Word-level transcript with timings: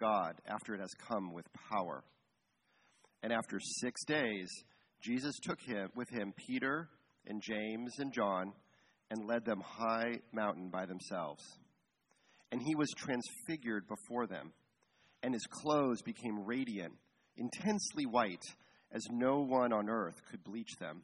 God 0.00 0.34
after 0.46 0.74
it 0.74 0.80
has 0.80 0.92
come 1.08 1.32
with 1.32 1.46
power. 1.70 2.04
And 3.22 3.32
after 3.32 3.58
six 3.60 4.04
days, 4.04 4.48
Jesus 5.02 5.34
took 5.42 5.60
him 5.60 5.88
with 5.94 6.08
him 6.10 6.32
Peter 6.36 6.88
and 7.26 7.42
James 7.42 7.94
and 7.98 8.12
John 8.12 8.52
and 9.10 9.26
led 9.26 9.44
them 9.44 9.62
high 9.64 10.20
mountain 10.32 10.70
by 10.70 10.86
themselves. 10.86 11.42
And 12.50 12.62
he 12.62 12.74
was 12.74 12.88
transfigured 12.96 13.86
before 13.88 14.26
them, 14.26 14.52
and 15.22 15.34
his 15.34 15.46
clothes 15.50 16.02
became 16.02 16.46
radiant, 16.46 16.94
intensely 17.36 18.06
white, 18.06 18.42
as 18.92 19.02
no 19.10 19.40
one 19.40 19.72
on 19.72 19.90
earth 19.90 20.20
could 20.30 20.42
bleach 20.44 20.76
them. 20.80 21.02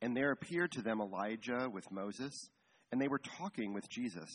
And 0.00 0.16
there 0.16 0.32
appeared 0.32 0.72
to 0.72 0.82
them 0.82 1.00
Elijah 1.00 1.68
with 1.72 1.90
Moses, 1.90 2.32
and 2.90 3.00
they 3.00 3.08
were 3.08 3.20
talking 3.38 3.74
with 3.74 3.88
Jesus. 3.88 4.28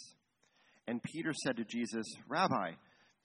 And 0.88 1.04
Peter 1.04 1.34
said 1.34 1.58
to 1.58 1.66
Jesus, 1.66 2.06
Rabbi, 2.30 2.72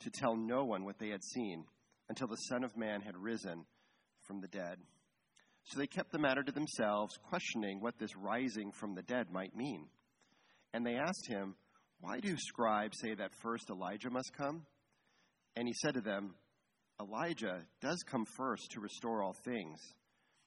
to 0.00 0.10
tell 0.10 0.36
no 0.36 0.64
one 0.64 0.84
what 0.84 0.98
they 0.98 1.08
had 1.08 1.22
seen 1.22 1.64
until 2.08 2.26
the 2.26 2.36
Son 2.36 2.64
of 2.64 2.76
Man 2.76 3.00
had 3.00 3.16
risen 3.16 3.64
from 4.24 4.40
the 4.40 4.48
dead. 4.48 4.78
So 5.64 5.78
they 5.78 5.86
kept 5.86 6.10
the 6.10 6.18
matter 6.18 6.42
to 6.42 6.52
themselves, 6.52 7.18
questioning 7.28 7.80
what 7.80 7.98
this 7.98 8.16
rising 8.16 8.72
from 8.72 8.94
the 8.94 9.02
dead 9.02 9.30
might 9.30 9.54
mean. 9.54 9.86
And 10.72 10.84
they 10.84 10.96
asked 10.96 11.28
him, 11.28 11.54
Why 12.00 12.20
do 12.20 12.36
scribes 12.36 12.98
say 13.00 13.14
that 13.14 13.34
first 13.42 13.70
Elijah 13.70 14.10
must 14.10 14.32
come? 14.36 14.66
And 15.56 15.68
he 15.68 15.74
said 15.74 15.94
to 15.94 16.00
them, 16.00 16.34
Elijah 17.00 17.62
does 17.80 18.02
come 18.10 18.24
first 18.36 18.70
to 18.72 18.80
restore 18.80 19.22
all 19.22 19.34
things. 19.44 19.78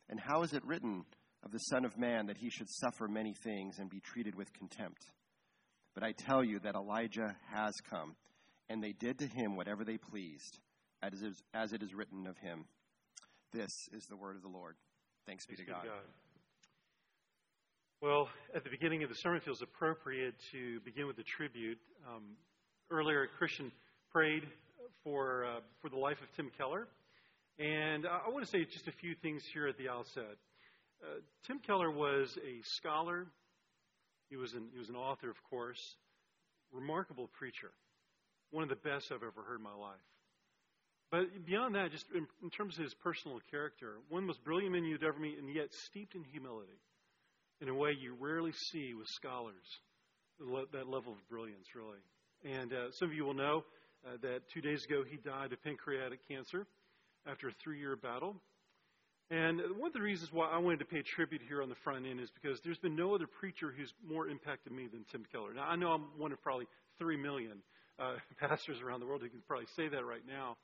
And 0.09 0.20
how 0.20 0.44
is 0.44 0.53
it 0.53 0.66
written 0.66 1.03
of 1.44 1.52
the 1.52 1.59
Son 1.59 1.86
of 1.86 1.97
Man 1.97 2.27
that 2.27 2.38
he 2.38 2.49
should 2.49 2.70
suffer 2.70 3.08
many 3.08 3.33
things 3.44 3.80
and 3.80 3.89
be 3.89 3.99
treated 3.99 4.36
with 4.36 4.53
contempt? 4.53 5.05
But 5.94 6.03
I 6.03 6.11
tell 6.11 6.44
you 6.44 6.59
that 6.59 6.75
Elijah 6.75 7.36
has 7.52 7.73
come 7.89 8.16
and 8.69 8.83
they 8.83 8.94
did 8.94 9.19
to 9.19 9.28
him 9.28 9.56
whatever 9.56 9.83
they 9.83 9.97
pleased, 9.97 10.59
as 11.02 11.22
it 11.22 11.28
is, 11.28 11.44
as 11.53 11.73
it 11.73 11.83
is 11.83 11.94
written 11.94 12.28
of 12.28 12.38
him. 12.38 12.66
This 13.52 13.89
is 13.94 14.05
the 14.08 14.16
word 14.16 14.36
of 14.36 14.42
the 14.42 14.47
Lord. 14.47 14.75
Thanks 15.28 15.45
be 15.45 15.55
to 15.55 15.64
God. 15.64 15.83
God. 15.83 15.94
Well, 18.02 18.28
at 18.53 18.64
the 18.64 18.70
beginning 18.70 19.03
of 19.03 19.09
the 19.09 19.16
sermon, 19.16 19.38
it 19.38 19.45
feels 19.45 19.61
appropriate 19.61 20.36
to 20.52 20.80
begin 20.81 21.08
with 21.08 21.17
a 21.20 21.23
tribute. 21.23 21.78
Um, 22.08 22.36
earlier, 22.92 23.28
Christian 23.38 23.72
prayed 24.11 24.44
for 25.03 25.45
uh, 25.45 25.59
for 25.81 25.89
the 25.89 25.98
life 25.98 26.17
of 26.22 26.27
Tim 26.36 26.52
Keller, 26.58 26.88
and 27.59 28.05
I, 28.05 28.22
I 28.27 28.30
want 28.30 28.44
to 28.44 28.52
say 28.52 28.66
just 28.66 28.88
a 28.88 28.92
few 28.92 29.16
things 29.16 29.44
here 29.53 29.67
at 29.67 29.77
the 29.77 29.88
outset. 29.88 30.36
Uh, 31.02 31.20
Tim 31.45 31.59
Keller 31.59 31.92
was 31.92 32.38
a 32.44 32.61
scholar. 32.64 33.27
He 34.30 34.36
was 34.36 34.53
an, 34.53 34.67
he 34.73 34.80
was 34.80 34.89
an 34.89 34.95
author, 34.95 35.30
of 35.30 35.38
course, 35.50 35.95
remarkable 36.72 37.30
preacher 37.38 37.72
one 38.53 38.63
of 38.63 38.69
the 38.69 38.87
best 38.87 39.11
I've 39.11 39.25
ever 39.25 39.41
heard 39.41 39.57
in 39.57 39.63
my 39.63 39.73
life. 39.73 40.05
But 41.09 41.45
beyond 41.45 41.75
that, 41.75 41.91
just 41.91 42.05
in, 42.15 42.27
in 42.41 42.49
terms 42.49 42.77
of 42.77 42.83
his 42.83 42.93
personal 43.03 43.39
character, 43.49 43.97
one 44.09 44.23
of 44.23 44.23
the 44.23 44.27
most 44.27 44.43
brilliant 44.43 44.73
men 44.73 44.85
you'd 44.85 45.03
ever 45.03 45.19
meet, 45.19 45.37
and 45.37 45.53
yet 45.53 45.73
steeped 45.89 46.15
in 46.15 46.23
humility 46.23 46.77
in 47.61 47.69
a 47.69 47.73
way 47.73 47.91
you 47.99 48.15
rarely 48.19 48.51
see 48.71 48.93
with 48.93 49.08
scholars, 49.08 49.65
that 50.71 50.87
level 50.87 51.13
of 51.13 51.30
brilliance, 51.30 51.67
really. 51.75 52.02
And 52.43 52.73
uh, 52.73 52.92
some 52.92 53.09
of 53.09 53.13
you 53.13 53.25
will 53.25 53.33
know 53.33 53.63
uh, 54.05 54.17
that 54.21 54.42
two 54.53 54.61
days 54.61 54.83
ago 54.86 55.03
he 55.09 55.17
died 55.17 55.53
of 55.53 55.63
pancreatic 55.63 56.27
cancer 56.27 56.65
after 57.27 57.47
a 57.47 57.53
three 57.63 57.80
year 57.80 57.95
battle. 57.95 58.36
And 59.30 59.61
one 59.77 59.87
of 59.87 59.93
the 59.93 60.02
reasons 60.02 60.31
why 60.33 60.49
I 60.49 60.58
wanted 60.58 60.80
to 60.80 60.86
pay 60.86 61.02
tribute 61.02 61.42
here 61.47 61.63
on 61.63 61.69
the 61.69 61.80
front 61.83 62.05
end 62.05 62.19
is 62.19 62.30
because 62.30 62.59
there's 62.63 62.77
been 62.77 62.95
no 62.95 63.15
other 63.15 63.25
preacher 63.25 63.73
who's 63.75 63.93
more 64.08 64.27
impacted 64.27 64.73
me 64.73 64.87
than 64.87 65.05
Tim 65.11 65.23
Keller. 65.31 65.53
Now, 65.53 65.63
I 65.63 65.75
know 65.75 65.89
I'm 65.89 66.05
one 66.17 66.31
of 66.31 66.42
probably 66.42 66.67
three 66.99 67.17
million 67.17 67.63
uh, 67.99 68.15
pastors 68.39 68.81
around 68.81 68.99
the 68.99 69.05
world 69.05 69.21
who 69.21 69.30
can 69.30 69.42
probably 69.48 69.67
say 69.76 69.87
that 69.87 70.05
right 70.05 70.26
now. 70.27 70.58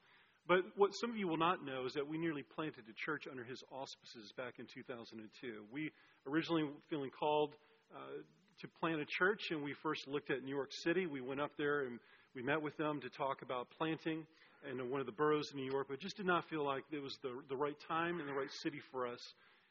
But 0.48 0.66
what 0.76 0.96
some 0.96 1.12
of 1.12 1.18
you 1.18 1.28
will 1.28 1.38
not 1.38 1.64
know 1.64 1.86
is 1.86 1.94
that 1.94 2.08
we 2.08 2.18
nearly 2.18 2.44
planted 2.44 2.86
a 2.90 2.94
church 2.94 3.28
under 3.30 3.44
his 3.44 3.64
auspices 3.72 4.34
back 4.36 4.56
in 4.58 4.66
2002. 4.74 5.64
We 5.72 5.92
originally 6.28 6.66
feeling 6.90 7.12
called 7.12 7.54
uh, 7.94 8.24
to 8.62 8.68
plant 8.80 9.00
a 9.00 9.06
church, 9.06 9.52
and 9.52 9.64
we 9.64 9.74
first 9.84 10.08
looked 10.08 10.32
at 10.32 10.44
New 10.44 10.56
York 10.56 10.72
City. 10.72 11.06
We 11.06 11.22
went 11.22 11.40
up 11.40 11.52
there 11.58 11.82
and 11.82 12.00
we 12.34 12.42
met 12.42 12.62
with 12.62 12.76
them 12.78 13.00
to 13.02 13.10
talk 13.10 13.42
about 13.44 13.68
planting 13.78 14.26
in 14.70 14.90
one 14.90 15.00
of 15.00 15.06
the 15.06 15.12
boroughs 15.12 15.52
in 15.52 15.58
New 15.58 15.72
York, 15.72 15.88
but 15.90 16.00
just 16.00 16.18
did 16.18 16.26
not 16.26 16.50
feel 16.50 16.66
like 16.66 16.84
it 16.92 17.02
was 17.02 17.18
the, 17.22 17.32
the 17.48 17.56
right 17.56 17.78
time 17.88 18.20
and 18.20 18.28
the 18.28 18.34
right 18.34 18.52
city 18.52 18.82
for 18.92 19.08
us. 19.08 19.22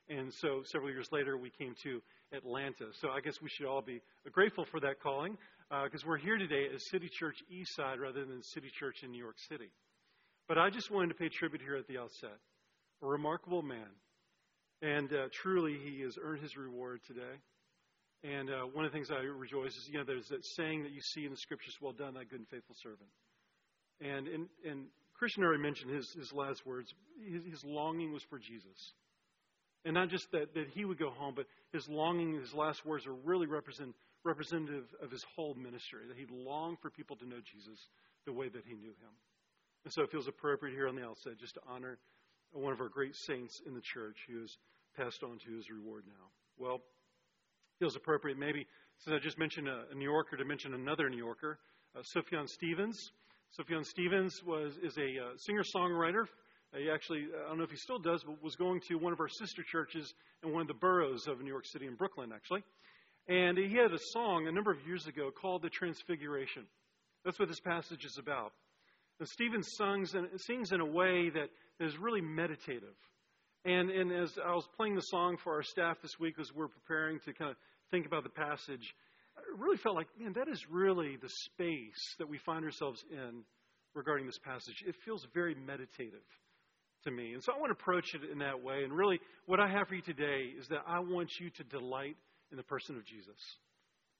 And 0.08 0.32
so 0.32 0.62
several 0.64 0.90
years 0.90 1.08
later, 1.12 1.36
we 1.36 1.50
came 1.50 1.74
to 1.82 2.00
Atlanta. 2.32 2.86
So 3.00 3.10
I 3.10 3.20
guess 3.20 3.42
we 3.42 3.48
should 3.50 3.66
all 3.66 3.82
be 3.82 4.00
grateful 4.32 4.64
for 4.64 4.80
that 4.80 5.00
calling 5.02 5.36
because 5.70 6.02
uh, 6.02 6.08
we're 6.08 6.16
here 6.16 6.38
today 6.38 6.66
as 6.74 6.88
City 6.88 7.10
Church 7.12 7.36
Eastside 7.52 7.98
rather 8.00 8.24
than 8.24 8.42
City 8.42 8.70
Church 8.78 9.02
in 9.02 9.10
New 9.10 9.18
York 9.18 9.36
City. 9.50 9.70
But 10.48 10.56
I 10.56 10.70
just 10.70 10.90
wanted 10.90 11.08
to 11.08 11.14
pay 11.14 11.28
tribute 11.28 11.60
here 11.60 11.76
at 11.76 11.86
the 11.86 11.98
outset. 11.98 12.38
A 13.02 13.06
remarkable 13.06 13.60
man. 13.60 13.88
And 14.80 15.12
uh, 15.12 15.28
truly, 15.30 15.76
he 15.84 16.00
has 16.02 16.16
earned 16.22 16.42
his 16.42 16.56
reward 16.56 17.00
today. 17.06 17.36
And 18.24 18.48
uh, 18.48 18.62
one 18.72 18.86
of 18.86 18.92
the 18.92 18.96
things 18.96 19.10
I 19.10 19.20
rejoice 19.20 19.72
is, 19.72 19.88
you 19.92 19.98
know, 19.98 20.04
there's 20.04 20.28
that 20.28 20.44
saying 20.56 20.84
that 20.84 20.92
you 20.92 21.00
see 21.02 21.24
in 21.24 21.30
the 21.30 21.36
scriptures, 21.36 21.76
well 21.82 21.92
done, 21.92 22.14
thy 22.14 22.24
good 22.24 22.40
and 22.40 22.48
faithful 22.48 22.74
servant. 22.82 23.10
And, 24.00 24.26
and, 24.26 24.46
and 24.64 24.86
Christian 25.14 25.44
already 25.44 25.62
mentioned 25.62 25.92
his, 25.94 26.10
his 26.18 26.32
last 26.32 26.64
words. 26.64 26.88
His, 27.30 27.44
his 27.44 27.64
longing 27.64 28.12
was 28.12 28.22
for 28.30 28.38
Jesus. 28.38 28.94
And 29.84 29.94
not 29.94 30.08
just 30.08 30.26
that, 30.32 30.54
that 30.54 30.68
he 30.74 30.84
would 30.84 30.98
go 30.98 31.10
home, 31.10 31.34
but 31.36 31.46
his 31.72 31.86
longing, 31.88 32.40
his 32.40 32.54
last 32.54 32.84
words 32.86 33.06
are 33.06 33.14
really 33.24 33.46
represent, 33.46 33.94
representative 34.28 34.84
of 35.02 35.10
his 35.10 35.24
whole 35.34 35.54
ministry, 35.54 36.04
that 36.06 36.16
he 36.16 36.26
longed 36.30 36.78
for 36.80 36.90
people 36.90 37.16
to 37.16 37.26
know 37.26 37.40
Jesus 37.40 37.80
the 38.26 38.32
way 38.32 38.48
that 38.48 38.64
he 38.66 38.74
knew 38.74 38.94
him. 39.00 39.14
And 39.84 39.92
so 39.92 40.02
it 40.02 40.10
feels 40.10 40.28
appropriate 40.28 40.74
here 40.74 40.88
on 40.88 40.94
the 40.94 41.04
outset 41.04 41.40
just 41.40 41.54
to 41.54 41.60
honor 41.66 41.98
one 42.52 42.72
of 42.72 42.80
our 42.80 42.88
great 42.88 43.16
saints 43.16 43.60
in 43.66 43.74
the 43.74 43.80
church 43.80 44.16
who 44.28 44.40
has 44.40 44.56
passed 44.96 45.22
on 45.22 45.38
to 45.46 45.56
his 45.56 45.70
reward 45.70 46.04
now. 46.06 46.26
Well, 46.58 46.76
it 46.76 47.78
feels 47.78 47.96
appropriate 47.96 48.38
maybe, 48.38 48.66
since 48.98 49.14
I 49.14 49.18
just 49.18 49.38
mentioned 49.38 49.68
a, 49.68 49.94
New 49.94 50.04
Yorker, 50.04 50.36
to 50.36 50.44
mention 50.44 50.74
another 50.74 51.08
New 51.08 51.18
Yorker, 51.18 51.58
uh, 51.96 52.02
Stevens. 52.46 53.12
Sufjan 53.58 53.84
Stevens 53.84 54.42
was, 54.44 54.76
is 54.82 54.96
a 54.98 55.08
uh, 55.24 55.36
singer-songwriter. 55.38 56.24
Uh, 56.74 56.78
he 56.78 56.90
actually, 56.90 57.28
I 57.32 57.48
don't 57.48 57.58
know 57.58 57.64
if 57.64 57.70
he 57.70 57.76
still 57.76 57.98
does, 57.98 58.22
but 58.24 58.42
was 58.42 58.56
going 58.56 58.80
to 58.88 58.96
one 58.96 59.12
of 59.12 59.20
our 59.20 59.28
sister 59.28 59.62
churches 59.62 60.12
in 60.44 60.52
one 60.52 60.60
of 60.60 60.68
the 60.68 60.74
boroughs 60.74 61.26
of 61.26 61.40
New 61.40 61.48
York 61.48 61.64
City 61.66 61.86
in 61.86 61.94
Brooklyn, 61.94 62.30
actually. 62.34 62.62
And 63.28 63.58
he 63.58 63.76
had 63.76 63.92
a 63.92 63.98
song 64.12 64.46
a 64.48 64.52
number 64.52 64.70
of 64.70 64.78
years 64.86 65.06
ago 65.06 65.30
called 65.30 65.62
The 65.62 65.68
Transfiguration. 65.68 66.64
That's 67.24 67.38
what 67.38 67.48
this 67.48 67.60
passage 67.60 68.04
is 68.04 68.16
about. 68.18 68.52
And 69.20 69.28
Stephen 69.28 69.62
sings 69.62 70.14
in, 70.14 70.26
sings 70.38 70.72
in 70.72 70.80
a 70.80 70.86
way 70.86 71.30
that 71.30 71.50
is 71.78 71.98
really 71.98 72.22
meditative. 72.22 72.94
And, 73.64 73.90
and 73.90 74.12
as 74.12 74.32
I 74.42 74.54
was 74.54 74.66
playing 74.76 74.94
the 74.94 75.02
song 75.02 75.36
for 75.42 75.54
our 75.54 75.62
staff 75.62 75.98
this 76.00 76.18
week 76.18 76.36
as 76.40 76.52
we're 76.54 76.68
preparing 76.68 77.18
to 77.26 77.32
kind 77.34 77.50
of 77.50 77.56
think 77.90 78.06
about 78.06 78.22
the 78.22 78.30
passage, 78.30 78.94
I 79.36 79.40
really 79.58 79.76
felt 79.76 79.96
like, 79.96 80.08
man, 80.18 80.32
that 80.34 80.48
is 80.48 80.64
really 80.70 81.16
the 81.20 81.28
space 81.28 82.16
that 82.18 82.28
we 82.28 82.38
find 82.38 82.64
ourselves 82.64 83.04
in 83.10 83.42
regarding 83.94 84.26
this 84.26 84.38
passage. 84.38 84.84
It 84.86 84.94
feels 85.04 85.26
very 85.34 85.54
meditative 85.54 86.24
to 87.04 87.10
me. 87.10 87.34
And 87.34 87.42
so 87.42 87.52
I 87.52 87.58
want 87.58 87.76
to 87.76 87.80
approach 87.80 88.14
it 88.14 88.30
in 88.30 88.38
that 88.38 88.62
way. 88.62 88.84
And 88.84 88.92
really, 88.92 89.20
what 89.46 89.60
I 89.60 89.68
have 89.68 89.88
for 89.88 89.96
you 89.96 90.02
today 90.02 90.52
is 90.58 90.66
that 90.68 90.82
I 90.86 91.00
want 91.00 91.28
you 91.40 91.50
to 91.50 91.64
delight 91.64 92.16
in 92.50 92.56
the 92.56 92.62
person 92.62 92.96
of 92.96 93.04
Jesus. 93.04 93.36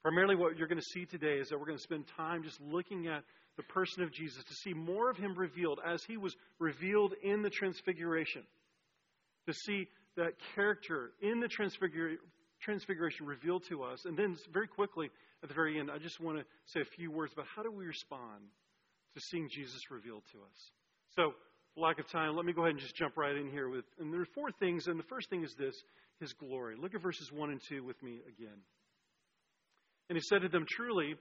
Primarily, 0.02 0.36
what 0.36 0.56
you're 0.56 0.68
going 0.68 0.80
to 0.80 0.84
see 0.94 1.06
today 1.06 1.38
is 1.38 1.48
that 1.48 1.58
we're 1.58 1.66
going 1.66 1.78
to 1.78 1.82
spend 1.82 2.04
time 2.16 2.42
just 2.42 2.60
looking 2.60 3.08
at 3.08 3.24
the 3.56 3.62
person 3.64 4.02
of 4.02 4.12
Jesus 4.12 4.44
to 4.44 4.54
see 4.54 4.72
more 4.72 5.10
of 5.10 5.16
him 5.16 5.34
revealed 5.36 5.80
as 5.84 6.02
he 6.04 6.16
was 6.16 6.34
revealed 6.58 7.14
in 7.22 7.42
the 7.42 7.50
transfiguration. 7.50 8.42
To 9.46 9.52
see 9.52 9.88
that 10.16 10.34
character 10.54 11.12
in 11.20 11.40
the 11.40 11.48
transfiguration 11.48 13.26
revealed 13.26 13.64
to 13.70 13.82
us. 13.82 14.04
And 14.04 14.16
then, 14.16 14.36
very 14.52 14.68
quickly, 14.68 15.10
at 15.42 15.48
the 15.48 15.54
very 15.54 15.78
end, 15.78 15.90
I 15.90 15.98
just 15.98 16.20
want 16.20 16.38
to 16.38 16.44
say 16.66 16.80
a 16.80 16.96
few 16.96 17.10
words 17.10 17.32
about 17.32 17.46
how 17.54 17.62
do 17.62 17.70
we 17.70 17.86
respond 17.86 18.44
to 19.14 19.20
seeing 19.20 19.48
Jesus 19.50 19.90
revealed 19.90 20.22
to 20.32 20.38
us. 20.38 20.72
So, 21.16 21.32
lack 21.80 21.98
of 21.98 22.08
time, 22.08 22.36
let 22.36 22.44
me 22.44 22.52
go 22.52 22.62
ahead 22.62 22.72
and 22.72 22.80
just 22.80 22.96
jump 22.96 23.16
right 23.16 23.36
in 23.36 23.50
here 23.50 23.68
with. 23.68 23.84
And 23.98 24.12
there 24.12 24.20
are 24.20 24.34
four 24.34 24.50
things, 24.52 24.86
and 24.86 24.98
the 24.98 25.04
first 25.04 25.30
thing 25.30 25.44
is 25.44 25.54
this 25.58 25.74
his 26.20 26.32
glory. 26.32 26.76
Look 26.76 26.94
at 26.94 27.02
verses 27.02 27.30
1 27.32 27.50
and 27.50 27.60
2 27.68 27.84
with 27.84 28.02
me 28.02 28.20
again. 28.26 28.58
And 30.08 30.16
he 30.16 30.22
said 30.22 30.42
to 30.42 30.48
them, 30.48 30.64
Truly, 30.68 31.14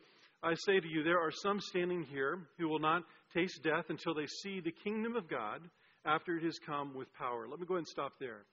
I 0.44 0.54
say 0.65 0.80
to 0.80 0.88
you, 0.88 1.04
there 1.04 1.19
are 1.19 1.31
some 1.31 1.59
standing 1.59 2.04
here 2.04 2.39
who 2.57 2.68
will 2.69 2.80
not 2.80 3.04
taste 3.33 3.62
death 3.63 3.86
until 3.89 4.13
they 4.13 4.27
see 4.44 4.59
the 4.59 4.74
kingdom 4.83 5.15
of 5.15 5.30
God 5.30 5.62
after 6.06 6.38
it 6.38 6.44
has 6.44 6.57
come 6.65 6.95
with 6.95 7.13
power. 7.13 7.48
Let 7.50 7.59
me 7.59 7.65
go 7.65 7.75
ahead 7.75 7.81
and 7.81 7.88
stop 7.88 8.13
there. 8.19 8.45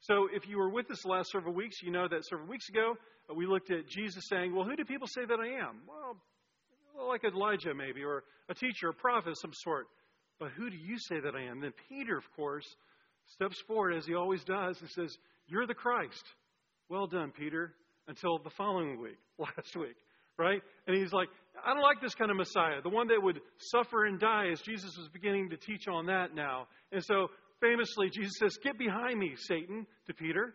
So, 0.00 0.28
if 0.32 0.48
you 0.48 0.58
were 0.58 0.70
with 0.70 0.90
us 0.90 1.02
the 1.02 1.08
last 1.08 1.30
several 1.30 1.54
weeks, 1.54 1.76
you 1.82 1.92
know 1.92 2.08
that 2.08 2.24
several 2.24 2.48
weeks 2.48 2.68
ago 2.68 2.94
uh, 3.30 3.34
we 3.34 3.46
looked 3.46 3.70
at 3.70 3.86
Jesus 3.88 4.24
saying, 4.28 4.54
Well, 4.54 4.64
who 4.64 4.74
do 4.74 4.84
people 4.84 5.06
say 5.06 5.24
that 5.24 5.38
I 5.38 5.46
am? 5.60 5.82
Well, 5.86 6.16
like 7.08 7.24
Elijah, 7.24 7.74
maybe, 7.74 8.02
or 8.02 8.24
a 8.48 8.54
teacher, 8.54 8.88
a 8.88 8.94
prophet 8.94 9.30
of 9.30 9.38
some 9.38 9.52
sort. 9.54 9.86
But 10.38 10.50
who 10.52 10.70
do 10.70 10.76
you 10.76 10.98
say 10.98 11.20
that 11.20 11.34
I 11.34 11.42
am? 11.44 11.60
Then 11.60 11.72
Peter, 11.88 12.16
of 12.16 12.24
course, 12.34 12.66
steps 13.34 13.60
forward 13.66 13.94
as 13.94 14.06
he 14.06 14.14
always 14.14 14.44
does 14.44 14.80
and 14.80 14.90
says, 14.90 15.16
You're 15.46 15.66
the 15.66 15.74
Christ. 15.74 16.24
Well 16.88 17.06
done, 17.06 17.32
Peter, 17.36 17.74
until 18.08 18.38
the 18.38 18.50
following 18.50 19.00
week, 19.00 19.18
last 19.38 19.76
week, 19.76 19.96
right? 20.38 20.60
And 20.86 20.96
he's 20.96 21.12
like, 21.12 21.28
I 21.64 21.72
don't 21.72 21.82
like 21.82 22.00
this 22.00 22.14
kind 22.14 22.30
of 22.30 22.36
Messiah, 22.36 22.82
the 22.82 22.88
one 22.88 23.08
that 23.08 23.22
would 23.22 23.40
suffer 23.58 24.06
and 24.06 24.18
die, 24.18 24.48
as 24.50 24.60
Jesus 24.60 24.90
was 24.98 25.08
beginning 25.08 25.50
to 25.50 25.56
teach 25.56 25.86
on 25.88 26.06
that 26.06 26.34
now. 26.34 26.66
And 26.90 27.02
so 27.04 27.28
famously, 27.60 28.10
Jesus 28.10 28.34
says, 28.38 28.56
Get 28.62 28.78
behind 28.78 29.18
me, 29.18 29.34
Satan, 29.36 29.86
to 30.06 30.14
Peter, 30.14 30.54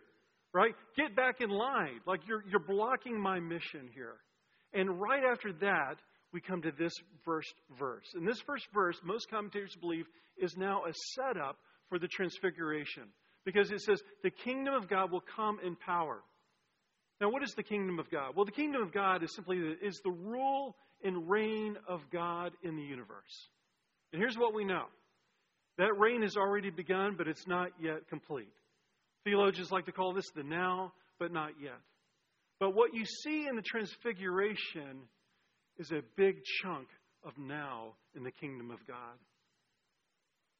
right? 0.52 0.74
Get 0.96 1.16
back 1.16 1.40
in 1.40 1.50
line. 1.50 2.00
Like 2.06 2.20
you're, 2.28 2.44
you're 2.48 2.60
blocking 2.60 3.20
my 3.20 3.40
mission 3.40 3.88
here. 3.94 4.16
And 4.74 5.00
right 5.00 5.22
after 5.24 5.52
that, 5.60 5.96
we 6.32 6.40
come 6.40 6.62
to 6.62 6.72
this 6.72 6.92
first 7.24 7.54
verse. 7.78 8.06
And 8.14 8.26
this 8.26 8.40
first 8.40 8.66
verse, 8.72 8.98
most 9.02 9.30
commentators 9.30 9.76
believe, 9.80 10.06
is 10.36 10.56
now 10.56 10.82
a 10.84 10.92
setup 11.14 11.56
for 11.88 11.98
the 11.98 12.08
transfiguration 12.08 13.04
because 13.44 13.70
it 13.70 13.80
says, 13.80 14.02
The 14.22 14.30
kingdom 14.30 14.74
of 14.74 14.88
God 14.88 15.10
will 15.10 15.24
come 15.36 15.58
in 15.64 15.76
power. 15.76 16.20
Now, 17.20 17.30
what 17.30 17.42
is 17.42 17.52
the 17.54 17.62
kingdom 17.62 17.98
of 17.98 18.10
God? 18.10 18.36
Well, 18.36 18.44
the 18.44 18.52
kingdom 18.52 18.82
of 18.82 18.92
God 18.92 19.24
is 19.24 19.34
simply 19.34 19.58
the, 19.58 19.74
is 19.82 20.00
the 20.04 20.10
rule 20.10 20.76
and 21.02 21.28
reign 21.28 21.76
of 21.88 22.02
God 22.12 22.52
in 22.62 22.76
the 22.76 22.82
universe. 22.82 23.48
And 24.12 24.20
here's 24.20 24.36
what 24.36 24.54
we 24.54 24.64
know 24.64 24.84
that 25.78 25.98
reign 25.98 26.22
has 26.22 26.36
already 26.36 26.70
begun, 26.70 27.14
but 27.16 27.28
it's 27.28 27.46
not 27.46 27.70
yet 27.80 28.08
complete. 28.08 28.52
Theologians 29.24 29.70
like 29.70 29.86
to 29.86 29.92
call 29.92 30.12
this 30.12 30.30
the 30.34 30.42
now, 30.42 30.92
but 31.18 31.32
not 31.32 31.50
yet. 31.60 31.78
But 32.60 32.74
what 32.74 32.94
you 32.94 33.04
see 33.04 33.46
in 33.46 33.56
the 33.56 33.62
transfiguration 33.62 35.02
is 35.78 35.90
a 35.92 36.02
big 36.16 36.36
chunk 36.62 36.88
of 37.24 37.32
now 37.38 37.94
in 38.16 38.22
the 38.22 38.30
kingdom 38.30 38.70
of 38.70 38.86
God. 38.86 39.16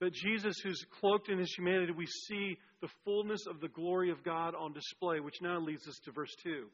But 0.00 0.12
Jesus, 0.12 0.55
who's 0.62 0.85
cloaked 1.00 1.29
in 1.29 1.38
his 1.38 1.53
humanity, 1.56 1.93
we 1.93 2.06
see 2.06 2.56
the 2.81 2.88
fullness 3.05 3.41
of 3.49 3.61
the 3.61 3.69
glory 3.69 4.11
of 4.11 4.23
God 4.23 4.55
on 4.55 4.73
display, 4.73 5.19
which 5.19 5.43
now 5.43 5.59
leads 5.59 5.88
us 5.88 5.99
to 6.05 6.12
verse 6.12 6.35
2. 6.44 6.67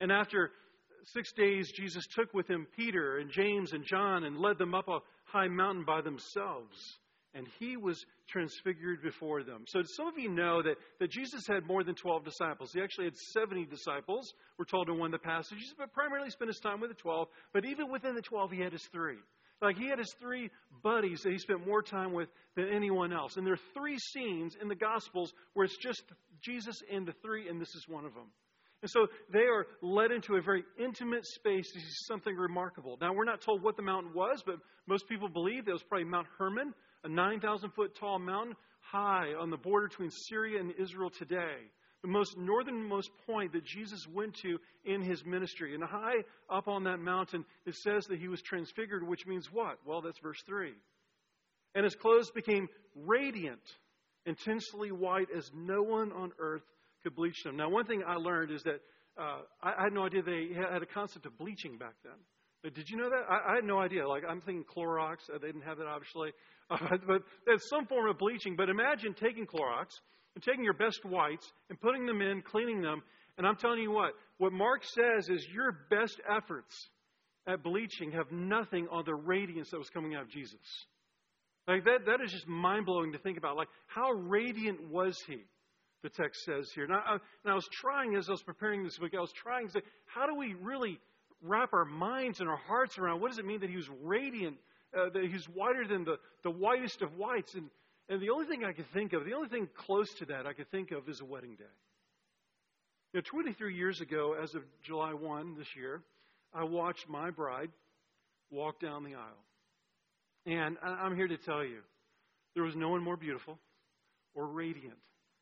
And 0.00 0.12
after 0.12 0.52
six 1.14 1.32
days, 1.32 1.70
Jesus 1.76 2.04
took 2.14 2.32
with 2.32 2.48
him 2.48 2.66
Peter 2.76 3.18
and 3.18 3.30
James 3.30 3.72
and 3.72 3.84
John 3.84 4.24
and 4.24 4.38
led 4.38 4.58
them 4.58 4.74
up 4.74 4.88
a 4.88 5.00
high 5.24 5.48
mountain 5.48 5.84
by 5.84 6.00
themselves 6.00 6.98
and 7.36 7.46
he 7.58 7.76
was 7.76 8.04
transfigured 8.28 9.02
before 9.02 9.42
them. 9.42 9.64
So, 9.66 9.82
some 9.96 10.06
of 10.06 10.18
you 10.18 10.30
know 10.30 10.62
that, 10.62 10.76
that 10.98 11.10
Jesus 11.10 11.42
had 11.46 11.66
more 11.66 11.84
than 11.84 11.94
12 11.94 12.24
disciples. 12.24 12.72
He 12.72 12.80
actually 12.80 13.04
had 13.06 13.16
70 13.16 13.66
disciples, 13.66 14.32
we're 14.58 14.64
told 14.64 14.88
in 14.88 14.98
one 14.98 15.12
of 15.12 15.20
the 15.20 15.26
passages, 15.26 15.74
but 15.76 15.92
primarily 15.92 16.30
spent 16.30 16.48
his 16.48 16.60
time 16.60 16.80
with 16.80 16.90
the 16.90 16.96
12. 16.96 17.28
But 17.52 17.64
even 17.66 17.90
within 17.90 18.14
the 18.14 18.22
12, 18.22 18.52
he 18.52 18.60
had 18.60 18.72
his 18.72 18.88
three. 18.92 19.18
Like 19.60 19.76
he 19.76 19.88
had 19.88 19.98
his 19.98 20.14
three 20.20 20.50
buddies 20.82 21.20
that 21.22 21.32
he 21.32 21.38
spent 21.38 21.66
more 21.66 21.82
time 21.82 22.12
with 22.12 22.28
than 22.56 22.68
anyone 22.68 23.12
else. 23.12 23.36
And 23.36 23.46
there 23.46 23.54
are 23.54 23.72
three 23.74 23.98
scenes 23.98 24.54
in 24.60 24.68
the 24.68 24.74
Gospels 24.74 25.32
where 25.54 25.64
it's 25.64 25.78
just 25.78 26.02
Jesus 26.42 26.76
and 26.92 27.06
the 27.06 27.14
three, 27.22 27.48
and 27.48 27.60
this 27.60 27.74
is 27.74 27.86
one 27.88 28.04
of 28.04 28.14
them. 28.14 28.26
And 28.82 28.90
so 28.90 29.06
they 29.32 29.40
are 29.40 29.66
led 29.80 30.10
into 30.10 30.36
a 30.36 30.42
very 30.42 30.62
intimate 30.78 31.24
space 31.26 31.72
to 31.72 31.80
see 31.80 31.86
something 32.06 32.36
remarkable. 32.36 32.98
Now, 33.00 33.14
we're 33.14 33.24
not 33.24 33.40
told 33.40 33.62
what 33.62 33.76
the 33.76 33.82
mountain 33.82 34.12
was, 34.14 34.42
but 34.44 34.56
most 34.86 35.08
people 35.08 35.28
believe 35.28 35.66
it 35.66 35.72
was 35.72 35.82
probably 35.82 36.04
Mount 36.04 36.26
Hermon, 36.38 36.74
a 37.06 37.08
9,000 37.08 37.70
foot 37.70 37.94
tall 37.94 38.18
mountain 38.18 38.56
high 38.80 39.32
on 39.38 39.50
the 39.50 39.56
border 39.56 39.86
between 39.88 40.10
Syria 40.10 40.58
and 40.58 40.72
Israel 40.76 41.08
today. 41.08 41.70
The 42.02 42.08
most 42.08 42.36
northernmost 42.36 43.10
point 43.26 43.52
that 43.52 43.64
Jesus 43.64 44.06
went 44.12 44.34
to 44.42 44.58
in 44.84 45.02
his 45.02 45.24
ministry. 45.24 45.74
And 45.74 45.82
high 45.82 46.24
up 46.50 46.68
on 46.68 46.84
that 46.84 46.98
mountain, 46.98 47.44
it 47.64 47.76
says 47.76 48.06
that 48.06 48.18
he 48.18 48.28
was 48.28 48.42
transfigured, 48.42 49.06
which 49.06 49.26
means 49.26 49.48
what? 49.52 49.78
Well, 49.86 50.02
that's 50.02 50.18
verse 50.18 50.42
3. 50.46 50.72
And 51.74 51.84
his 51.84 51.94
clothes 51.94 52.30
became 52.32 52.68
radiant, 52.94 53.62
intensely 54.24 54.90
white, 54.90 55.28
as 55.36 55.50
no 55.54 55.82
one 55.82 56.12
on 56.12 56.32
earth 56.38 56.62
could 57.02 57.14
bleach 57.14 57.42
them. 57.44 57.56
Now, 57.56 57.68
one 57.68 57.86
thing 57.86 58.02
I 58.06 58.16
learned 58.16 58.50
is 58.50 58.62
that 58.64 58.80
uh, 59.16 59.42
I, 59.62 59.74
I 59.78 59.82
had 59.84 59.92
no 59.92 60.04
idea 60.04 60.22
they 60.22 60.48
had 60.54 60.82
a 60.82 60.86
concept 60.86 61.26
of 61.26 61.38
bleaching 61.38 61.78
back 61.78 61.94
then. 62.02 62.18
Did 62.62 62.88
you 62.88 62.96
know 62.96 63.10
that? 63.10 63.24
I, 63.28 63.52
I 63.52 63.54
had 63.56 63.64
no 63.64 63.78
idea. 63.78 64.08
Like, 64.08 64.24
I'm 64.28 64.40
thinking 64.40 64.64
Clorox. 64.64 65.30
Uh, 65.32 65.38
they 65.38 65.48
didn't 65.48 65.62
have 65.62 65.78
that, 65.78 65.86
obviously. 65.86 66.30
Uh, 66.68 66.78
but 67.06 67.22
there's 67.46 67.68
some 67.68 67.86
form 67.86 68.10
of 68.10 68.18
bleaching. 68.18 68.56
But 68.56 68.68
imagine 68.68 69.14
taking 69.14 69.46
Clorox 69.46 69.86
and 70.34 70.42
taking 70.42 70.64
your 70.64 70.74
best 70.74 71.04
whites 71.04 71.46
and 71.70 71.80
putting 71.80 72.06
them 72.06 72.20
in, 72.20 72.42
cleaning 72.42 72.82
them. 72.82 73.04
And 73.38 73.46
I'm 73.46 73.54
telling 73.54 73.78
you 73.78 73.92
what, 73.92 74.14
what 74.38 74.52
Mark 74.52 74.82
says 74.84 75.28
is 75.28 75.46
your 75.54 75.86
best 75.90 76.20
efforts 76.28 76.88
at 77.46 77.62
bleaching 77.62 78.10
have 78.12 78.32
nothing 78.32 78.88
on 78.90 79.04
the 79.06 79.14
radiance 79.14 79.70
that 79.70 79.78
was 79.78 79.90
coming 79.90 80.16
out 80.16 80.22
of 80.22 80.30
Jesus. 80.30 80.58
Like 81.68 81.84
that, 81.84 82.06
that 82.06 82.20
is 82.24 82.32
just 82.32 82.46
mind 82.46 82.86
blowing 82.86 83.12
to 83.12 83.18
think 83.18 83.38
about. 83.38 83.56
Like, 83.56 83.68
how 83.86 84.12
radiant 84.12 84.90
was 84.90 85.16
he? 85.26 85.44
The 86.02 86.10
text 86.10 86.44
says 86.44 86.70
here. 86.74 86.86
Now, 86.86 87.02
I, 87.04 87.12
and 87.12 87.52
I 87.52 87.54
was 87.54 87.66
trying 87.72 88.14
as 88.16 88.28
I 88.28 88.32
was 88.32 88.42
preparing 88.42 88.84
this 88.84 88.98
week, 89.00 89.14
I 89.16 89.20
was 89.20 89.32
trying 89.32 89.66
to 89.66 89.72
say, 89.72 89.80
how 90.06 90.26
do 90.26 90.34
we 90.34 90.54
really 90.60 91.00
wrap 91.42 91.72
our 91.72 91.84
minds 91.84 92.40
and 92.40 92.48
our 92.48 92.56
hearts 92.56 92.98
around 92.98 93.20
what 93.20 93.28
does 93.28 93.38
it 93.38 93.44
mean 93.44 93.60
that 93.60 93.70
he 93.70 93.76
was 93.76 93.88
radiant 94.02 94.56
uh, 94.96 95.10
that 95.10 95.24
he's 95.24 95.44
whiter 95.46 95.86
than 95.86 96.04
the, 96.04 96.16
the 96.42 96.50
whitest 96.50 97.02
of 97.02 97.16
whites. 97.16 97.54
And, 97.54 97.68
and 98.08 98.20
the 98.20 98.30
only 98.30 98.46
thing 98.46 98.64
I 98.64 98.72
could 98.72 98.90
think 98.92 99.12
of, 99.12 99.24
the 99.24 99.34
only 99.34 99.48
thing 99.48 99.68
close 99.76 100.12
to 100.18 100.26
that 100.26 100.46
I 100.46 100.52
could 100.52 100.70
think 100.70 100.90
of 100.92 101.08
is 101.08 101.20
a 101.20 101.24
wedding 101.24 101.56
day. 101.56 101.64
Know, 103.14 103.20
23 103.22 103.74
years 103.74 104.00
ago, 104.00 104.36
as 104.40 104.54
of 104.54 104.62
July 104.82 105.12
1 105.14 105.56
this 105.56 105.68
year, 105.74 106.02
I 106.52 106.64
watched 106.64 107.08
my 107.08 107.30
bride 107.30 107.70
walk 108.50 108.80
down 108.80 109.04
the 109.04 109.14
aisle. 109.14 109.44
And 110.44 110.76
I'm 110.82 111.16
here 111.16 111.26
to 111.26 111.36
tell 111.38 111.64
you, 111.64 111.78
there 112.54 112.62
was 112.62 112.76
no 112.76 112.90
one 112.90 113.02
more 113.02 113.16
beautiful 113.16 113.58
or 114.34 114.46
radiant 114.46 114.98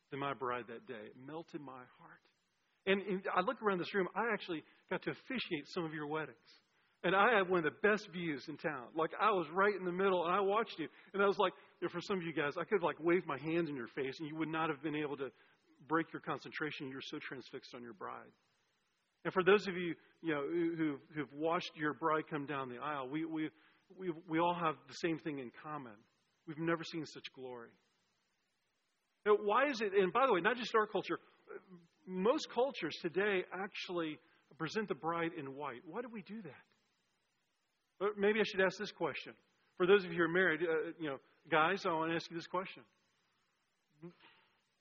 than 0.09 0.19
my 0.19 0.33
bride 0.33 0.65
that 0.69 0.87
day. 0.87 0.93
It 0.93 1.15
melted 1.27 1.61
my 1.61 1.73
heart. 1.73 2.21
And, 2.87 3.01
and 3.01 3.21
I 3.35 3.41
look 3.41 3.61
around 3.61 3.79
this 3.79 3.93
room, 3.93 4.07
I 4.15 4.31
actually 4.31 4.63
got 4.89 5.01
to 5.03 5.11
officiate 5.11 5.67
some 5.67 5.85
of 5.85 5.93
your 5.93 6.07
weddings. 6.07 6.37
And 7.03 7.15
I 7.15 7.37
had 7.37 7.49
one 7.49 7.59
of 7.59 7.65
the 7.65 7.87
best 7.87 8.07
views 8.11 8.43
in 8.47 8.57
town. 8.57 8.87
Like 8.95 9.11
I 9.21 9.29
was 9.31 9.45
right 9.53 9.75
in 9.77 9.85
the 9.85 9.91
middle, 9.91 10.25
and 10.25 10.33
I 10.33 10.39
watched 10.41 10.79
you. 10.79 10.87
And 11.13 11.21
I 11.21 11.27
was 11.27 11.37
like, 11.37 11.53
you 11.79 11.87
know, 11.87 11.91
for 11.91 12.01
some 12.01 12.17
of 12.17 12.23
you 12.23 12.33
guys, 12.33 12.53
I 12.57 12.63
could 12.63 12.77
have 12.81 12.83
like 12.83 12.97
wave 12.99 13.27
my 13.27 13.37
hands 13.37 13.69
in 13.69 13.75
your 13.75 13.87
face, 13.87 14.15
and 14.19 14.27
you 14.27 14.35
would 14.37 14.49
not 14.49 14.69
have 14.69 14.81
been 14.81 14.95
able 14.95 15.15
to 15.17 15.29
break 15.87 16.11
your 16.11 16.21
concentration. 16.21 16.89
You're 16.89 17.01
so 17.01 17.19
transfixed 17.19 17.75
on 17.75 17.83
your 17.83 17.93
bride. 17.93 18.33
And 19.23 19.33
for 19.33 19.43
those 19.43 19.67
of 19.67 19.75
you, 19.75 19.93
you 20.23 20.33
know, 20.33 20.41
who 20.49 20.97
who've 21.13 21.33
watched 21.33 21.71
your 21.75 21.93
bride 21.93 22.23
come 22.29 22.45
down 22.45 22.69
the 22.69 22.79
aisle, 22.79 23.07
we 23.07 23.25
we 23.25 23.49
we 23.99 24.11
we 24.27 24.39
all 24.39 24.55
have 24.55 24.75
the 24.87 24.95
same 24.95 25.19
thing 25.19 25.39
in 25.39 25.51
common. 25.63 25.93
We've 26.47 26.59
never 26.59 26.83
seen 26.83 27.05
such 27.05 27.25
glory. 27.35 27.69
Now, 29.25 29.37
why 29.43 29.67
is 29.69 29.81
it? 29.81 29.93
And 29.93 30.13
by 30.13 30.25
the 30.27 30.33
way, 30.33 30.41
not 30.41 30.57
just 30.57 30.73
our 30.75 30.87
culture. 30.87 31.19
Most 32.07 32.47
cultures 32.53 32.95
today 33.01 33.43
actually 33.51 34.19
present 34.53 34.87
the 34.87 34.95
bride 34.95 35.31
in 35.37 35.55
white. 35.55 35.81
Why 35.85 36.01
do 36.01 36.07
we 36.11 36.21
do 36.21 36.41
that? 36.43 38.11
Maybe 38.17 38.39
I 38.39 38.43
should 38.43 38.61
ask 38.61 38.77
this 38.77 38.91
question. 38.91 39.33
For 39.77 39.87
those 39.87 40.05
of 40.05 40.11
you 40.11 40.17
who 40.17 40.23
are 40.23 40.27
married, 40.27 40.61
uh, 40.61 40.91
you 40.99 41.09
know, 41.09 41.17
guys, 41.49 41.85
I 41.85 41.93
want 41.93 42.11
to 42.11 42.15
ask 42.15 42.29
you 42.29 42.37
this 42.37 42.47
question. 42.47 42.83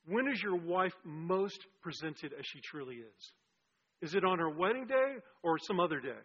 When 0.06 0.28
is 0.28 0.42
your 0.42 0.56
wife 0.56 0.94
most 1.04 1.58
presented 1.80 2.32
as 2.38 2.44
she 2.44 2.60
truly 2.60 2.96
is? 2.96 3.32
Is 4.02 4.14
it 4.14 4.24
on 4.24 4.38
her 4.38 4.50
wedding 4.50 4.86
day 4.86 5.16
or 5.42 5.58
some 5.58 5.80
other 5.80 6.00
day? 6.00 6.20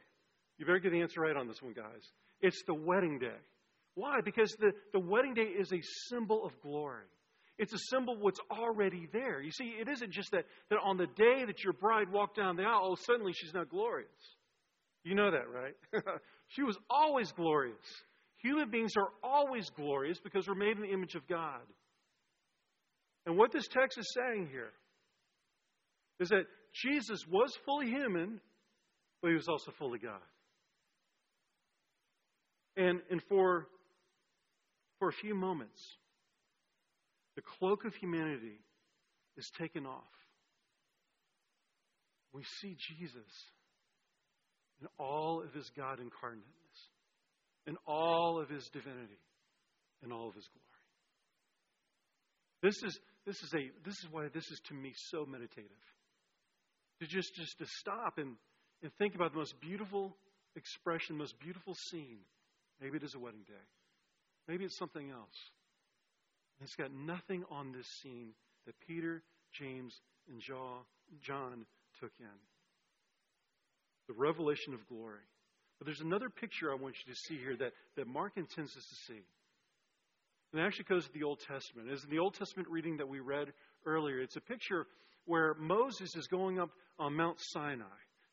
You 0.57 0.65
better 0.65 0.79
get 0.79 0.91
the 0.91 1.01
answer 1.01 1.21
right 1.21 1.37
on 1.37 1.47
this 1.47 1.61
one, 1.61 1.73
guys. 1.73 2.03
It's 2.41 2.61
the 2.67 2.73
wedding 2.73 3.19
day. 3.19 3.37
Why? 3.95 4.19
Because 4.23 4.53
the, 4.59 4.71
the 4.93 4.99
wedding 4.99 5.33
day 5.33 5.43
is 5.43 5.71
a 5.71 5.81
symbol 6.09 6.45
of 6.45 6.51
glory. 6.61 7.05
It's 7.59 7.73
a 7.73 7.79
symbol 7.91 8.13
of 8.13 8.21
what's 8.21 8.39
already 8.49 9.07
there. 9.11 9.41
You 9.41 9.51
see, 9.51 9.75
it 9.79 9.89
isn't 9.89 10.11
just 10.11 10.31
that, 10.31 10.45
that 10.69 10.79
on 10.81 10.95
the 10.95 11.07
day 11.07 11.43
that 11.45 11.61
your 11.61 11.73
bride 11.73 12.09
walked 12.09 12.37
down 12.37 12.55
the 12.55 12.63
aisle, 12.63 12.97
suddenly 13.05 13.33
she's 13.33 13.53
not 13.53 13.69
glorious. 13.69 14.09
You 15.03 15.13
know 15.13 15.29
that, 15.29 15.45
right? 15.49 15.75
She 16.53 16.63
was 16.63 16.75
always 16.89 17.31
glorious. 17.31 17.77
Human 18.41 18.71
beings 18.71 18.93
are 18.97 19.09
always 19.23 19.69
glorious 19.69 20.19
because 20.19 20.47
we're 20.47 20.55
made 20.55 20.77
in 20.77 20.81
the 20.81 20.91
image 20.91 21.13
of 21.13 21.27
God. 21.27 21.61
And 23.27 23.37
what 23.37 23.51
this 23.51 23.67
text 23.67 23.99
is 23.99 24.11
saying 24.15 24.47
here 24.49 24.71
is 26.19 26.29
that 26.29 26.45
Jesus 26.73 27.19
was 27.29 27.51
fully 27.65 27.85
human, 27.85 28.41
but 29.21 29.27
he 29.27 29.35
was 29.35 29.47
also 29.47 29.71
fully 29.77 29.99
God. 29.99 30.21
And, 32.75 33.01
and 33.11 33.21
for, 33.29 33.67
for 34.97 35.09
a 35.09 35.13
few 35.13 35.35
moments, 35.35 35.79
the 37.39 37.57
cloak 37.57 37.85
of 37.85 37.95
humanity 37.95 38.59
is 39.37 39.49
taken 39.57 39.85
off. 39.85 40.11
We 42.33 42.43
see 42.61 42.75
Jesus 42.75 43.31
in 44.81 44.87
all 44.99 45.41
of 45.45 45.53
his 45.53 45.71
God 45.77 46.01
incarnateness, 46.01 46.43
in 47.65 47.77
all 47.87 48.41
of 48.41 48.49
his 48.49 48.67
divinity, 48.73 49.23
in 50.03 50.11
all 50.11 50.27
of 50.27 50.35
his 50.35 50.49
glory. 50.51 50.65
This 52.61 52.75
is, 52.83 52.99
this 53.25 53.37
is, 53.37 53.53
a, 53.53 53.87
this 53.87 53.95
is 53.95 54.07
why 54.11 54.27
this 54.33 54.43
is 54.51 54.59
to 54.67 54.73
me 54.73 54.91
so 55.09 55.25
meditative. 55.25 55.85
To 56.99 57.07
just, 57.07 57.33
just 57.35 57.57
to 57.59 57.65
stop 57.79 58.17
and, 58.17 58.35
and 58.83 58.91
think 58.97 59.15
about 59.15 59.31
the 59.31 59.37
most 59.37 59.55
beautiful 59.61 60.17
expression, 60.57 61.15
most 61.15 61.39
beautiful 61.39 61.73
scene. 61.89 62.19
Maybe 62.81 62.97
it 62.97 63.03
is 63.03 63.15
a 63.15 63.19
wedding 63.19 63.45
day. 63.47 63.65
Maybe 64.49 64.65
it's 64.65 64.77
something 64.77 65.09
else. 65.09 65.39
It's 66.61 66.75
got 66.75 66.91
nothing 66.91 67.43
on 67.49 67.71
this 67.71 67.87
scene 68.01 68.29
that 68.65 68.75
Peter, 68.85 69.23
James, 69.53 69.93
and 70.29 70.41
John 70.41 71.65
took 71.99 72.11
in. 72.19 72.25
The 74.07 74.13
revelation 74.13 74.73
of 74.73 74.87
glory. 74.87 75.21
But 75.77 75.85
there's 75.85 76.01
another 76.01 76.29
picture 76.29 76.71
I 76.71 76.75
want 76.75 76.95
you 77.05 77.13
to 77.13 77.19
see 77.19 77.37
here 77.37 77.55
that, 77.57 77.71
that 77.95 78.07
Mark 78.07 78.33
intends 78.35 78.75
us 78.75 78.85
to 78.85 78.95
see. 79.07 79.21
And 80.51 80.61
it 80.61 80.65
actually 80.65 80.85
goes 80.85 81.05
to 81.05 81.13
the 81.13 81.23
Old 81.23 81.39
Testament. 81.39 81.89
It's 81.89 82.03
in 82.03 82.09
the 82.09 82.19
Old 82.19 82.33
Testament 82.33 82.67
reading 82.69 82.97
that 82.97 83.07
we 83.07 83.19
read 83.19 83.53
earlier. 83.85 84.19
It's 84.19 84.35
a 84.35 84.41
picture 84.41 84.87
where 85.25 85.53
Moses 85.53 86.15
is 86.15 86.27
going 86.27 86.59
up 86.59 86.71
on 86.97 87.15
Mount 87.15 87.37
Sinai. 87.39 87.85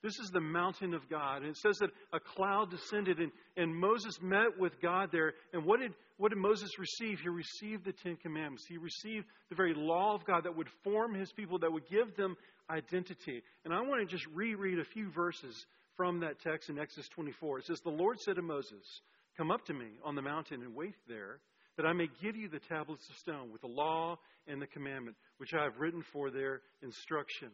This 0.07 0.21
is 0.21 0.31
the 0.31 0.41
mountain 0.41 0.95
of 0.95 1.09
God. 1.09 1.39
And 1.39 1.49
it 1.51 1.57
says 1.57 1.79
that 1.79 1.91
a 2.13 2.21
cloud 2.21 2.71
descended 2.71 3.19
and, 3.19 3.33
and 3.57 3.75
Moses 3.75 4.17
met 4.23 4.57
with 4.57 4.81
God 4.81 5.09
there. 5.11 5.35
And 5.53 5.65
what 5.65 5.81
did, 5.81 5.95
what 6.17 6.29
did 6.29 6.39
Moses 6.39 6.79
receive? 6.79 7.19
He 7.19 7.29
received 7.29 7.85
the 7.85 7.93
Ten 7.93 8.15
Commandments. 8.15 8.67
He 8.69 8.77
received 8.77 9.27
the 9.49 9.57
very 9.57 9.75
law 9.75 10.15
of 10.15 10.25
God 10.25 10.45
that 10.45 10.57
would 10.57 10.69
form 10.85 11.13
his 11.13 11.33
people, 11.33 11.59
that 11.59 11.73
would 11.73 11.89
give 11.91 12.17
them 12.17 12.37
identity. 12.71 13.43
And 13.65 13.75
I 13.75 13.81
want 13.81 14.09
to 14.09 14.17
just 14.17 14.29
reread 14.33 14.79
a 14.79 14.85
few 14.85 15.11
verses 15.11 15.67
from 15.97 16.21
that 16.21 16.39
text 16.39 16.71
in 16.71 16.79
Exodus 16.79 17.09
24. 17.09 17.59
It 17.59 17.67
says, 17.67 17.81
The 17.81 17.91
Lord 17.91 18.21
said 18.21 18.37
to 18.37 18.43
Moses, 18.43 19.01
Come 19.37 19.51
up 19.51 19.65
to 19.67 19.75
me 19.75 19.89
on 20.05 20.15
the 20.15 20.23
mountain 20.23 20.63
and 20.63 20.77
wait 20.77 20.95
there 21.09 21.41
that 21.79 21.85
I 21.85 21.93
may 21.93 22.07
give 22.23 22.37
you 22.37 22.49
the 22.49 22.61
tablets 22.61 23.09
of 23.11 23.17
stone 23.17 23.51
with 23.51 23.63
the 23.63 23.67
law 23.67 24.21
and 24.47 24.63
the 24.63 24.69
commandment, 24.69 25.17
which 25.39 25.53
I 25.53 25.65
have 25.65 25.81
written 25.81 26.05
for 26.13 26.31
their 26.31 26.61
instruction. 26.81 27.49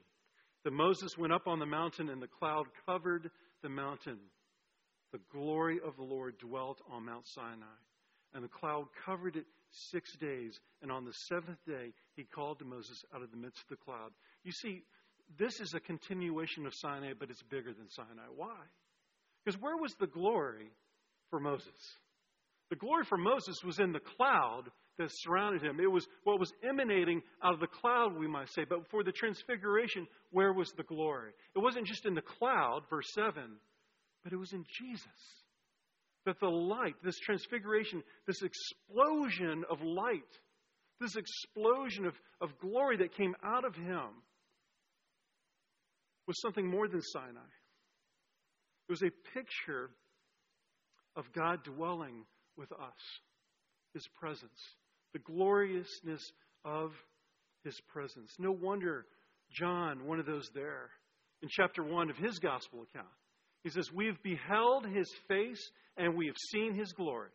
That 0.64 0.73
Moses 0.73 1.16
went 1.19 1.33
up 1.33 1.47
on 1.47 1.59
the 1.59 1.66
mountain, 1.66 2.09
and 2.09 2.23
the 2.23 2.28
cloud 2.28 2.66
covered 2.87 3.31
the 3.62 3.69
mountain. 3.69 4.19
The 5.12 5.21
glory 5.33 5.78
of 5.85 5.97
the 5.97 6.04
Lord 6.04 6.38
dwelt 6.38 6.81
on 6.90 7.07
Mount 7.07 7.26
Sinai, 7.26 7.78
and 8.35 8.42
the 8.42 8.49
cloud 8.49 8.87
covered 9.04 9.37
it 9.37 9.47
six 9.90 10.16
days. 10.16 10.59
And 10.81 10.90
on 10.90 11.04
the 11.04 11.12
seventh 11.28 11.59
day, 11.66 11.92
he 12.16 12.25
called 12.25 12.59
to 12.61 12.64
Moses 12.64 13.02
out 13.14 13.23
of 13.23 13.31
the 13.31 13.37
midst 13.37 13.62
of 13.62 13.69
the 13.69 13.85
cloud. 13.85 14.12
You 14.45 14.52
see, 14.52 14.83
this 15.38 15.61
is 15.61 15.75
a 15.75 15.81
continuation 15.81 16.66
of 16.66 16.73
Sinai, 16.75 17.12
but 17.19 17.31
it's 17.31 17.42
bigger 17.42 17.73
than 17.73 17.88
Sinai. 17.90 18.28
Why? 18.35 18.57
Because 19.45 19.61
where 19.61 19.76
was 19.76 19.95
the 19.99 20.07
glory 20.07 20.71
for 21.31 21.40
Moses? 21.40 21.66
The 22.71 22.76
glory 22.76 23.04
for 23.04 23.19
Moses 23.19 23.57
was 23.64 23.78
in 23.78 23.92
the 23.92 24.00
cloud 24.16 24.71
that 24.99 25.09
surrounded 25.11 25.63
him. 25.63 25.81
It 25.81 25.91
was 25.91 26.07
what 26.25 26.39
was 26.39 26.53
emanating 26.69 27.23
out 27.43 27.55
of 27.55 27.61
the 27.61 27.67
cloud, 27.67 28.17
we 28.19 28.29
might 28.29 28.51
say. 28.51 28.65
But 28.69 28.89
for 28.91 29.03
the 29.03 29.13
transfiguration, 29.13 30.07
where 30.31 30.53
was 30.53 30.71
the 30.77 30.83
glory? 30.83 31.33
It 31.57 31.61
wasn't 31.61 31.87
just 31.87 32.07
in 32.07 32.15
the 32.15 32.23
cloud, 32.23 32.83
verse 32.91 33.11
7, 33.15 33.33
but 34.23 34.33
it 34.33 34.37
was 34.37 34.53
in 34.53 34.65
Jesus. 34.79 35.07
That 36.27 36.39
the 36.41 36.49
light, 36.49 36.95
this 37.03 37.19
transfiguration, 37.19 38.03
this 38.27 38.43
explosion 38.43 39.65
of 39.69 39.83
light, 39.83 40.21
this 41.01 41.17
explosion 41.17 42.07
of, 42.07 42.15
of 42.41 42.57
glory 42.61 42.99
that 42.99 43.17
came 43.17 43.35
out 43.43 43.65
of 43.65 43.75
him 43.75 44.23
was 46.27 46.41
something 46.41 46.67
more 46.67 46.87
than 46.87 47.03
Sinai. 47.03 47.51
It 48.89 48.93
was 48.93 49.03
a 49.03 49.11
picture 49.35 49.91
of 51.17 51.25
God 51.33 51.65
dwelling 51.65 52.25
with 52.57 52.71
us, 52.73 53.21
His 53.95 54.07
presence, 54.19 54.61
the 55.12 55.19
gloriousness 55.21 56.23
of 56.64 56.92
His 57.64 57.78
presence. 57.92 58.35
No 58.38 58.52
wonder 58.52 59.07
John, 59.52 60.07
one 60.07 60.19
of 60.19 60.26
those 60.26 60.49
there, 60.54 60.90
in 61.42 61.49
chapter 61.50 61.83
1 61.83 62.09
of 62.09 62.16
his 62.16 62.38
gospel 62.38 62.83
account, 62.83 63.12
he 63.62 63.71
says, 63.71 63.92
We 63.92 64.07
have 64.07 64.23
beheld 64.23 64.87
His 64.87 65.11
face 65.28 65.71
and 65.97 66.16
we 66.16 66.26
have 66.26 66.37
seen 66.50 66.75
His 66.75 66.92
glory. 66.92 67.31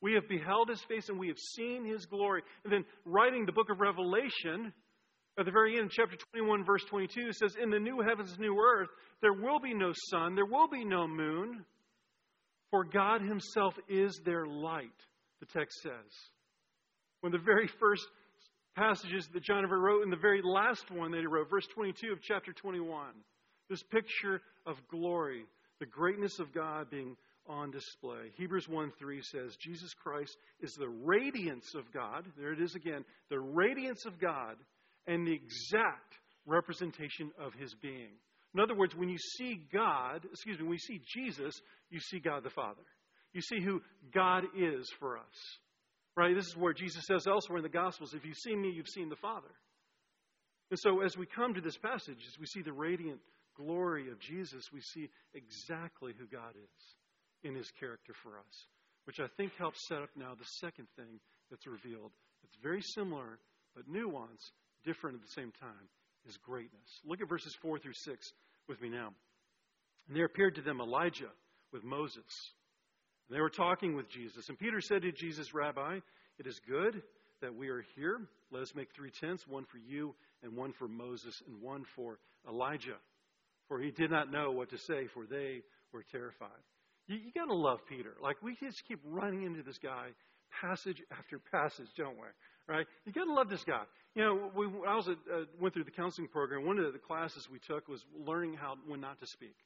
We 0.00 0.14
have 0.14 0.28
beheld 0.28 0.68
His 0.68 0.82
face 0.82 1.08
and 1.08 1.18
we 1.18 1.28
have 1.28 1.38
seen 1.38 1.84
His 1.84 2.06
glory. 2.06 2.42
And 2.64 2.72
then, 2.72 2.84
writing 3.04 3.44
the 3.44 3.52
book 3.52 3.70
of 3.70 3.80
Revelation, 3.80 4.72
at 5.38 5.44
the 5.44 5.50
very 5.50 5.78
end, 5.78 5.90
chapter 5.90 6.16
21, 6.32 6.64
verse 6.64 6.84
22, 6.88 7.32
says, 7.32 7.56
In 7.60 7.70
the 7.70 7.78
new 7.78 8.00
heavens 8.06 8.38
new 8.38 8.58
earth, 8.58 8.88
there 9.20 9.34
will 9.34 9.60
be 9.60 9.74
no 9.74 9.92
sun, 10.10 10.34
there 10.34 10.46
will 10.46 10.68
be 10.68 10.84
no 10.84 11.06
moon, 11.06 11.64
for 12.70 12.84
God 12.84 13.20
Himself 13.20 13.74
is 13.88 14.20
their 14.24 14.46
light, 14.46 14.88
the 15.40 15.46
text 15.46 15.82
says. 15.82 16.30
Of 17.26 17.32
the 17.32 17.38
very 17.38 17.68
first 17.80 18.06
passages 18.76 19.28
that 19.32 19.42
John 19.42 19.64
ever 19.64 19.80
wrote, 19.80 20.04
and 20.04 20.12
the 20.12 20.16
very 20.16 20.42
last 20.44 20.92
one 20.92 21.10
that 21.10 21.18
he 21.18 21.26
wrote, 21.26 21.50
verse 21.50 21.66
22 21.74 22.12
of 22.12 22.22
chapter 22.22 22.52
21. 22.52 23.08
This 23.68 23.82
picture 23.82 24.40
of 24.64 24.76
glory, 24.88 25.44
the 25.80 25.86
greatness 25.86 26.38
of 26.38 26.54
God 26.54 26.88
being 26.88 27.16
on 27.48 27.72
display. 27.72 28.30
Hebrews 28.36 28.68
1 28.68 28.92
3 28.96 29.22
says, 29.22 29.56
Jesus 29.60 29.92
Christ 29.94 30.36
is 30.60 30.72
the 30.74 30.88
radiance 30.88 31.74
of 31.74 31.92
God. 31.92 32.26
There 32.38 32.52
it 32.52 32.60
is 32.60 32.76
again, 32.76 33.04
the 33.28 33.40
radiance 33.40 34.04
of 34.06 34.20
God 34.20 34.54
and 35.08 35.26
the 35.26 35.34
exact 35.34 36.14
representation 36.46 37.32
of 37.40 37.54
his 37.54 37.74
being. 37.82 38.12
In 38.54 38.60
other 38.60 38.76
words, 38.76 38.94
when 38.94 39.08
you 39.08 39.18
see 39.36 39.62
God, 39.72 40.24
excuse 40.30 40.60
me, 40.60 40.64
when 40.64 40.74
you 40.74 40.78
see 40.78 41.00
Jesus, 41.12 41.60
you 41.90 41.98
see 41.98 42.20
God 42.20 42.44
the 42.44 42.50
Father. 42.50 42.82
You 43.32 43.40
see 43.40 43.60
who 43.60 43.82
God 44.14 44.44
is 44.56 44.88
for 45.00 45.18
us. 45.18 45.58
Right? 46.16 46.34
This 46.34 46.46
is 46.46 46.56
where 46.56 46.72
Jesus 46.72 47.04
says 47.06 47.26
elsewhere 47.26 47.58
in 47.58 47.62
the 47.62 47.68
Gospels, 47.68 48.14
if 48.14 48.24
you've 48.24 48.38
seen 48.38 48.60
me, 48.60 48.70
you've 48.70 48.88
seen 48.88 49.10
the 49.10 49.16
Father. 49.16 49.52
And 50.70 50.78
so 50.80 51.02
as 51.02 51.16
we 51.16 51.26
come 51.26 51.54
to 51.54 51.60
this 51.60 51.76
passage, 51.76 52.24
as 52.26 52.38
we 52.40 52.46
see 52.46 52.62
the 52.62 52.72
radiant 52.72 53.20
glory 53.56 54.10
of 54.10 54.18
Jesus, 54.18 54.64
we 54.72 54.80
see 54.80 55.08
exactly 55.34 56.12
who 56.18 56.26
God 56.26 56.54
is 56.56 56.94
in 57.44 57.54
his 57.54 57.70
character 57.78 58.14
for 58.22 58.38
us, 58.38 58.66
which 59.04 59.20
I 59.20 59.26
think 59.36 59.52
helps 59.58 59.86
set 59.88 60.02
up 60.02 60.10
now 60.16 60.34
the 60.34 60.44
second 60.60 60.88
thing 60.96 61.20
that's 61.50 61.66
revealed. 61.66 62.12
It's 62.44 62.56
very 62.62 62.82
similar, 62.94 63.38
but 63.74 63.88
nuanced, 63.88 64.52
different 64.84 65.16
at 65.16 65.22
the 65.22 65.40
same 65.40 65.52
time, 65.60 65.88
is 66.26 66.36
greatness. 66.38 67.00
Look 67.04 67.20
at 67.20 67.28
verses 67.28 67.54
4 67.62 67.78
through 67.78 67.94
6 67.94 68.32
with 68.68 68.80
me 68.80 68.88
now. 68.88 69.12
And 70.08 70.16
there 70.16 70.24
appeared 70.24 70.54
to 70.56 70.62
them 70.62 70.80
Elijah 70.80 71.30
with 71.72 71.84
Moses. 71.84 72.24
They 73.30 73.40
were 73.40 73.50
talking 73.50 73.96
with 73.96 74.08
Jesus. 74.08 74.48
And 74.48 74.58
Peter 74.58 74.80
said 74.80 75.02
to 75.02 75.12
Jesus, 75.12 75.52
Rabbi, 75.52 75.98
it 76.38 76.46
is 76.46 76.60
good 76.68 77.02
that 77.42 77.54
we 77.54 77.68
are 77.68 77.84
here. 77.96 78.20
Let 78.52 78.62
us 78.62 78.72
make 78.74 78.88
three 78.94 79.10
tents 79.10 79.46
one 79.46 79.64
for 79.64 79.78
you, 79.78 80.14
and 80.42 80.56
one 80.56 80.72
for 80.72 80.88
Moses, 80.88 81.42
and 81.46 81.60
one 81.60 81.84
for 81.96 82.18
Elijah. 82.48 82.96
For 83.68 83.80
he 83.80 83.90
did 83.90 84.10
not 84.10 84.30
know 84.30 84.52
what 84.52 84.70
to 84.70 84.78
say, 84.78 85.08
for 85.12 85.26
they 85.26 85.62
were 85.92 86.04
terrified. 86.12 86.62
You, 87.08 87.16
you 87.16 87.32
got 87.34 87.46
to 87.46 87.54
love 87.54 87.80
Peter. 87.88 88.14
Like, 88.22 88.42
we 88.42 88.56
just 88.62 88.82
keep 88.86 89.00
running 89.04 89.42
into 89.42 89.62
this 89.62 89.78
guy 89.78 90.08
passage 90.60 91.02
after 91.10 91.38
passage, 91.38 91.88
don't 91.96 92.16
we? 92.16 92.28
Right? 92.68 92.86
You 93.04 93.12
got 93.12 93.24
to 93.24 93.32
love 93.32 93.48
this 93.48 93.64
guy. 93.64 93.82
You 94.14 94.22
know, 94.22 94.50
we, 94.56 94.66
I 94.86 94.94
was 94.94 95.08
uh, 95.08 95.44
went 95.60 95.74
through 95.74 95.84
the 95.84 95.90
counseling 95.90 96.28
program. 96.28 96.64
One 96.64 96.78
of 96.78 96.92
the 96.92 96.98
classes 96.98 97.48
we 97.50 97.58
took 97.58 97.88
was 97.88 98.02
learning 98.26 98.54
how 98.54 98.76
when 98.86 99.00
not 99.00 99.20
to 99.20 99.26
speak. 99.26 99.56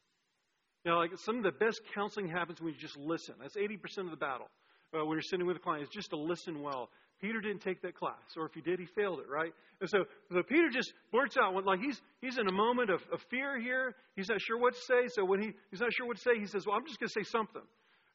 Know, 0.84 0.96
like 0.96 1.10
some 1.25 1.37
of 1.37 1.42
the 1.42 1.52
best 1.52 1.80
counseling 1.94 2.28
happens 2.28 2.60
when 2.60 2.72
you 2.72 2.80
just 2.80 2.96
listen. 2.96 3.34
That's 3.40 3.56
80% 3.56 4.04
of 4.04 4.10
the 4.10 4.16
battle. 4.16 4.49
Uh, 4.92 5.04
when 5.04 5.16
you're 5.16 5.22
sitting 5.22 5.46
with 5.46 5.56
a 5.56 5.60
client, 5.60 5.84
is 5.84 5.88
just 5.90 6.10
to 6.10 6.16
listen 6.16 6.62
well. 6.62 6.88
Peter 7.20 7.40
didn't 7.40 7.60
take 7.60 7.82
that 7.82 7.94
class, 7.94 8.16
or 8.37 8.46
if 8.46 8.54
he 8.54 8.62
did, 8.62 8.80
he 8.80 8.87
failed 8.87 9.20
it, 9.20 9.28
right? 9.28 9.52
And 9.80 9.90
so, 9.90 10.04
so 10.32 10.42
Peter 10.42 10.68
just 10.72 10.92
blurts 11.12 11.37
out, 11.37 11.54
like 11.64 11.80
he's 11.80 12.00
he's 12.22 12.38
in 12.38 12.49
a 12.49 12.52
moment 12.52 12.88
of, 12.90 13.00
of 13.12 13.20
fear 13.30 13.60
here. 13.60 13.94
He's 14.16 14.28
not 14.28 14.40
sure 14.40 14.58
what 14.58 14.72
to 14.72 14.80
say. 14.80 15.06
So 15.14 15.25
when 15.25 15.42
he, 15.42 15.52
he's 15.70 15.80
not 15.80 15.92
sure 15.92 16.06
what 16.06 16.16
to 16.16 16.22
say, 16.22 16.40
he 16.40 16.46
says, 16.46 16.64
"Well, 16.66 16.76
I'm 16.76 16.87
just 16.87 16.99
going 16.99 17.08
to 17.08 17.20
say 17.20 17.28
something." 17.30 17.62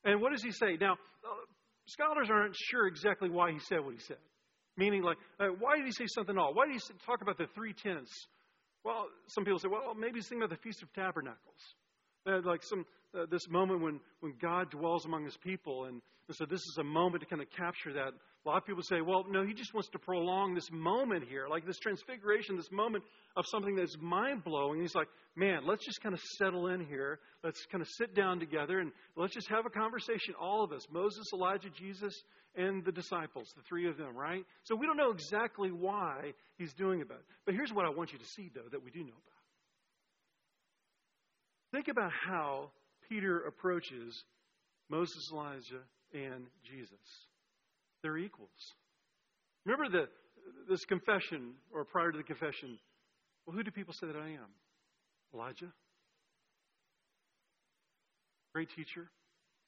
And 0.05 0.21
what 0.21 0.31
does 0.31 0.43
he 0.43 0.51
say? 0.51 0.77
Now, 0.81 0.93
uh, 0.93 1.45
scholars 1.85 2.29
aren't 2.31 2.55
sure 2.55 2.87
exactly 2.87 3.29
why 3.29 3.51
he 3.51 3.59
said 3.59 3.79
what 3.85 3.93
he 3.93 3.99
said. 3.99 4.17
Meaning, 4.75 5.03
like, 5.03 5.17
uh, 5.39 5.47
why 5.59 5.77
did 5.77 5.85
he 5.85 5.91
say 5.91 6.05
something 6.07 6.35
at 6.35 6.41
all? 6.41 6.53
Why 6.53 6.65
did 6.65 6.73
he 6.73 6.81
talk 7.05 7.21
about 7.21 7.37
the 7.37 7.47
three 7.55 7.73
tents? 7.73 8.11
Well, 8.83 9.05
some 9.27 9.45
people 9.45 9.59
say, 9.59 9.69
well, 9.69 9.95
maybe 9.95 10.19
he's 10.19 10.27
thinking 10.27 10.43
about 10.43 10.55
the 10.55 10.61
Feast 10.61 10.83
of 10.83 10.93
Tabernacles. 10.93 11.61
Uh, 12.27 12.41
like 12.43 12.63
some 12.63 12.85
uh, 13.15 13.25
this 13.29 13.47
moment 13.49 13.81
when, 13.81 13.99
when 14.19 14.33
God 14.41 14.69
dwells 14.71 15.05
among 15.05 15.25
his 15.25 15.37
people. 15.37 15.85
And, 15.85 16.01
and, 16.27 16.35
so 16.35 16.45
this 16.45 16.59
is 16.59 16.77
a 16.79 16.83
moment 16.83 17.21
to 17.21 17.29
kind 17.29 17.41
of 17.41 17.47
capture 17.51 17.93
that. 17.93 18.09
A 18.09 18.49
lot 18.49 18.57
of 18.57 18.65
people 18.65 18.83
say, 18.83 19.01
well, 19.01 19.25
no, 19.29 19.45
he 19.45 19.53
just 19.53 19.73
wants 19.73 19.89
to 19.89 19.99
prolong 19.99 20.53
this 20.53 20.69
moment 20.71 21.23
here, 21.27 21.47
like 21.49 21.65
this 21.65 21.79
transfiguration, 21.79 22.57
this 22.57 22.71
moment 22.71 23.03
of 23.35 23.45
something 23.47 23.75
that's 23.75 23.95
mind 23.99 24.43
blowing. 24.43 24.81
He's 24.81 24.93
like, 24.93 25.07
man, 25.35 25.61
let's 25.65 25.85
just 25.85 26.01
kind 26.01 26.13
of 26.13 26.21
settle 26.37 26.67
in 26.67 26.85
here. 26.85 27.19
Let's 27.43 27.65
kind 27.71 27.81
of 27.81 27.87
sit 27.97 28.13
down 28.15 28.39
together 28.39 28.79
and 28.79 28.91
let's 29.15 29.33
just 29.33 29.49
have 29.49 29.65
a 29.65 29.69
conversation, 29.69 30.35
all 30.39 30.63
of 30.63 30.71
us 30.71 30.85
Moses, 30.91 31.25
Elijah, 31.33 31.69
Jesus, 31.77 32.13
and 32.55 32.85
the 32.85 32.91
disciples, 32.91 33.51
the 33.55 33.63
three 33.67 33.89
of 33.89 33.97
them, 33.97 34.15
right? 34.15 34.45
So 34.63 34.75
we 34.75 34.85
don't 34.85 34.97
know 34.97 35.11
exactly 35.11 35.69
why 35.71 36.33
he's 36.57 36.73
doing 36.73 37.01
it. 37.01 37.07
But 37.07 37.53
here's 37.53 37.73
what 37.73 37.85
I 37.85 37.89
want 37.89 38.13
you 38.13 38.19
to 38.19 38.25
see, 38.35 38.51
though, 38.53 38.69
that 38.71 38.83
we 38.83 38.91
do 38.91 38.99
know 38.99 39.13
about. 39.13 39.34
Think 41.75 41.89
about 41.89 42.11
how 42.25 42.71
Peter 43.09 43.37
approaches 43.41 44.23
Moses, 44.89 45.29
Elijah, 45.33 45.83
and 46.13 46.45
Jesus. 46.63 47.03
They're 48.01 48.17
equals. 48.17 48.49
Remember 49.65 49.89
the, 49.89 50.07
this 50.69 50.85
confession, 50.85 51.55
or 51.73 51.83
prior 51.83 52.13
to 52.13 52.17
the 52.17 52.23
confession, 52.23 52.79
well, 53.45 53.57
who 53.57 53.61
do 53.61 53.71
people 53.71 53.93
say 53.93 54.07
that 54.07 54.15
I 54.15 54.29
am? 54.29 54.47
Elijah? 55.33 55.73
Great 58.53 58.69
teacher? 58.73 59.09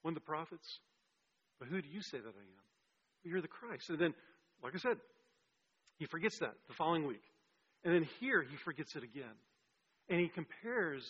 One 0.04 0.14
of 0.14 0.16
the 0.16 0.26
prophets? 0.26 0.80
But 1.60 1.68
who 1.68 1.82
do 1.82 1.90
you 1.90 2.02
say 2.02 2.20
that 2.20 2.24
I 2.24 2.30
am? 2.30 2.64
Well, 3.26 3.32
you're 3.32 3.42
the 3.42 3.50
Christ. 3.50 3.90
And 3.90 4.00
then, 4.00 4.14
like 4.64 4.74
I 4.76 4.78
said, 4.78 4.96
he 5.98 6.06
forgets 6.06 6.40
that 6.40 6.54
the 6.70 6.74
following 6.78 7.06
week. 7.06 7.24
And 7.84 7.94
then 7.94 8.08
here 8.22 8.42
he 8.50 8.56
forgets 8.64 8.96
it 8.96 9.04
again. 9.04 9.36
And 10.08 10.22
he 10.22 10.30
compares 10.30 11.04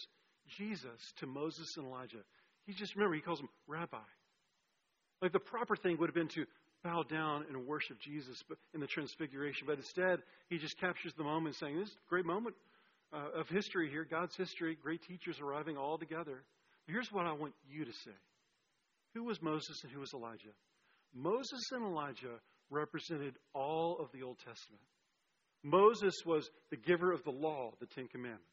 Jesus 0.58 1.14
to 1.20 1.28
Moses 1.28 1.68
and 1.78 1.88
Elijah. 1.88 2.24
He 2.66 2.74
just, 2.74 2.96
remember, 2.96 3.16
he 3.16 3.22
calls 3.22 3.40
him 3.40 3.50
rabbi. 3.68 3.98
Like 5.22 5.32
the 5.32 5.40
proper 5.40 5.76
thing 5.76 5.98
would 6.00 6.10
have 6.10 6.16
been 6.16 6.28
to 6.30 6.46
bow 6.84 7.04
down 7.04 7.46
and 7.50 7.66
worship 7.66 8.00
Jesus 8.00 8.42
in 8.74 8.82
the 8.82 8.88
transfiguration. 8.88 9.66
But 9.66 9.78
instead, 9.78 10.20
he 10.50 10.58
just 10.58 10.80
captures 10.80 11.14
the 11.18 11.24
moment 11.24 11.56
saying, 11.56 11.78
This 11.78 11.90
is 11.90 11.96
a 11.96 12.10
great 12.10 12.26
moment 12.26 12.56
uh, 13.14 13.40
of 13.40 13.50
history 13.50 13.90
here, 13.90 14.06
God's 14.10 14.36
history, 14.36 14.78
great 14.82 15.02
teachers 15.04 15.40
arriving 15.42 15.78
all 15.78 15.98
together. 15.98 16.44
Here's 16.88 17.12
what 17.12 17.26
I 17.26 17.34
want 17.34 17.54
you 17.70 17.86
to 17.86 17.92
say 17.92 18.16
Who 19.14 19.24
was 19.24 19.42
Moses 19.42 19.82
and 19.84 19.92
who 19.92 20.00
was 20.00 20.14
Elijah? 20.14 20.54
Moses 21.14 21.62
and 21.72 21.84
Elijah 21.84 22.40
represented 22.70 23.36
all 23.54 23.98
of 24.00 24.12
the 24.12 24.24
Old 24.24 24.38
Testament. 24.40 24.84
Moses 25.64 26.14
was 26.26 26.50
the 26.70 26.78
giver 26.78 27.12
of 27.12 27.24
the 27.24 27.32
law, 27.32 27.72
the 27.80 27.88
Ten 27.88 28.08
Commandments. 28.08 28.44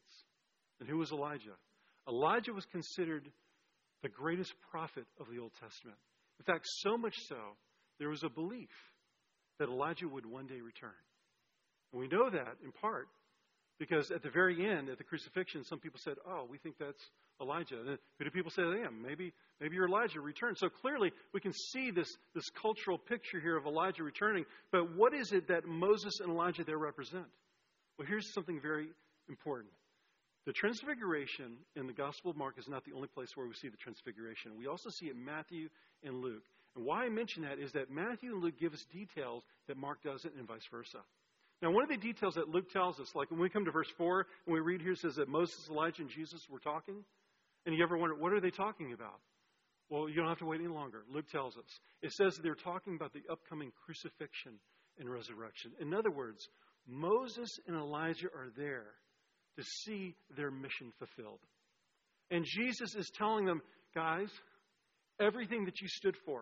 And 0.79 0.89
who 0.89 0.97
was 0.97 1.11
Elijah? 1.11 1.55
Elijah 2.07 2.53
was 2.53 2.65
considered 2.65 3.29
the 4.03 4.09
greatest 4.09 4.53
prophet 4.69 5.05
of 5.19 5.27
the 5.31 5.39
Old 5.39 5.51
Testament. 5.59 5.97
In 6.39 6.45
fact, 6.45 6.65
so 6.67 6.97
much 6.97 7.15
so, 7.27 7.37
there 7.99 8.09
was 8.09 8.23
a 8.23 8.29
belief 8.29 8.69
that 9.59 9.69
Elijah 9.69 10.07
would 10.07 10.25
one 10.25 10.47
day 10.47 10.61
return. 10.61 10.91
And 11.91 12.01
we 12.01 12.07
know 12.07 12.29
that 12.29 12.57
in 12.63 12.71
part 12.71 13.07
because 13.79 14.11
at 14.11 14.21
the 14.21 14.29
very 14.29 14.69
end, 14.69 14.89
at 14.89 14.97
the 14.97 15.03
crucifixion, 15.03 15.63
some 15.63 15.79
people 15.79 15.99
said, 16.03 16.15
Oh, 16.27 16.45
we 16.49 16.57
think 16.57 16.75
that's 16.79 17.03
Elijah. 17.41 17.79
And 17.79 17.97
who 18.17 18.25
do 18.25 18.31
people 18.31 18.51
say 18.51 18.63
I 18.63 18.85
am? 18.85 19.01
Maybe, 19.01 19.33
maybe 19.59 19.75
you're 19.75 19.87
Elijah 19.87 20.21
returned. 20.21 20.57
So 20.57 20.69
clearly, 20.69 21.11
we 21.33 21.41
can 21.41 21.53
see 21.53 21.91
this, 21.91 22.07
this 22.33 22.49
cultural 22.61 22.97
picture 22.97 23.39
here 23.39 23.57
of 23.57 23.65
Elijah 23.65 24.03
returning. 24.03 24.45
But 24.71 24.95
what 24.95 25.13
is 25.13 25.31
it 25.31 25.47
that 25.49 25.65
Moses 25.65 26.19
and 26.21 26.31
Elijah 26.31 26.63
there 26.63 26.77
represent? 26.77 27.25
Well, 27.97 28.07
here's 28.07 28.33
something 28.33 28.59
very 28.61 28.87
important. 29.29 29.71
The 30.45 30.53
transfiguration 30.53 31.57
in 31.75 31.87
the 31.87 31.93
Gospel 31.93 32.29
of 32.29 32.37
Mark 32.37 32.59
is 32.59 32.67
not 32.67 32.85
the 32.85 32.93
only 32.93 33.07
place 33.07 33.29
where 33.35 33.47
we 33.47 33.55
see 33.55 33.67
the 33.67 33.77
transfiguration. 33.77 34.57
We 34.57 34.67
also 34.67 34.89
see 34.89 35.07
it 35.07 35.15
in 35.15 35.25
Matthew 35.25 35.69
and 36.03 36.21
Luke. 36.21 36.43
And 36.75 36.85
why 36.85 37.05
I 37.05 37.09
mention 37.09 37.43
that 37.43 37.57
is 37.57 37.71
that 37.71 37.89
Matthew 37.89 38.33
and 38.33 38.43
Luke 38.43 38.59
give 38.59 38.73
us 38.73 38.85
details 38.93 39.43
that 39.67 39.77
Mark 39.77 40.03
doesn't, 40.03 40.35
and 40.35 40.47
vice 40.47 40.67
versa. 40.69 40.99
Now, 41.61 41.71
one 41.71 41.83
of 41.83 41.89
the 41.89 41.97
details 41.97 42.35
that 42.35 42.49
Luke 42.49 42.69
tells 42.69 42.99
us, 42.99 43.15
like 43.15 43.31
when 43.31 43.39
we 43.39 43.49
come 43.49 43.65
to 43.65 43.71
verse 43.71 43.89
4 43.97 44.27
and 44.45 44.53
we 44.53 44.59
read 44.59 44.81
here, 44.81 44.91
it 44.91 44.99
says 44.99 45.15
that 45.15 45.29
Moses, 45.29 45.67
Elijah, 45.69 46.03
and 46.03 46.11
Jesus 46.11 46.41
were 46.49 46.59
talking. 46.59 47.03
And 47.65 47.75
you 47.75 47.83
ever 47.83 47.97
wonder, 47.97 48.15
what 48.15 48.33
are 48.33 48.41
they 48.41 48.51
talking 48.51 48.93
about? 48.93 49.19
Well, 49.89 50.09
you 50.09 50.15
don't 50.15 50.27
have 50.27 50.39
to 50.39 50.45
wait 50.45 50.59
any 50.59 50.69
longer. 50.69 51.03
Luke 51.11 51.29
tells 51.31 51.57
us. 51.57 51.79
It 52.03 52.11
says 52.11 52.37
they're 52.43 52.55
talking 52.55 52.95
about 52.95 53.13
the 53.13 53.23
upcoming 53.31 53.71
crucifixion 53.85 54.53
and 54.99 55.09
resurrection. 55.09 55.71
In 55.79 55.93
other 55.93 56.11
words, 56.11 56.47
Moses 56.87 57.59
and 57.67 57.75
Elijah 57.75 58.27
are 58.27 58.49
there 58.55 58.93
to 59.57 59.63
see 59.63 60.15
their 60.35 60.51
mission 60.51 60.91
fulfilled. 60.97 61.39
And 62.31 62.45
Jesus 62.45 62.95
is 62.95 63.09
telling 63.15 63.45
them, 63.45 63.61
guys, 63.93 64.29
everything 65.19 65.65
that 65.65 65.79
you 65.81 65.87
stood 65.87 66.17
for. 66.25 66.41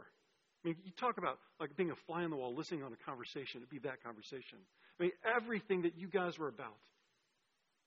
I 0.64 0.70
mean, 0.70 0.78
you 0.84 0.92
talk 0.98 1.18
about 1.18 1.40
like 1.60 1.76
being 1.76 1.92
a 1.92 1.96
fly 2.08 2.24
on 2.24 2.30
the 2.30 2.38
wall, 2.38 2.56
listening 2.56 2.84
on 2.84 2.94
a 2.94 3.06
conversation. 3.06 3.58
It'd 3.58 3.70
be 3.70 3.80
that 3.80 4.02
conversation. 4.04 4.60
I 5.00 5.04
mean, 5.04 5.12
everything 5.36 5.82
that 5.82 5.98
you 5.98 6.08
guys 6.08 6.40
were 6.40 6.48
about, 6.48 6.78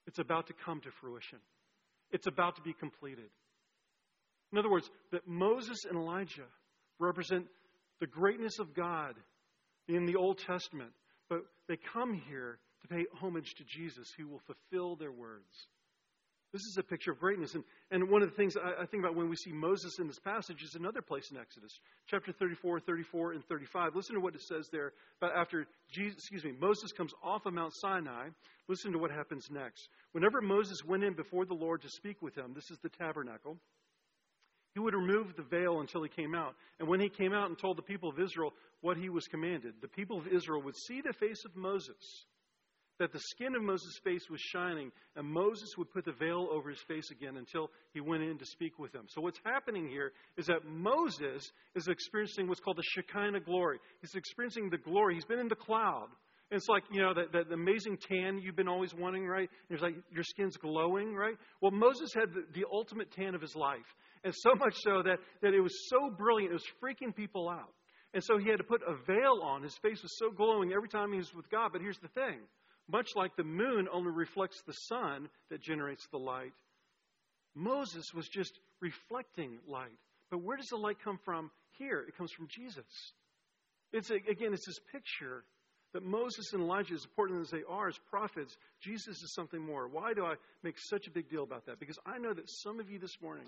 it's 0.06 0.18
about 0.18 0.46
to 0.48 0.52
come 0.64 0.80
to 0.82 0.90
fruition. 1.00 1.38
It's 2.10 2.26
about 2.26 2.56
to 2.56 2.62
be 2.62 2.72
completed. 2.72 3.30
In 4.52 4.58
other 4.58 4.70
words, 4.70 4.88
that 5.12 5.26
Moses 5.26 5.84
and 5.88 5.98
Elijah 5.98 6.46
represent 6.98 7.46
the 8.00 8.06
greatness 8.06 8.58
of 8.58 8.74
God 8.74 9.14
in 9.88 10.06
the 10.06 10.16
Old 10.16 10.38
Testament, 10.38 10.90
but 11.28 11.40
they 11.68 11.78
come 11.92 12.20
here 12.28 12.58
to 12.86 12.94
pay 12.94 13.06
homage 13.20 13.54
to 13.56 13.64
Jesus, 13.64 14.08
who 14.16 14.28
will 14.28 14.40
fulfill 14.46 14.96
their 14.96 15.12
words. 15.12 15.66
This 16.52 16.62
is 16.62 16.76
a 16.78 16.82
picture 16.82 17.10
of 17.10 17.18
greatness. 17.18 17.54
And, 17.54 17.64
and 17.90 18.08
one 18.08 18.22
of 18.22 18.30
the 18.30 18.36
things 18.36 18.56
I, 18.56 18.82
I, 18.82 18.86
think 18.86 19.02
about 19.02 19.16
when 19.16 19.28
we 19.28 19.36
see 19.36 19.52
Moses 19.52 19.98
in 19.98 20.06
this 20.06 20.18
passage 20.18 20.62
is 20.62 20.74
another 20.74 21.02
place 21.02 21.30
in 21.30 21.36
Exodus, 21.36 21.72
chapter 22.08 22.32
34, 22.32 22.80
34, 22.80 23.32
and 23.32 23.44
35. 23.44 23.94
Listen 23.94 24.14
to 24.14 24.20
what 24.20 24.34
it 24.34 24.42
says 24.42 24.68
there. 24.72 24.92
But 25.20 25.32
after 25.36 25.66
Jesus, 25.92 26.16
excuse 26.16 26.44
me, 26.44 26.52
Moses 26.58 26.92
comes 26.92 27.12
off 27.22 27.44
of 27.46 27.52
Mount 27.52 27.74
Sinai, 27.74 28.28
listen 28.68 28.92
to 28.92 28.98
what 28.98 29.10
happens 29.10 29.48
next. 29.50 29.88
Whenever 30.12 30.40
Moses 30.40 30.78
went 30.86 31.04
in 31.04 31.14
before 31.14 31.44
the 31.44 31.54
Lord 31.54 31.82
to 31.82 31.90
speak 31.90 32.22
with 32.22 32.34
him, 32.34 32.52
this 32.54 32.70
is 32.70 32.78
the 32.82 32.90
tabernacle, 32.90 33.58
he 34.72 34.80
would 34.80 34.94
remove 34.94 35.34
the 35.36 35.42
veil 35.42 35.80
until 35.80 36.02
he 36.02 36.08
came 36.08 36.34
out. 36.34 36.54
And 36.78 36.88
when 36.88 37.00
he 37.00 37.08
came 37.08 37.32
out 37.32 37.48
and 37.48 37.58
told 37.58 37.76
the 37.76 37.82
people 37.82 38.08
of 38.08 38.20
Israel 38.20 38.52
what 38.82 38.96
he 38.96 39.08
was 39.08 39.26
commanded, 39.26 39.74
the 39.82 39.88
people 39.88 40.18
of 40.18 40.28
Israel 40.28 40.62
would 40.62 40.76
see 40.76 41.00
the 41.00 41.12
face 41.12 41.44
of 41.44 41.56
Moses 41.56 42.26
that 42.98 43.12
the 43.12 43.20
skin 43.20 43.54
of 43.54 43.62
Moses' 43.62 43.98
face 44.02 44.28
was 44.30 44.40
shining, 44.40 44.90
and 45.16 45.26
Moses 45.26 45.68
would 45.76 45.92
put 45.92 46.04
the 46.04 46.12
veil 46.12 46.48
over 46.50 46.70
his 46.70 46.80
face 46.88 47.10
again 47.10 47.36
until 47.36 47.70
he 47.92 48.00
went 48.00 48.22
in 48.22 48.38
to 48.38 48.46
speak 48.46 48.78
with 48.78 48.92
them. 48.92 49.06
So, 49.08 49.20
what's 49.20 49.40
happening 49.44 49.88
here 49.88 50.12
is 50.36 50.46
that 50.46 50.64
Moses 50.64 51.50
is 51.74 51.88
experiencing 51.88 52.48
what's 52.48 52.60
called 52.60 52.78
the 52.78 52.84
Shekinah 52.94 53.40
glory. 53.40 53.78
He's 54.00 54.14
experiencing 54.14 54.70
the 54.70 54.78
glory. 54.78 55.14
He's 55.14 55.24
been 55.24 55.38
in 55.38 55.48
the 55.48 55.54
cloud. 55.54 56.08
And 56.50 56.58
it's 56.58 56.68
like, 56.68 56.84
you 56.92 57.02
know, 57.02 57.12
that, 57.12 57.32
that 57.32 57.52
amazing 57.52 57.98
tan 58.08 58.38
you've 58.38 58.54
been 58.54 58.68
always 58.68 58.94
wanting, 58.94 59.26
right? 59.26 59.50
And 59.68 59.74
it's 59.74 59.82
like 59.82 59.96
your 60.12 60.22
skin's 60.22 60.56
glowing, 60.56 61.12
right? 61.12 61.34
Well, 61.60 61.72
Moses 61.72 62.14
had 62.14 62.32
the, 62.32 62.44
the 62.54 62.64
ultimate 62.72 63.10
tan 63.10 63.34
of 63.34 63.40
his 63.40 63.56
life. 63.56 63.86
And 64.22 64.32
so 64.32 64.54
much 64.58 64.74
so 64.76 65.02
that, 65.02 65.18
that 65.42 65.54
it 65.54 65.60
was 65.60 65.74
so 65.88 66.08
brilliant, 66.08 66.52
it 66.52 66.54
was 66.54 66.64
freaking 66.82 67.14
people 67.14 67.48
out. 67.48 67.72
And 68.14 68.22
so 68.22 68.38
he 68.38 68.48
had 68.48 68.58
to 68.58 68.64
put 68.64 68.80
a 68.86 68.94
veil 69.06 69.40
on. 69.42 69.62
His 69.62 69.76
face 69.82 70.00
was 70.02 70.16
so 70.18 70.30
glowing 70.30 70.72
every 70.72 70.88
time 70.88 71.10
he 71.10 71.18
was 71.18 71.34
with 71.34 71.50
God. 71.50 71.70
But 71.72 71.82
here's 71.82 71.98
the 71.98 72.08
thing 72.08 72.38
much 72.88 73.08
like 73.16 73.36
the 73.36 73.44
moon 73.44 73.88
only 73.92 74.12
reflects 74.12 74.62
the 74.62 74.72
sun 74.72 75.28
that 75.50 75.60
generates 75.60 76.06
the 76.08 76.18
light, 76.18 76.52
Moses 77.54 78.04
was 78.14 78.28
just 78.28 78.52
reflecting 78.80 79.58
light. 79.66 79.98
But 80.30 80.42
where 80.42 80.56
does 80.56 80.68
the 80.68 80.76
light 80.76 80.98
come 81.02 81.18
from 81.24 81.50
here? 81.78 82.04
It 82.06 82.16
comes 82.16 82.32
from 82.32 82.48
Jesus. 82.48 82.84
It's 83.92 84.10
again, 84.10 84.52
it's 84.52 84.66
this 84.66 84.80
picture 84.92 85.44
that 85.94 86.02
Moses 86.04 86.52
and 86.52 86.62
Elijah, 86.62 86.94
as 86.94 87.04
important 87.04 87.40
as 87.40 87.50
they 87.50 87.62
are 87.68 87.88
as 87.88 87.96
prophets, 88.10 88.56
Jesus 88.82 89.22
is 89.22 89.32
something 89.34 89.60
more. 89.60 89.88
Why 89.88 90.12
do 90.12 90.24
I 90.24 90.34
make 90.62 90.76
such 90.78 91.06
a 91.06 91.10
big 91.10 91.30
deal 91.30 91.42
about 91.42 91.64
that? 91.66 91.80
Because 91.80 91.98
I 92.04 92.18
know 92.18 92.34
that 92.34 92.50
some 92.50 92.80
of 92.80 92.90
you 92.90 92.98
this 92.98 93.16
morning, 93.22 93.46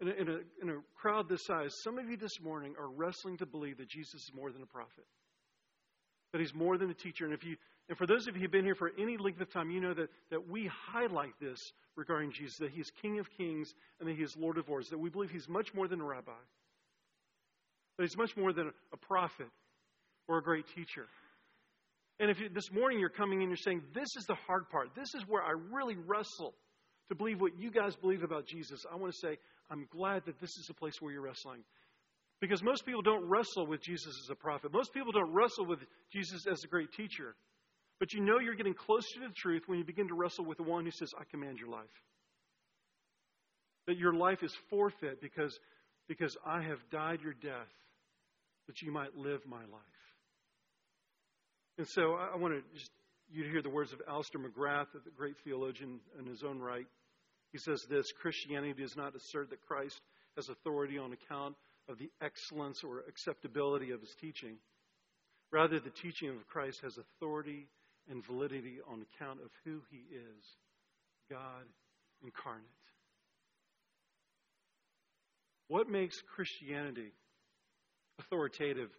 in 0.00 0.08
a, 0.08 0.12
in 0.12 0.28
a, 0.28 0.38
in 0.62 0.70
a 0.70 0.80
crowd 0.94 1.28
this 1.28 1.44
size, 1.44 1.74
some 1.82 1.98
of 1.98 2.08
you 2.08 2.16
this 2.16 2.40
morning 2.40 2.74
are 2.78 2.88
wrestling 2.88 3.36
to 3.38 3.46
believe 3.46 3.76
that 3.78 3.88
Jesus 3.88 4.14
is 4.14 4.30
more 4.34 4.52
than 4.52 4.62
a 4.62 4.66
prophet, 4.66 5.04
that 6.32 6.40
he's 6.40 6.54
more 6.54 6.78
than 6.78 6.88
a 6.88 6.94
teacher. 6.94 7.24
And 7.26 7.34
if 7.34 7.44
you 7.44 7.56
and 7.88 7.98
for 7.98 8.06
those 8.06 8.26
of 8.26 8.34
you 8.34 8.42
who've 8.42 8.50
been 8.50 8.64
here 8.64 8.74
for 8.74 8.92
any 8.98 9.16
length 9.18 9.40
of 9.40 9.52
time, 9.52 9.70
you 9.70 9.80
know 9.80 9.92
that, 9.92 10.08
that 10.30 10.48
we 10.48 10.70
highlight 10.92 11.34
this 11.40 11.60
regarding 11.96 12.32
Jesus, 12.32 12.56
that 12.58 12.70
he 12.70 12.80
is 12.80 12.90
King 13.02 13.18
of 13.18 13.28
kings 13.36 13.74
and 14.00 14.08
that 14.08 14.16
he 14.16 14.22
is 14.22 14.34
Lord 14.36 14.56
of 14.56 14.68
lords, 14.68 14.88
that 14.88 14.98
we 14.98 15.10
believe 15.10 15.30
he's 15.30 15.48
much 15.48 15.74
more 15.74 15.86
than 15.86 16.00
a 16.00 16.04
rabbi, 16.04 16.32
that 17.98 18.04
he's 18.04 18.16
much 18.16 18.36
more 18.36 18.52
than 18.52 18.72
a 18.92 18.96
prophet 18.96 19.48
or 20.28 20.38
a 20.38 20.42
great 20.42 20.64
teacher. 20.74 21.06
And 22.20 22.30
if 22.30 22.40
you, 22.40 22.48
this 22.48 22.72
morning 22.72 23.00
you're 23.00 23.10
coming 23.10 23.42
in, 23.42 23.48
you're 23.48 23.56
saying, 23.56 23.82
This 23.92 24.16
is 24.16 24.24
the 24.26 24.36
hard 24.46 24.70
part. 24.70 24.94
This 24.94 25.14
is 25.14 25.22
where 25.28 25.42
I 25.42 25.52
really 25.72 25.96
wrestle 26.06 26.54
to 27.08 27.14
believe 27.14 27.40
what 27.40 27.58
you 27.58 27.70
guys 27.70 27.96
believe 27.96 28.22
about 28.22 28.46
Jesus. 28.46 28.86
I 28.90 28.96
want 28.96 29.12
to 29.12 29.18
say, 29.18 29.36
I'm 29.70 29.86
glad 29.90 30.24
that 30.24 30.40
this 30.40 30.56
is 30.56 30.66
the 30.68 30.74
place 30.74 31.02
where 31.02 31.12
you're 31.12 31.22
wrestling. 31.22 31.64
Because 32.40 32.62
most 32.62 32.86
people 32.86 33.02
don't 33.02 33.28
wrestle 33.28 33.66
with 33.66 33.82
Jesus 33.82 34.14
as 34.24 34.30
a 34.30 34.34
prophet. 34.34 34.72
Most 34.72 34.92
people 34.94 35.12
don't 35.12 35.32
wrestle 35.32 35.66
with 35.66 35.80
Jesus 36.10 36.46
as 36.46 36.62
a 36.64 36.66
great 36.66 36.92
teacher. 36.92 37.34
But 38.00 38.12
you 38.12 38.20
know 38.20 38.38
you're 38.38 38.54
getting 38.54 38.74
closer 38.74 39.20
to 39.20 39.28
the 39.28 39.34
truth 39.34 39.62
when 39.66 39.78
you 39.78 39.84
begin 39.84 40.08
to 40.08 40.14
wrestle 40.14 40.44
with 40.44 40.58
the 40.58 40.64
one 40.64 40.84
who 40.84 40.90
says, 40.90 41.12
I 41.18 41.24
command 41.30 41.58
your 41.58 41.68
life. 41.68 41.84
That 43.86 43.98
your 43.98 44.14
life 44.14 44.42
is 44.42 44.54
forfeit 44.70 45.20
because, 45.20 45.58
because 46.08 46.36
I 46.44 46.62
have 46.62 46.78
died 46.90 47.20
your 47.22 47.34
death 47.34 47.72
that 48.66 48.82
you 48.82 48.90
might 48.90 49.16
live 49.16 49.40
my 49.46 49.60
life. 49.60 50.04
And 51.78 51.86
so 51.88 52.14
I, 52.14 52.30
I 52.34 52.36
want 52.36 52.54
to 52.54 52.78
just 52.78 52.90
you 53.30 53.44
to 53.44 53.50
hear 53.50 53.62
the 53.62 53.70
words 53.70 53.92
of 53.92 54.00
Alister 54.08 54.38
McGrath, 54.38 54.86
the 54.92 55.10
great 55.16 55.36
theologian 55.44 56.00
in 56.18 56.26
his 56.26 56.42
own 56.42 56.60
right. 56.60 56.86
He 57.52 57.58
says 57.58 57.84
this 57.88 58.06
Christianity 58.20 58.82
does 58.82 58.96
not 58.96 59.14
assert 59.14 59.50
that 59.50 59.62
Christ 59.62 60.00
has 60.36 60.48
authority 60.48 60.98
on 60.98 61.12
account 61.12 61.56
of 61.88 61.98
the 61.98 62.10
excellence 62.22 62.82
or 62.82 63.04
acceptability 63.08 63.90
of 63.90 64.00
his 64.00 64.14
teaching. 64.20 64.56
Rather, 65.52 65.78
the 65.78 65.90
teaching 65.90 66.30
of 66.30 66.46
Christ 66.48 66.80
has 66.82 66.98
authority 66.98 67.68
and 68.10 68.24
validity 68.24 68.78
on 68.90 69.02
account 69.02 69.40
of 69.40 69.50
who 69.64 69.80
he 69.90 69.98
is 70.14 70.44
God 71.30 71.64
incarnate. 72.22 72.64
What 75.68 75.88
makes 75.88 76.20
Christianity 76.34 77.12
authoritative 78.18 78.90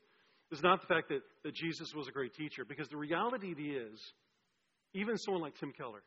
is 0.51 0.61
not 0.63 0.81
the 0.81 0.87
fact 0.87 1.09
that, 1.09 1.21
that 1.43 1.53
Jesus 1.53 1.93
was 1.95 2.07
a 2.07 2.11
great 2.11 2.33
teacher, 2.33 2.65
because 2.65 2.87
the 2.89 2.97
reality 2.97 3.51
is, 3.51 3.99
even 4.93 5.17
someone 5.17 5.41
like 5.41 5.55
Tim 5.59 5.71
Keller, 5.71 6.03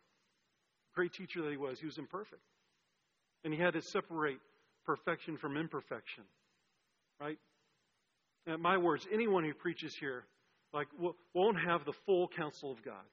great 0.95 1.13
teacher 1.13 1.43
that 1.43 1.51
he 1.51 1.57
was, 1.57 1.79
he 1.79 1.87
was 1.87 1.99
imperfect. 1.99 2.43
And 3.45 3.55
he 3.55 3.61
had 3.61 3.75
to 3.75 3.83
separate 3.83 4.39
perfection 4.85 5.37
from 5.37 5.57
imperfection. 5.57 6.25
Right? 7.21 7.39
In 8.47 8.61
my 8.61 8.77
words, 8.77 9.07
anyone 9.13 9.45
who 9.45 9.55
preaches 9.55 9.95
here 9.99 10.25
like 10.73 10.89
won't 11.35 11.59
have 11.67 11.85
the 11.85 11.95
full 12.07 12.29
counsel 12.29 12.71
of 12.71 12.83
God. 12.85 13.05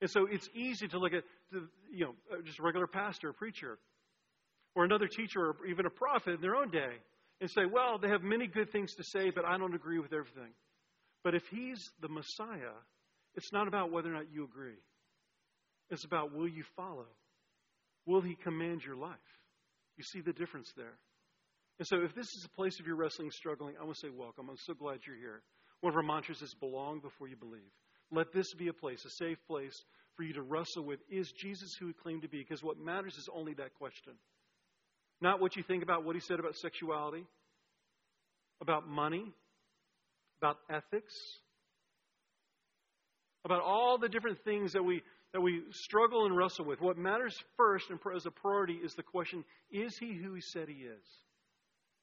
And 0.00 0.10
so 0.10 0.26
it's 0.30 0.48
easy 0.54 0.88
to 0.88 0.98
look 0.98 1.12
at 1.12 1.22
you 1.90 2.06
know 2.06 2.14
uh, 2.32 2.42
just 2.44 2.58
a 2.58 2.62
regular 2.62 2.86
pastor, 2.86 3.28
or 3.28 3.32
preacher, 3.32 3.78
or 4.74 4.84
another 4.84 5.06
teacher, 5.06 5.40
or 5.40 5.66
even 5.66 5.86
a 5.86 5.90
prophet 5.90 6.34
in 6.34 6.40
their 6.40 6.56
own 6.56 6.70
day, 6.70 6.94
and 7.40 7.50
say, 7.50 7.62
well, 7.70 7.98
they 7.98 8.08
have 8.08 8.22
many 8.22 8.46
good 8.46 8.70
things 8.72 8.94
to 8.94 9.04
say, 9.04 9.30
but 9.30 9.44
I 9.44 9.56
don't 9.58 9.74
agree 9.74 9.98
with 9.98 10.12
everything. 10.12 10.52
But 11.24 11.34
if 11.34 11.42
he's 11.50 11.78
the 12.00 12.08
Messiah, 12.08 12.74
it's 13.34 13.52
not 13.52 13.68
about 13.68 13.92
whether 13.92 14.10
or 14.10 14.14
not 14.14 14.32
you 14.32 14.44
agree. 14.44 14.78
It's 15.90 16.04
about 16.04 16.34
will 16.34 16.48
you 16.48 16.64
follow? 16.76 17.06
Will 18.06 18.20
he 18.20 18.34
command 18.34 18.82
your 18.84 18.96
life? 18.96 19.16
You 19.96 20.04
see 20.04 20.20
the 20.20 20.32
difference 20.32 20.72
there. 20.76 20.98
And 21.78 21.86
so, 21.86 22.02
if 22.02 22.14
this 22.14 22.26
is 22.26 22.44
a 22.44 22.56
place 22.56 22.78
of 22.80 22.86
your 22.86 22.96
wrestling, 22.96 23.30
struggling, 23.30 23.76
I 23.80 23.84
want 23.84 23.96
to 23.96 24.06
say 24.06 24.12
welcome. 24.14 24.48
I'm 24.48 24.56
so 24.66 24.74
glad 24.74 25.00
you're 25.06 25.16
here. 25.16 25.42
One 25.82 25.92
of 25.92 25.96
our 25.96 26.02
mantras 26.02 26.40
is 26.42 26.54
belong 26.54 27.00
before 27.00 27.28
you 27.28 27.36
believe. 27.36 27.60
Let 28.12 28.32
this 28.32 28.54
be 28.54 28.68
a 28.68 28.72
place, 28.72 29.04
a 29.04 29.10
safe 29.10 29.38
place 29.46 29.84
for 30.14 30.22
you 30.22 30.32
to 30.34 30.42
wrestle 30.42 30.84
with 30.84 31.00
is 31.10 31.32
Jesus 31.32 31.74
who 31.78 31.88
he 31.88 31.92
claimed 31.92 32.22
to 32.22 32.28
be? 32.28 32.38
Because 32.38 32.62
what 32.62 32.78
matters 32.78 33.16
is 33.16 33.28
only 33.34 33.54
that 33.54 33.74
question. 33.74 34.12
Not 35.20 35.40
what 35.40 35.56
you 35.56 35.62
think 35.62 35.82
about 35.82 36.04
what 36.04 36.14
he 36.14 36.20
said 36.20 36.38
about 36.38 36.54
sexuality, 36.56 37.26
about 38.60 38.86
money, 38.88 39.24
about 40.40 40.58
ethics, 40.70 41.14
about 43.44 43.60
all 43.60 43.98
the 43.98 44.08
different 44.08 44.38
things 44.44 44.72
that 44.74 44.84
we 44.84 45.02
that 45.32 45.40
we 45.40 45.62
struggle 45.70 46.26
and 46.26 46.36
wrestle 46.36 46.66
with. 46.66 46.80
What 46.80 46.98
matters 46.98 47.34
first 47.56 47.86
and 47.90 47.98
as 48.14 48.26
a 48.26 48.30
priority 48.30 48.74
is 48.74 48.94
the 48.94 49.02
question 49.02 49.44
is 49.70 49.96
he 49.98 50.12
who 50.12 50.34
he 50.34 50.42
said 50.42 50.68
he 50.68 50.84
is 50.84 51.04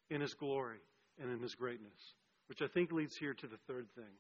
in 0.10 0.20
his 0.20 0.34
glory 0.34 0.80
and 1.22 1.32
in 1.32 1.40
his 1.40 1.54
greatness? 1.56 1.94
Which 2.50 2.62
I 2.62 2.68
think 2.74 2.92
leads 2.92 3.16
here 3.18 3.34
to 3.34 3.48
the 3.48 3.58
third 3.68 3.88
thing, 3.96 4.12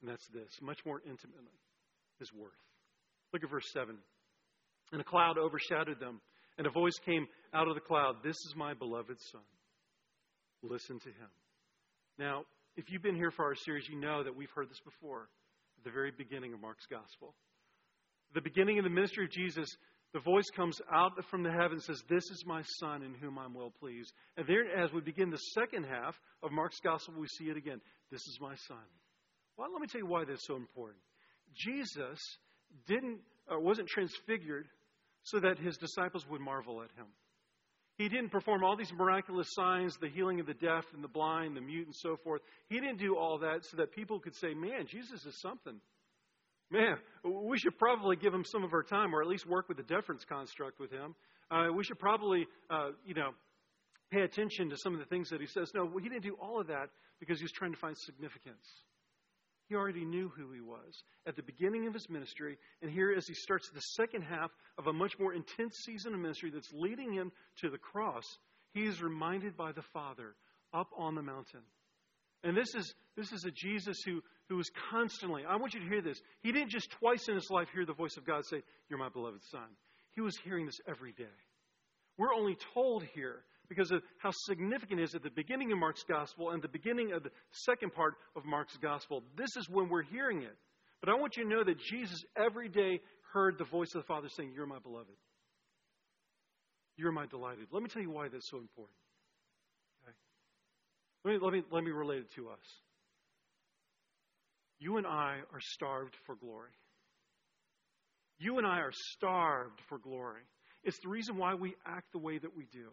and 0.00 0.08
that's 0.08 0.26
this 0.28 0.48
much 0.62 0.78
more 0.86 1.00
intimately 1.04 1.58
his 2.18 2.32
worth. 2.32 2.52
Look 3.32 3.42
at 3.42 3.50
verse 3.50 3.66
7. 3.72 3.96
And 4.92 5.00
a 5.00 5.04
cloud 5.04 5.38
overshadowed 5.38 5.98
them, 5.98 6.20
and 6.56 6.66
a 6.66 6.70
voice 6.70 6.94
came 7.04 7.26
out 7.52 7.66
of 7.66 7.74
the 7.74 7.80
cloud 7.80 8.16
This 8.22 8.36
is 8.36 8.54
my 8.56 8.74
beloved 8.74 9.16
Son. 9.32 9.42
Listen 10.62 11.00
to 11.00 11.08
him. 11.08 11.30
Now, 12.16 12.44
if 12.76 12.84
you've 12.90 13.02
been 13.02 13.16
here 13.16 13.32
for 13.32 13.44
our 13.44 13.56
series, 13.56 13.88
you 13.88 14.00
know 14.00 14.22
that 14.22 14.36
we've 14.36 14.50
heard 14.54 14.70
this 14.70 14.80
before 14.84 15.28
at 15.78 15.84
the 15.84 15.90
very 15.90 16.12
beginning 16.16 16.54
of 16.54 16.60
Mark's 16.60 16.86
Gospel 16.86 17.34
the 18.34 18.40
beginning 18.40 18.78
of 18.78 18.84
the 18.84 18.90
ministry 18.90 19.24
of 19.24 19.30
Jesus, 19.30 19.68
the 20.14 20.20
voice 20.20 20.48
comes 20.54 20.80
out 20.92 21.12
from 21.28 21.42
the 21.42 21.50
heaven 21.50 21.72
and 21.72 21.82
says, 21.82 22.00
This 22.08 22.22
is 22.30 22.44
my 22.46 22.62
son 22.78 23.02
in 23.02 23.14
whom 23.14 23.36
I'm 23.36 23.52
well 23.52 23.72
pleased. 23.80 24.12
And 24.36 24.46
there, 24.46 24.64
as 24.80 24.92
we 24.92 25.00
begin 25.00 25.28
the 25.28 25.36
second 25.36 25.84
half 25.84 26.14
of 26.40 26.52
Mark's 26.52 26.78
gospel, 26.78 27.14
we 27.18 27.26
see 27.26 27.46
it 27.46 27.56
again. 27.56 27.80
This 28.12 28.20
is 28.20 28.38
my 28.40 28.54
son. 28.68 28.78
Well, 29.56 29.68
let 29.72 29.80
me 29.80 29.88
tell 29.88 30.00
you 30.00 30.06
why 30.06 30.24
that's 30.24 30.46
so 30.46 30.54
important. 30.54 31.00
Jesus 31.52 32.20
didn't 32.86 33.18
or 33.50 33.60
wasn't 33.60 33.88
transfigured 33.88 34.68
so 35.24 35.40
that 35.40 35.58
his 35.58 35.76
disciples 35.76 36.24
would 36.30 36.40
marvel 36.40 36.80
at 36.80 36.90
him. 36.96 37.06
He 37.98 38.08
didn't 38.08 38.30
perform 38.30 38.62
all 38.62 38.76
these 38.76 38.92
miraculous 38.92 39.48
signs, 39.52 39.96
the 40.00 40.08
healing 40.08 40.38
of 40.38 40.46
the 40.46 40.54
deaf 40.54 40.84
and 40.94 41.02
the 41.02 41.08
blind, 41.08 41.56
the 41.56 41.60
mute, 41.60 41.86
and 41.86 41.94
so 41.94 42.16
forth. 42.22 42.40
He 42.68 42.78
didn't 42.78 42.98
do 42.98 43.16
all 43.16 43.38
that 43.38 43.64
so 43.64 43.76
that 43.78 43.92
people 43.92 44.20
could 44.20 44.34
say, 44.36 44.54
Man, 44.54 44.86
Jesus 44.88 45.26
is 45.26 45.40
something. 45.40 45.80
Man, 46.70 46.96
we 47.24 47.58
should 47.58 47.78
probably 47.78 48.16
give 48.16 48.34
him 48.34 48.44
some 48.44 48.64
of 48.64 48.72
our 48.72 48.82
time, 48.82 49.14
or 49.14 49.22
at 49.22 49.28
least 49.28 49.46
work 49.46 49.68
with 49.68 49.76
the 49.76 49.82
deference 49.82 50.24
construct 50.24 50.80
with 50.80 50.90
him. 50.90 51.14
Uh, 51.50 51.68
we 51.74 51.84
should 51.84 51.98
probably, 51.98 52.46
uh, 52.70 52.90
you 53.04 53.14
know, 53.14 53.30
pay 54.10 54.22
attention 54.22 54.70
to 54.70 54.76
some 54.76 54.92
of 54.92 54.98
the 54.98 55.06
things 55.06 55.28
that 55.30 55.40
he 55.40 55.46
says. 55.46 55.70
No, 55.74 55.90
he 56.02 56.08
didn't 56.08 56.22
do 56.22 56.36
all 56.40 56.60
of 56.60 56.66
that 56.68 56.88
because 57.20 57.38
he 57.38 57.44
was 57.44 57.52
trying 57.52 57.72
to 57.72 57.78
find 57.78 57.96
significance. 57.96 58.66
He 59.68 59.74
already 59.74 60.04
knew 60.04 60.30
who 60.36 60.52
he 60.52 60.60
was 60.60 61.02
at 61.26 61.36
the 61.36 61.42
beginning 61.42 61.86
of 61.86 61.94
his 61.94 62.08
ministry, 62.10 62.58
and 62.82 62.90
here 62.90 63.14
as 63.16 63.26
he 63.26 63.34
starts 63.34 63.70
the 63.70 63.80
second 63.80 64.22
half 64.22 64.50
of 64.78 64.86
a 64.86 64.92
much 64.92 65.18
more 65.18 65.32
intense 65.32 65.74
season 65.84 66.12
of 66.12 66.20
ministry 66.20 66.50
that's 66.52 66.70
leading 66.72 67.12
him 67.12 67.32
to 67.62 67.70
the 67.70 67.78
cross, 67.78 68.24
he 68.74 68.82
is 68.82 69.02
reminded 69.02 69.56
by 69.56 69.72
the 69.72 69.84
Father 69.92 70.34
up 70.74 70.88
on 70.96 71.14
the 71.14 71.22
mountain. 71.22 71.62
And 72.42 72.54
this 72.54 72.74
is, 72.74 72.94
this 73.16 73.32
is 73.32 73.44
a 73.44 73.50
Jesus 73.50 73.96
who, 74.04 74.20
who 74.48 74.56
was 74.56 74.70
constantly, 74.90 75.42
I 75.48 75.56
want 75.56 75.74
you 75.74 75.80
to 75.80 75.88
hear 75.88 76.02
this. 76.02 76.20
He 76.42 76.52
didn't 76.52 76.70
just 76.70 76.90
twice 77.00 77.28
in 77.28 77.34
his 77.34 77.48
life 77.50 77.68
hear 77.72 77.86
the 77.86 77.94
voice 77.94 78.16
of 78.16 78.26
God 78.26 78.44
say, 78.44 78.62
You're 78.88 78.98
my 78.98 79.08
beloved 79.08 79.42
Son. 79.50 79.68
He 80.12 80.20
was 80.20 80.36
hearing 80.44 80.66
this 80.66 80.78
every 80.88 81.12
day. 81.12 81.24
We're 82.18 82.34
only 82.34 82.56
told 82.74 83.04
here 83.14 83.44
because 83.68 83.90
of 83.90 84.02
how 84.18 84.30
significant 84.46 85.00
it 85.00 85.04
is 85.04 85.14
at 85.14 85.22
the 85.22 85.30
beginning 85.30 85.72
of 85.72 85.78
Mark's 85.78 86.04
gospel 86.08 86.50
and 86.50 86.62
the 86.62 86.68
beginning 86.68 87.12
of 87.12 87.22
the 87.22 87.30
second 87.50 87.94
part 87.94 88.14
of 88.36 88.44
Mark's 88.44 88.76
gospel. 88.76 89.22
This 89.36 89.56
is 89.56 89.68
when 89.68 89.88
we're 89.88 90.02
hearing 90.02 90.42
it. 90.42 90.56
But 91.00 91.08
I 91.08 91.14
want 91.14 91.36
you 91.36 91.44
to 91.44 91.48
know 91.48 91.64
that 91.64 91.78
Jesus 91.78 92.22
every 92.36 92.68
day 92.68 93.00
heard 93.32 93.58
the 93.58 93.64
voice 93.64 93.88
of 93.94 94.02
the 94.02 94.06
Father 94.06 94.28
saying, 94.36 94.52
You're 94.54 94.66
my 94.66 94.78
beloved. 94.78 95.16
You're 96.96 97.12
my 97.12 97.26
delighted. 97.26 97.66
Let 97.72 97.82
me 97.82 97.88
tell 97.88 98.02
you 98.02 98.10
why 98.10 98.28
that's 98.28 98.48
so 98.48 98.58
important. 98.58 98.96
Okay? 100.04 100.14
Let, 101.24 101.32
me, 101.32 101.38
let, 101.42 101.52
me, 101.52 101.62
let 101.72 101.84
me 101.84 101.90
relate 101.90 102.18
it 102.20 102.30
to 102.36 102.50
us. 102.50 102.60
You 104.78 104.96
and 104.96 105.06
I 105.06 105.38
are 105.52 105.60
starved 105.60 106.16
for 106.26 106.34
glory. 106.34 106.70
You 108.38 108.58
and 108.58 108.66
I 108.66 108.78
are 108.78 108.92
starved 108.92 109.80
for 109.88 109.98
glory. 109.98 110.42
It's 110.82 110.98
the 111.00 111.08
reason 111.08 111.36
why 111.36 111.54
we 111.54 111.74
act 111.86 112.12
the 112.12 112.18
way 112.18 112.38
that 112.38 112.56
we 112.56 112.66
do. 112.72 112.90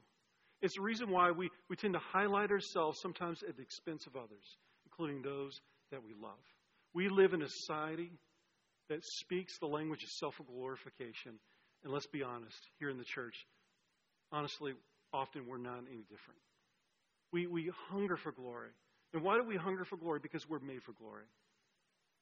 It's 0.61 0.75
the 0.75 0.81
reason 0.81 1.09
why 1.09 1.31
we, 1.31 1.49
we 1.69 1.75
tend 1.75 1.93
to 1.93 1.99
highlight 1.99 2.51
ourselves 2.51 2.99
sometimes 3.01 3.41
at 3.47 3.55
the 3.55 3.63
expense 3.63 4.05
of 4.05 4.15
others, 4.15 4.57
including 4.85 5.21
those 5.21 5.59
that 5.91 6.03
we 6.03 6.13
love. 6.13 6.39
We 6.93 7.09
live 7.09 7.33
in 7.33 7.41
a 7.41 7.49
society 7.49 8.11
that 8.89 9.03
speaks 9.03 9.57
the 9.57 9.67
language 9.67 10.03
of 10.03 10.09
self 10.09 10.35
glorification. 10.45 11.39
And 11.83 11.91
let's 11.91 12.07
be 12.07 12.21
honest, 12.21 12.57
here 12.79 12.89
in 12.89 12.97
the 12.97 13.03
church, 13.03 13.33
honestly, 14.31 14.73
often 15.11 15.47
we're 15.47 15.57
not 15.57 15.79
any 15.89 16.03
different. 16.03 16.39
We, 17.31 17.47
we 17.47 17.71
hunger 17.89 18.17
for 18.17 18.31
glory. 18.31 18.69
And 19.13 19.23
why 19.23 19.37
do 19.37 19.43
we 19.43 19.57
hunger 19.57 19.83
for 19.83 19.97
glory? 19.97 20.19
Because 20.21 20.47
we're 20.47 20.59
made 20.59 20.83
for 20.83 20.93
glory. 20.93 21.23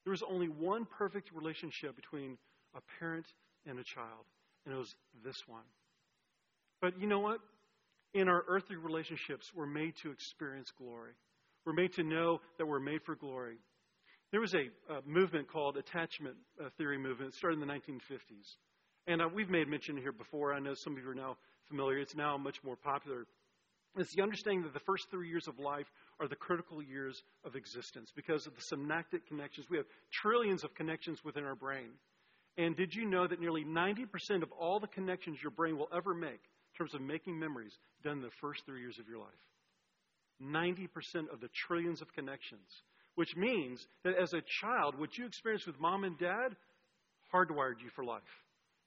There 0.03 0.11
was 0.11 0.23
only 0.29 0.47
one 0.47 0.85
perfect 0.85 1.29
relationship 1.33 1.95
between 1.95 2.37
a 2.75 2.79
parent 2.99 3.25
and 3.65 3.79
a 3.79 3.83
child, 3.83 4.25
and 4.65 4.73
it 4.73 4.77
was 4.77 4.93
this 5.23 5.37
one. 5.47 5.63
But 6.81 6.99
you 6.99 7.07
know 7.07 7.19
what? 7.19 7.39
In 8.13 8.27
our 8.27 8.43
earthly 8.47 8.77
relationships, 8.77 9.51
we're 9.55 9.67
made 9.67 9.93
to 10.03 10.11
experience 10.11 10.71
glory. 10.77 11.11
We're 11.65 11.73
made 11.73 11.93
to 11.93 12.03
know 12.03 12.39
that 12.57 12.65
we're 12.65 12.79
made 12.79 13.01
for 13.05 13.15
glory. 13.15 13.57
There 14.31 14.41
was 14.41 14.53
a, 14.53 14.93
a 14.93 15.01
movement 15.05 15.51
called 15.51 15.77
attachment 15.77 16.35
uh, 16.63 16.69
theory 16.77 16.97
movement. 16.97 17.33
It 17.33 17.35
started 17.35 17.61
in 17.61 17.67
the 17.67 17.73
1950s. 17.73 18.45
And 19.07 19.21
uh, 19.21 19.25
we've 19.33 19.49
made 19.49 19.67
mention 19.67 19.97
here 19.97 20.11
before. 20.11 20.53
I 20.53 20.59
know 20.59 20.73
some 20.75 20.93
of 20.93 21.03
you 21.03 21.09
are 21.09 21.15
now 21.15 21.37
familiar. 21.67 21.97
It's 21.97 22.15
now 22.15 22.37
much 22.37 22.57
more 22.63 22.75
popular. 22.75 23.25
It's 23.97 24.13
the 24.15 24.21
understanding 24.21 24.63
that 24.63 24.73
the 24.73 24.85
first 24.85 25.05
three 25.09 25.29
years 25.29 25.47
of 25.47 25.59
life 25.59 25.87
are 26.19 26.27
the 26.27 26.35
critical 26.35 26.81
years 26.83 27.23
of 27.45 27.55
existence 27.55 28.11
because 28.15 28.45
of 28.45 28.55
the 28.55 28.61
synaptic 28.61 29.27
connections. 29.27 29.67
We 29.69 29.77
have 29.77 29.85
trillions 30.11 30.63
of 30.63 30.75
connections 30.75 31.23
within 31.23 31.43
our 31.43 31.55
brain. 31.55 31.91
And 32.57 32.75
did 32.75 32.93
you 32.93 33.05
know 33.05 33.25
that 33.27 33.39
nearly 33.39 33.63
90% 33.63 34.43
of 34.43 34.51
all 34.51 34.79
the 34.79 34.87
connections 34.87 35.37
your 35.41 35.51
brain 35.51 35.77
will 35.77 35.87
ever 35.95 36.13
make 36.13 36.31
in 36.31 36.77
terms 36.77 36.93
of 36.93 37.01
making 37.01 37.39
memories 37.39 37.73
done 38.03 38.17
in 38.17 38.21
the 38.21 38.29
first 38.41 38.65
three 38.65 38.81
years 38.81 38.99
of 38.99 39.07
your 39.07 39.19
life? 39.19 39.27
90% 40.41 40.87
of 41.31 41.39
the 41.39 41.49
trillions 41.67 42.01
of 42.01 42.13
connections, 42.13 42.83
which 43.15 43.35
means 43.35 43.87
that 44.03 44.15
as 44.21 44.33
a 44.33 44.41
child, 44.61 44.97
what 44.97 45.17
you 45.17 45.25
experienced 45.25 45.67
with 45.67 45.79
mom 45.79 46.03
and 46.03 46.17
dad 46.17 46.55
hardwired 47.33 47.81
you 47.81 47.89
for 47.95 48.03
life. 48.03 48.21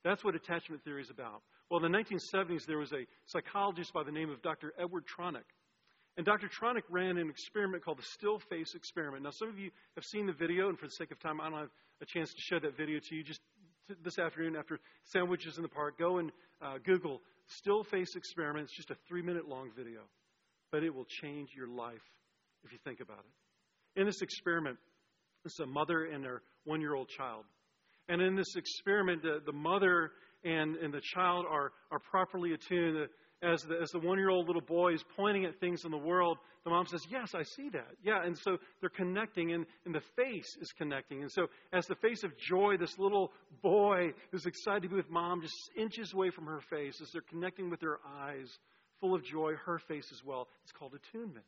That's 0.05 0.25
what 0.25 0.35
attachment 0.35 0.83
theory 0.85 1.03
is 1.03 1.11
about. 1.11 1.43
Well, 1.71 1.83
in 1.85 1.91
the 1.91 1.99
1970s, 1.99 2.67
there 2.67 2.79
was 2.79 2.93
a 2.93 3.07
psychologist 3.27 3.93
by 3.95 4.03
the 4.03 4.13
name 4.13 4.31
of 4.31 4.43
Dr. 4.43 4.75
Edward 4.79 5.05
Tronick 5.07 5.49
and 6.17 6.27
Dr. 6.27 6.49
Tronick 6.49 6.83
ran 6.91 7.17
an 7.17 7.31
experiment 7.31 7.85
called 7.85 7.99
the 7.99 8.07
still 8.15 8.39
face 8.51 8.75
experiment. 8.75 9.23
Now, 9.23 9.31
some 9.31 9.49
of 9.49 9.59
you 9.59 9.71
have 9.95 10.05
seen 10.05 10.27
the 10.27 10.33
video, 10.33 10.69
and 10.69 10.79
for 10.79 10.87
the 10.87 10.93
sake 10.93 11.11
of 11.11 11.19
time, 11.21 11.41
I 11.41 11.49
don't 11.49 11.61
have 11.61 11.71
a 12.03 12.07
chance 12.07 12.31
to 12.31 12.41
show 12.41 12.59
that 12.61 12.77
video 12.77 12.99
to 12.99 13.15
you. 13.15 13.23
Just 13.23 13.41
this 14.05 14.19
afternoon, 14.19 14.57
after 14.57 14.79
sandwiches 15.05 15.57
in 15.57 15.63
the 15.63 15.69
park, 15.69 15.99
go 15.99 16.19
and 16.19 16.31
uh, 16.61 16.75
Google 16.85 17.21
still 17.47 17.85
face 17.85 18.15
experiment. 18.15 18.65
It's 18.65 18.77
just 18.77 18.91
a 18.91 18.97
three 19.09 19.23
minute 19.23 19.49
long 19.49 19.71
video, 19.77 20.01
but 20.71 20.83
it 20.83 20.95
will 20.95 21.07
change 21.23 21.51
your 21.57 21.69
life 21.69 22.03
if 22.65 22.73
you 22.73 22.79
think 22.85 23.01
about 23.01 23.19
it. 23.19 24.01
In 24.01 24.07
this 24.07 24.23
experiment, 24.23 24.79
it's 25.45 25.59
a 25.61 25.67
mother 25.67 26.05
and 26.05 26.23
their 26.23 26.43
one 26.65 26.81
year 26.81 26.95
old 26.95 27.09
child. 27.09 27.45
And 28.09 28.21
in 28.21 28.37
this 28.37 28.55
experiment, 28.57 29.23
the, 29.23 29.41
the 29.45 29.53
mother 29.53 30.11
and, 30.45 30.77
and 30.77 30.93
the 30.93 31.01
child 31.15 31.47
are, 31.49 31.73
are 31.91 31.99
properly 31.99 32.53
attuned 32.53 33.09
as 33.43 33.63
the, 33.63 33.81
as 33.83 33.91
the 33.91 33.99
one 33.99 34.19
year 34.19 34.31
old 34.31 34.47
little 34.47 34.63
boy 34.63 34.95
is 34.95 35.05
pointing 35.17 35.45
at 35.45 35.59
things 35.59 35.85
in 35.85 35.91
the 35.91 35.99
world, 35.99 36.39
the 36.65 36.71
mom 36.71 36.87
says, 36.87 37.03
Yes, 37.11 37.35
I 37.35 37.43
see 37.43 37.69
that. 37.71 37.91
Yeah, 38.03 38.23
and 38.25 38.39
so 38.39 38.59
they're 38.81 38.89
connecting, 38.89 39.53
and, 39.53 39.67
and 39.85 39.95
the 39.95 40.03
face 40.17 40.57
is 40.61 40.71
connecting. 40.79 41.23
And 41.23 41.31
so, 41.31 41.49
as 41.73 41.85
the 41.87 41.97
face 41.97 42.23
of 42.23 42.31
joy, 42.39 42.77
this 42.77 42.99
little 42.99 43.33
boy 43.61 44.13
who's 44.31 44.47
excited 44.47 44.83
to 44.83 44.89
be 44.89 44.95
with 44.95 45.11
mom 45.11 45.43
just 45.43 45.55
inches 45.77 46.13
away 46.13 46.31
from 46.31 46.47
her 46.47 46.61
face, 46.71 47.01
as 47.03 47.11
they're 47.13 47.23
connecting 47.23 47.69
with 47.69 47.81
their 47.81 47.99
eyes, 48.21 48.49
full 49.01 49.15
of 49.15 49.25
joy, 49.25 49.55
her 49.67 49.81
face 49.89 50.09
as 50.13 50.25
well. 50.25 50.47
It's 50.63 50.73
called 50.73 50.95
attunement. 50.95 51.47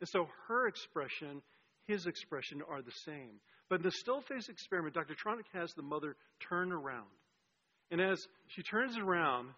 And 0.00 0.08
so, 0.08 0.26
her 0.48 0.66
expression, 0.66 1.40
his 1.86 2.06
expression 2.06 2.62
are 2.68 2.82
the 2.82 2.90
same. 3.06 3.40
But 3.68 3.76
in 3.76 3.82
the 3.82 3.92
still 3.92 4.22
face 4.22 4.48
experiment, 4.48 4.94
Dr. 4.94 5.14
Tronick 5.14 5.46
has 5.54 5.72
the 5.74 5.82
mother 5.82 6.16
turn 6.48 6.72
around. 6.72 7.06
And 7.92 8.00
as 8.00 8.26
she 8.48 8.62
turns 8.62 8.98
around, 8.98 9.50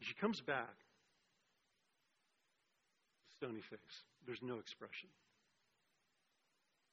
she 0.00 0.14
comes 0.14 0.40
back, 0.40 0.74
stony 3.36 3.60
face. 3.70 4.04
There's 4.26 4.42
no 4.42 4.58
expression. 4.58 5.08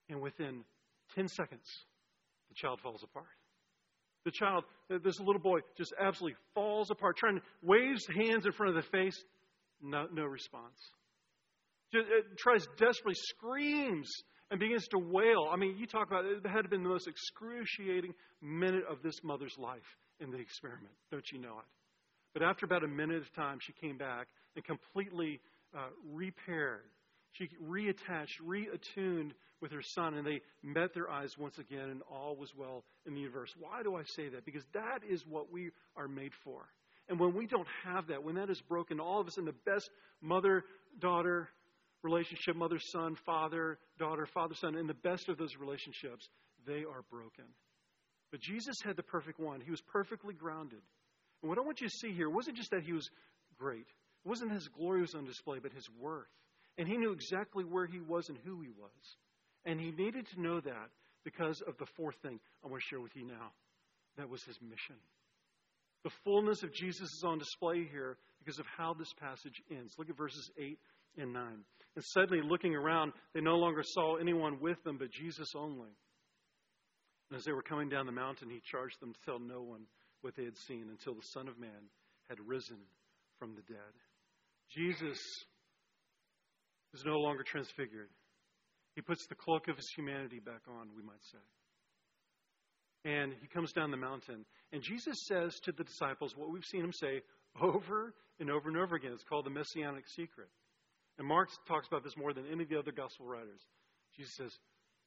And 0.09 0.21
within 0.21 0.63
10 1.15 1.27
seconds, 1.27 1.65
the 2.49 2.55
child 2.55 2.79
falls 2.81 3.03
apart. 3.03 3.25
The 4.25 4.31
child, 4.31 4.63
this 4.89 5.19
little 5.19 5.41
boy, 5.41 5.59
just 5.77 5.93
absolutely 5.99 6.37
falls 6.53 6.91
apart, 6.91 7.17
trying 7.17 7.35
to 7.35 7.41
waves 7.61 8.05
hands 8.07 8.45
in 8.45 8.51
front 8.53 8.75
of 8.75 8.83
the 8.83 8.89
face, 8.89 9.21
no, 9.81 10.07
no 10.13 10.23
response. 10.23 10.79
Just, 11.91 12.07
uh, 12.07 12.21
tries 12.37 12.65
desperately, 12.77 13.15
screams, 13.15 14.09
and 14.49 14.59
begins 14.59 14.87
to 14.89 14.97
wail. 14.97 15.49
I 15.51 15.57
mean, 15.57 15.77
you 15.77 15.85
talk 15.85 16.07
about 16.07 16.25
it, 16.25 16.37
it 16.43 16.49
had 16.49 16.69
been 16.69 16.83
the 16.83 16.89
most 16.89 17.07
excruciating 17.07 18.13
minute 18.41 18.83
of 18.89 19.01
this 19.03 19.15
mother's 19.23 19.55
life 19.57 19.97
in 20.19 20.31
the 20.31 20.37
experiment. 20.37 20.93
Don't 21.11 21.25
you 21.31 21.39
know 21.39 21.59
it? 21.59 21.65
But 22.33 22.43
after 22.43 22.65
about 22.65 22.83
a 22.83 22.87
minute 22.87 23.21
of 23.21 23.33
time, 23.33 23.59
she 23.61 23.73
came 23.73 23.97
back 23.97 24.27
and 24.55 24.65
completely 24.65 25.39
uh, 25.75 25.89
repaired. 26.11 26.89
She 27.33 27.49
reattached, 27.63 28.41
reattuned 28.45 29.31
with 29.61 29.71
her 29.71 29.81
son, 29.81 30.15
and 30.15 30.25
they 30.25 30.41
met 30.61 30.93
their 30.93 31.09
eyes 31.09 31.37
once 31.37 31.57
again, 31.57 31.89
and 31.89 32.01
all 32.11 32.35
was 32.35 32.49
well 32.55 32.83
in 33.05 33.13
the 33.13 33.21
universe. 33.21 33.53
Why 33.59 33.81
do 33.81 33.95
I 33.95 34.03
say 34.15 34.29
that? 34.29 34.45
Because 34.45 34.63
that 34.73 34.99
is 35.09 35.25
what 35.27 35.51
we 35.51 35.71
are 35.95 36.07
made 36.07 36.33
for. 36.43 36.65
And 37.09 37.19
when 37.19 37.35
we 37.35 37.47
don't 37.47 37.67
have 37.85 38.07
that, 38.07 38.23
when 38.23 38.35
that 38.35 38.49
is 38.49 38.61
broken, 38.61 38.99
all 38.99 39.19
of 39.19 39.27
us 39.27 39.37
in 39.37 39.45
the 39.45 39.55
best 39.65 39.89
mother 40.21 40.63
daughter 40.99 41.49
relationship, 42.03 42.55
mother 42.55 42.79
son, 42.91 43.15
father 43.25 43.79
daughter, 43.97 44.27
father 44.33 44.55
son, 44.55 44.75
in 44.75 44.87
the 44.87 44.93
best 44.93 45.29
of 45.29 45.37
those 45.37 45.55
relationships, 45.59 46.27
they 46.67 46.83
are 46.83 47.03
broken. 47.09 47.45
But 48.31 48.41
Jesus 48.41 48.75
had 48.83 48.95
the 48.95 49.03
perfect 49.03 49.39
one. 49.39 49.61
He 49.61 49.71
was 49.71 49.81
perfectly 49.81 50.33
grounded. 50.33 50.81
And 51.43 51.49
what 51.49 51.59
I 51.59 51.61
want 51.61 51.81
you 51.81 51.89
to 51.89 51.93
see 51.93 52.13
here 52.13 52.29
wasn't 52.29 52.55
just 52.55 52.71
that 52.71 52.83
he 52.83 52.93
was 52.93 53.09
great, 53.59 53.85
it 54.25 54.29
wasn't 54.29 54.53
his 54.53 54.69
glory 54.69 55.01
was 55.01 55.13
on 55.13 55.25
display, 55.25 55.59
but 55.59 55.73
his 55.73 55.87
worth. 55.99 56.31
And 56.77 56.87
he 56.87 56.97
knew 56.97 57.11
exactly 57.11 57.65
where 57.65 57.85
he 57.85 57.99
was 57.99 58.29
and 58.29 58.37
who 58.43 58.61
he 58.61 58.69
was. 58.69 59.17
And 59.65 59.79
he 59.79 59.91
needed 59.91 60.25
to 60.33 60.41
know 60.41 60.59
that 60.61 60.89
because 61.23 61.61
of 61.67 61.77
the 61.77 61.85
fourth 61.97 62.15
thing 62.23 62.39
I 62.63 62.67
want 62.67 62.81
to 62.81 62.87
share 62.89 63.01
with 63.01 63.15
you 63.15 63.27
now. 63.27 63.51
That 64.17 64.29
was 64.29 64.43
his 64.43 64.57
mission. 64.61 64.95
The 66.03 66.11
fullness 66.23 66.63
of 66.63 66.73
Jesus 66.73 67.09
is 67.09 67.23
on 67.25 67.37
display 67.37 67.87
here 67.91 68.17
because 68.39 68.59
of 68.59 68.65
how 68.77 68.93
this 68.93 69.13
passage 69.19 69.61
ends. 69.69 69.93
Look 69.97 70.09
at 70.09 70.17
verses 70.17 70.49
8 70.57 70.79
and 71.17 71.33
9. 71.33 71.43
And 71.95 72.05
suddenly, 72.13 72.41
looking 72.43 72.75
around, 72.75 73.13
they 73.33 73.41
no 73.41 73.55
longer 73.55 73.83
saw 73.83 74.15
anyone 74.15 74.59
with 74.59 74.81
them 74.83 74.97
but 74.97 75.11
Jesus 75.11 75.49
only. 75.55 75.91
And 77.29 77.37
as 77.37 77.45
they 77.45 77.51
were 77.51 77.61
coming 77.61 77.89
down 77.89 78.05
the 78.05 78.11
mountain, 78.11 78.49
he 78.49 78.61
charged 78.69 78.99
them 78.99 79.13
to 79.13 79.19
tell 79.25 79.39
no 79.39 79.61
one 79.61 79.85
what 80.23 80.35
they 80.35 80.45
had 80.45 80.57
seen 80.57 80.87
until 80.89 81.13
the 81.13 81.27
Son 81.33 81.47
of 81.47 81.59
Man 81.59 81.91
had 82.29 82.39
risen 82.45 82.77
from 83.37 83.55
the 83.55 83.61
dead. 83.61 83.93
Jesus 84.71 85.19
is 86.93 87.03
no 87.05 87.17
longer 87.17 87.43
transfigured. 87.43 88.09
He 88.95 89.01
puts 89.01 89.25
the 89.27 89.35
cloak 89.35 89.67
of 89.67 89.75
his 89.75 89.89
humanity 89.95 90.39
back 90.39 90.61
on, 90.67 90.89
we 90.95 91.03
might 91.03 91.23
say. 91.31 91.43
And 93.05 93.33
he 93.41 93.47
comes 93.47 93.73
down 93.73 93.91
the 93.91 93.97
mountain. 93.97 94.45
And 94.71 94.81
Jesus 94.81 95.25
says 95.27 95.59
to 95.65 95.71
the 95.71 95.83
disciples 95.83 96.33
what 96.37 96.51
we've 96.51 96.63
seen 96.63 96.83
him 96.83 96.93
say 96.93 97.21
over 97.61 98.13
and 98.39 98.49
over 98.49 98.69
and 98.69 98.77
over 98.77 98.95
again. 98.95 99.11
It's 99.13 99.23
called 99.23 99.45
the 99.45 99.49
messianic 99.49 100.07
secret. 100.07 100.47
And 101.17 101.27
Mark 101.27 101.49
talks 101.67 101.87
about 101.87 102.03
this 102.03 102.17
more 102.17 102.33
than 102.33 102.45
any 102.51 102.63
of 102.63 102.69
the 102.69 102.79
other 102.79 102.91
gospel 102.91 103.25
writers. 103.25 103.61
Jesus 104.15 104.33
says, 104.35 104.51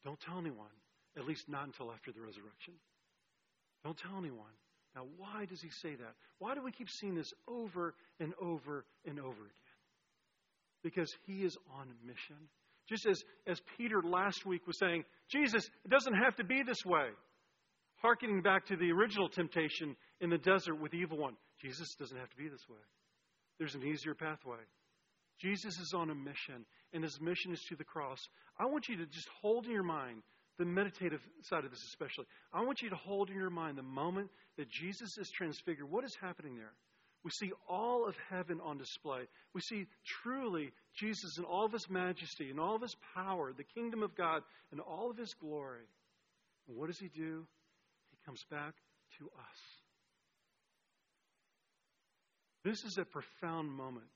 Don't 0.04 0.20
tell 0.20 0.38
anyone, 0.38 0.74
at 1.16 1.26
least 1.26 1.48
not 1.48 1.64
until 1.66 1.90
after 1.92 2.12
the 2.12 2.20
resurrection. 2.20 2.74
Don't 3.82 3.98
tell 3.98 4.18
anyone. 4.18 4.54
Now, 4.96 5.04
why 5.18 5.44
does 5.44 5.60
he 5.60 5.68
say 5.82 5.94
that? 5.94 6.14
Why 6.38 6.54
do 6.54 6.62
we 6.62 6.72
keep 6.72 6.88
seeing 6.88 7.14
this 7.14 7.30
over 7.46 7.94
and 8.18 8.32
over 8.40 8.86
and 9.04 9.20
over 9.20 9.30
again? 9.30 9.76
Because 10.82 11.12
he 11.26 11.44
is 11.44 11.54
on 11.78 11.86
mission. 12.02 12.48
Just 12.88 13.06
as, 13.06 13.22
as 13.46 13.60
Peter 13.76 14.00
last 14.02 14.46
week 14.46 14.66
was 14.66 14.78
saying, 14.78 15.04
Jesus, 15.30 15.68
it 15.84 15.90
doesn't 15.90 16.14
have 16.14 16.34
to 16.36 16.44
be 16.44 16.62
this 16.62 16.82
way. 16.86 17.08
Harkening 17.96 18.40
back 18.40 18.66
to 18.66 18.76
the 18.76 18.90
original 18.90 19.28
temptation 19.28 19.96
in 20.20 20.30
the 20.30 20.38
desert 20.38 20.76
with 20.76 20.92
the 20.92 20.98
evil 20.98 21.18
one. 21.18 21.36
Jesus 21.60 21.94
doesn't 21.98 22.16
have 22.16 22.30
to 22.30 22.36
be 22.36 22.48
this 22.48 22.66
way. 22.68 22.76
There's 23.58 23.74
an 23.74 23.84
easier 23.84 24.14
pathway. 24.14 24.58
Jesus 25.40 25.78
is 25.78 25.92
on 25.94 26.08
a 26.08 26.14
mission, 26.14 26.64
and 26.94 27.02
his 27.02 27.20
mission 27.20 27.52
is 27.52 27.62
to 27.68 27.76
the 27.76 27.84
cross. 27.84 28.18
I 28.58 28.64
want 28.66 28.88
you 28.88 28.96
to 28.96 29.06
just 29.06 29.28
hold 29.42 29.66
in 29.66 29.72
your 29.72 29.82
mind 29.82 30.22
the 30.58 30.64
meditative 30.64 31.20
side 31.42 31.64
of 31.64 31.70
this, 31.70 31.84
especially. 31.84 32.26
I 32.52 32.62
want 32.64 32.82
you 32.82 32.90
to 32.90 32.96
hold 32.96 33.30
in 33.30 33.36
your 33.36 33.50
mind 33.50 33.76
the 33.76 33.82
moment 33.82 34.30
that 34.56 34.70
Jesus 34.70 35.18
is 35.18 35.30
transfigured. 35.30 35.90
What 35.90 36.04
is 36.04 36.16
happening 36.20 36.56
there? 36.56 36.72
We 37.24 37.30
see 37.30 37.52
all 37.68 38.06
of 38.06 38.14
heaven 38.30 38.60
on 38.62 38.78
display. 38.78 39.22
We 39.52 39.60
see 39.60 39.86
truly 40.22 40.70
Jesus 40.94 41.38
in 41.38 41.44
all 41.44 41.64
of 41.64 41.72
his 41.72 41.90
majesty 41.90 42.50
and 42.50 42.60
all 42.60 42.76
of 42.76 42.82
his 42.82 42.94
power, 43.14 43.52
the 43.52 43.64
kingdom 43.64 44.02
of 44.02 44.14
God, 44.14 44.42
and 44.70 44.80
all 44.80 45.10
of 45.10 45.16
his 45.16 45.34
glory. 45.34 45.88
And 46.68 46.76
what 46.76 46.86
does 46.86 46.98
he 46.98 47.08
do? 47.08 47.44
He 48.10 48.16
comes 48.24 48.44
back 48.50 48.74
to 49.18 49.24
us. 49.24 49.58
This 52.64 52.84
is 52.84 52.98
a 52.98 53.04
profound 53.04 53.70
moment 53.70 54.06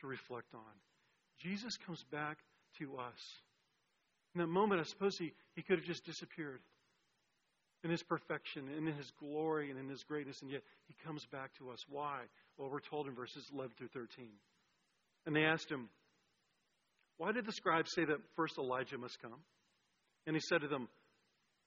to 0.00 0.06
reflect 0.06 0.54
on. 0.54 0.60
Jesus 1.40 1.76
comes 1.86 2.04
back 2.10 2.38
to 2.78 2.96
us. 2.96 3.40
In 4.34 4.40
that 4.40 4.48
moment, 4.48 4.80
I 4.80 4.84
suppose 4.84 5.16
he, 5.18 5.32
he 5.54 5.62
could 5.62 5.78
have 5.78 5.86
just 5.86 6.04
disappeared 6.04 6.60
in 7.84 7.90
his 7.90 8.02
perfection, 8.02 8.68
and 8.68 8.88
in 8.88 8.94
his 8.94 9.10
glory, 9.18 9.70
and 9.70 9.78
in 9.78 9.88
his 9.88 10.04
greatness, 10.04 10.40
and 10.40 10.50
yet 10.50 10.62
he 10.86 10.94
comes 11.04 11.26
back 11.32 11.50
to 11.58 11.70
us. 11.70 11.78
Why? 11.88 12.20
Well, 12.56 12.70
we're 12.70 12.80
told 12.80 13.08
in 13.08 13.14
verses 13.14 13.50
11 13.52 13.72
through 13.76 13.88
13. 13.88 14.28
And 15.26 15.34
they 15.34 15.44
asked 15.44 15.70
him, 15.70 15.88
Why 17.16 17.32
did 17.32 17.44
the 17.44 17.52
scribes 17.52 17.90
say 17.94 18.04
that 18.04 18.18
first 18.36 18.56
Elijah 18.56 18.98
must 18.98 19.20
come? 19.20 19.40
And 20.26 20.36
he 20.36 20.42
said 20.48 20.60
to 20.60 20.68
them, 20.68 20.88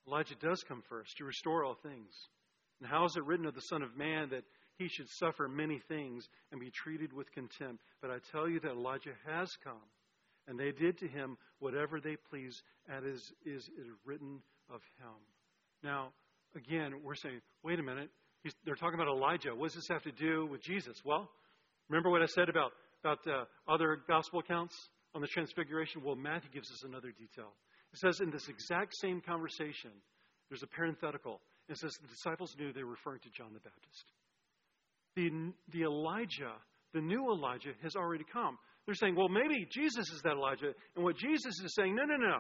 Elijah 0.08 0.36
does 0.36 0.64
come 0.68 0.84
first 0.88 1.18
to 1.18 1.26
restore 1.26 1.66
all 1.66 1.76
things. 1.76 2.14
And 2.80 2.90
how 2.90 3.06
is 3.06 3.16
it 3.18 3.26
written 3.26 3.46
of 3.46 3.56
the 3.56 3.62
Son 3.62 3.82
of 3.82 3.98
Man 3.98 4.30
that 4.30 4.44
he 4.78 4.88
should 4.88 5.10
suffer 5.10 5.48
many 5.48 5.80
things 5.88 6.28
and 6.52 6.62
be 6.62 6.72
treated 6.72 7.12
with 7.12 7.32
contempt? 7.32 7.84
But 8.02 8.12
I 8.12 8.18
tell 8.32 8.48
you 8.48 8.60
that 8.62 8.72
Elijah 8.72 9.16
has 9.26 9.50
come, 9.64 9.82
and 10.48 10.60
they 10.60 10.72
did 10.72 10.98
to 11.00 11.08
him 11.08 11.38
whatever 11.60 12.00
they 12.00 12.16
pleased, 12.30 12.62
as 12.90 13.04
is, 13.04 13.34
is, 13.46 13.70
written 14.06 14.42
of 14.70 14.82
him. 15.00 15.16
Now, 15.84 16.10
again, 16.56 16.94
we're 17.04 17.16
saying, 17.16 17.42
wait 17.64 17.80
a 17.80 17.84
minute. 17.84 18.10
He's, 18.44 18.54
they're 18.66 18.76
talking 18.76 18.96
about 18.96 19.08
Elijah. 19.08 19.56
What 19.56 19.68
does 19.68 19.76
this 19.76 19.88
have 19.90 20.04
to 20.04 20.12
do 20.12 20.46
with 20.46 20.62
Jesus? 20.62 20.98
Well, 21.04 21.30
remember 21.90 22.10
what 22.10 22.22
I 22.22 22.28
said 22.28 22.50
about, 22.50 22.72
about 23.04 23.20
uh, 23.28 23.46
other 23.72 24.00
gospel 24.08 24.40
accounts 24.40 24.76
on 25.16 25.22
the 25.22 25.28
transfiguration? 25.28 26.04
Well, 26.04 26.16
Matthew 26.16 26.52
gives 26.52 26.70
us 26.70 26.84
another 26.84 27.12
detail. 27.12 27.54
It 27.94 28.00
says 28.00 28.20
in 28.20 28.30
this 28.30 28.48
exact 28.48 28.94
same 28.98 29.22
conversation, 29.22 29.92
there's 30.50 30.64
a 30.64 30.68
parenthetical. 30.68 31.42
It 31.70 31.78
says 31.78 31.92
the 32.02 32.08
disciples 32.08 32.56
knew 32.60 32.72
they 32.72 32.84
were 32.84 32.92
referring 32.92 33.22
to 33.22 33.30
John 33.30 33.54
the 33.54 33.60
Baptist. 33.60 34.06
The, 35.16 35.54
the 35.72 35.84
Elijah, 35.84 36.54
the 36.94 37.02
new 37.02 37.32
Elijah, 37.32 37.72
has 37.82 37.96
already 37.96 38.26
come. 38.32 38.60
They're 38.86 38.96
saying, 38.96 39.16
well, 39.16 39.30
maybe 39.30 39.68
Jesus 39.70 40.10
is 40.12 40.22
that 40.24 40.34
Elijah. 40.34 40.74
And 40.96 41.04
what 41.04 41.18
Jesus 41.18 41.60
is 41.64 41.74
saying, 41.76 41.96
no, 41.96 42.04
no, 42.06 42.18
no. 42.18 42.38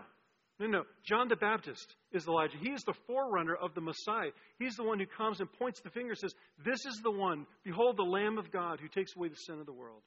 No, 0.60 0.68
no. 0.68 0.84
John 1.04 1.28
the 1.28 1.36
Baptist 1.36 1.96
is 2.14 2.28
Elijah. 2.28 2.58
He 2.62 2.70
is 2.70 2.82
the 2.84 2.94
forerunner 3.08 3.56
of 3.56 3.74
the 3.74 3.82
Messiah. 3.82 4.32
He's 4.58 4.76
the 4.76 4.84
one 4.84 5.00
who 5.00 5.06
comes 5.06 5.42
and 5.42 5.52
points 5.52 5.82
the 5.82 5.90
finger 5.90 6.12
and 6.12 6.18
says, 6.18 6.34
This 6.64 6.86
is 6.86 7.02
the 7.04 7.12
one. 7.12 7.46
Behold, 7.66 7.98
the 7.98 8.04
Lamb 8.04 8.38
of 8.38 8.52
God 8.52 8.80
who 8.80 8.88
takes 8.88 9.14
away 9.18 9.28
the 9.28 9.36
sin 9.36 9.60
of 9.60 9.66
the 9.66 9.74
world. 9.74 10.02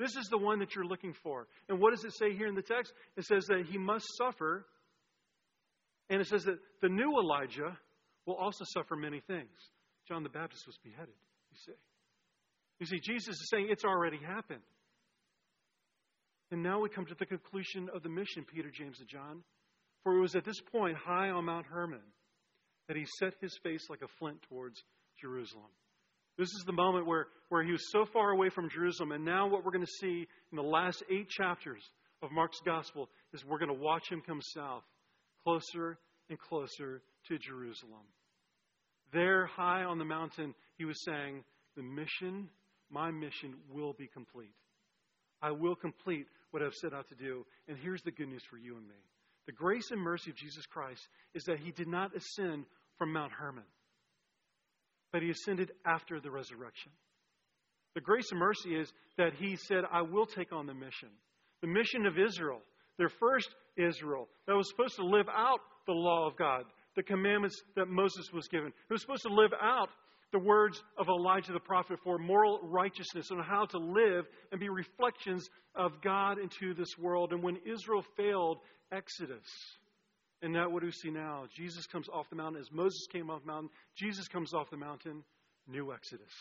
This 0.00 0.16
is 0.16 0.26
the 0.30 0.38
one 0.38 0.58
that 0.58 0.74
you're 0.74 0.84
looking 0.84 1.14
for. 1.22 1.46
And 1.68 1.78
what 1.78 1.94
does 1.94 2.04
it 2.04 2.12
say 2.18 2.34
here 2.34 2.48
in 2.48 2.56
the 2.56 2.62
text? 2.62 2.92
It 3.16 3.24
says 3.24 3.44
that 3.46 3.66
he 3.70 3.78
must 3.78 4.06
suffer. 4.18 4.66
And 6.10 6.20
it 6.20 6.26
says 6.26 6.42
that 6.44 6.58
the 6.80 6.88
new 6.88 7.12
Elijah 7.20 7.78
will 8.26 8.34
also 8.34 8.64
suffer 8.74 8.96
many 8.96 9.20
things. 9.20 9.50
John 10.08 10.24
the 10.24 10.28
Baptist 10.28 10.66
was 10.66 10.76
beheaded, 10.82 11.14
you 11.50 11.56
see. 11.64 11.78
You 12.80 12.86
see, 12.86 12.98
Jesus 12.98 13.36
is 13.36 13.48
saying 13.48 13.68
it's 13.70 13.84
already 13.84 14.18
happened. 14.18 14.62
And 16.52 16.62
now 16.62 16.80
we 16.80 16.90
come 16.90 17.06
to 17.06 17.14
the 17.18 17.24
conclusion 17.24 17.88
of 17.94 18.02
the 18.02 18.10
mission, 18.10 18.44
Peter, 18.44 18.70
James, 18.70 19.00
and 19.00 19.08
John. 19.08 19.42
For 20.04 20.14
it 20.14 20.20
was 20.20 20.36
at 20.36 20.44
this 20.44 20.60
point, 20.60 20.98
high 20.98 21.30
on 21.30 21.46
Mount 21.46 21.64
Hermon, 21.64 22.02
that 22.88 22.96
he 22.96 23.06
set 23.18 23.32
his 23.40 23.58
face 23.62 23.88
like 23.88 24.02
a 24.02 24.08
flint 24.18 24.36
towards 24.50 24.82
Jerusalem. 25.18 25.70
This 26.36 26.48
is 26.48 26.64
the 26.66 26.72
moment 26.72 27.06
where, 27.06 27.28
where 27.48 27.62
he 27.62 27.72
was 27.72 27.90
so 27.90 28.04
far 28.04 28.32
away 28.32 28.50
from 28.50 28.68
Jerusalem. 28.68 29.12
And 29.12 29.24
now, 29.24 29.48
what 29.48 29.64
we're 29.64 29.72
going 29.72 29.86
to 29.86 29.98
see 30.00 30.26
in 30.50 30.56
the 30.56 30.62
last 30.62 31.02
eight 31.10 31.30
chapters 31.30 31.82
of 32.22 32.30
Mark's 32.32 32.60
gospel 32.66 33.08
is 33.32 33.42
we're 33.46 33.58
going 33.58 33.74
to 33.74 33.82
watch 33.82 34.10
him 34.10 34.22
come 34.26 34.40
south, 34.54 34.82
closer 35.44 35.98
and 36.28 36.38
closer 36.38 37.00
to 37.28 37.38
Jerusalem. 37.38 38.04
There, 39.10 39.46
high 39.46 39.84
on 39.84 39.98
the 39.98 40.04
mountain, 40.04 40.54
he 40.76 40.84
was 40.84 41.02
saying, 41.02 41.44
The 41.76 41.82
mission, 41.82 42.50
my 42.90 43.10
mission, 43.10 43.54
will 43.72 43.94
be 43.94 44.06
complete. 44.06 44.52
I 45.40 45.50
will 45.50 45.74
complete 45.74 46.26
what 46.52 46.62
I've 46.62 46.74
set 46.74 46.94
out 46.94 47.08
to 47.08 47.16
do. 47.16 47.44
And 47.66 47.76
here's 47.76 48.02
the 48.02 48.12
good 48.12 48.28
news 48.28 48.44
for 48.48 48.56
you 48.56 48.76
and 48.76 48.86
me 48.86 48.94
the 49.46 49.52
grace 49.52 49.90
and 49.90 50.00
mercy 50.00 50.30
of 50.30 50.36
Jesus 50.36 50.64
Christ 50.66 51.02
is 51.34 51.42
that 51.44 51.58
he 51.58 51.72
did 51.72 51.88
not 51.88 52.14
ascend 52.14 52.64
from 52.96 53.12
Mount 53.12 53.32
Hermon, 53.32 53.64
but 55.12 55.22
he 55.22 55.30
ascended 55.30 55.72
after 55.84 56.20
the 56.20 56.30
resurrection. 56.30 56.92
The 57.94 58.00
grace 58.00 58.30
and 58.30 58.38
mercy 58.38 58.76
is 58.76 58.92
that 59.18 59.34
he 59.34 59.56
said, 59.56 59.82
I 59.92 60.02
will 60.02 60.26
take 60.26 60.52
on 60.52 60.66
the 60.66 60.74
mission. 60.74 61.08
The 61.60 61.66
mission 61.66 62.06
of 62.06 62.18
Israel, 62.18 62.60
their 62.98 63.08
first 63.08 63.48
Israel, 63.76 64.28
that 64.46 64.54
was 64.54 64.68
supposed 64.70 64.96
to 64.96 65.04
live 65.04 65.26
out 65.28 65.58
the 65.86 65.92
law 65.92 66.26
of 66.26 66.36
God, 66.36 66.64
the 66.96 67.02
commandments 67.02 67.60
that 67.76 67.88
Moses 67.88 68.32
was 68.32 68.48
given. 68.48 68.68
It 68.68 68.92
was 68.92 69.02
supposed 69.02 69.22
to 69.22 69.34
live 69.34 69.52
out 69.60 69.88
the 70.32 70.38
words 70.38 70.82
of 70.96 71.08
Elijah 71.08 71.52
the 71.52 71.60
prophet 71.60 71.98
for 72.02 72.18
moral 72.18 72.60
righteousness 72.62 73.30
and 73.30 73.42
how 73.42 73.66
to 73.66 73.78
live 73.78 74.26
and 74.50 74.60
be 74.60 74.68
reflections 74.68 75.48
of 75.74 76.00
God 76.02 76.38
into 76.38 76.74
this 76.74 76.98
world. 76.98 77.32
And 77.32 77.42
when 77.42 77.58
Israel 77.66 78.04
failed, 78.16 78.58
Exodus. 78.90 79.46
And 80.42 80.52
now 80.52 80.68
what 80.68 80.80
do 80.80 80.86
we 80.86 80.92
see 80.92 81.10
now? 81.10 81.44
Jesus 81.54 81.86
comes 81.86 82.08
off 82.08 82.28
the 82.30 82.36
mountain. 82.36 82.60
As 82.60 82.72
Moses 82.72 83.06
came 83.12 83.30
off 83.30 83.42
the 83.42 83.46
mountain, 83.46 83.70
Jesus 83.96 84.26
comes 84.28 84.52
off 84.52 84.70
the 84.70 84.76
mountain, 84.76 85.22
new 85.68 85.92
Exodus. 85.92 86.32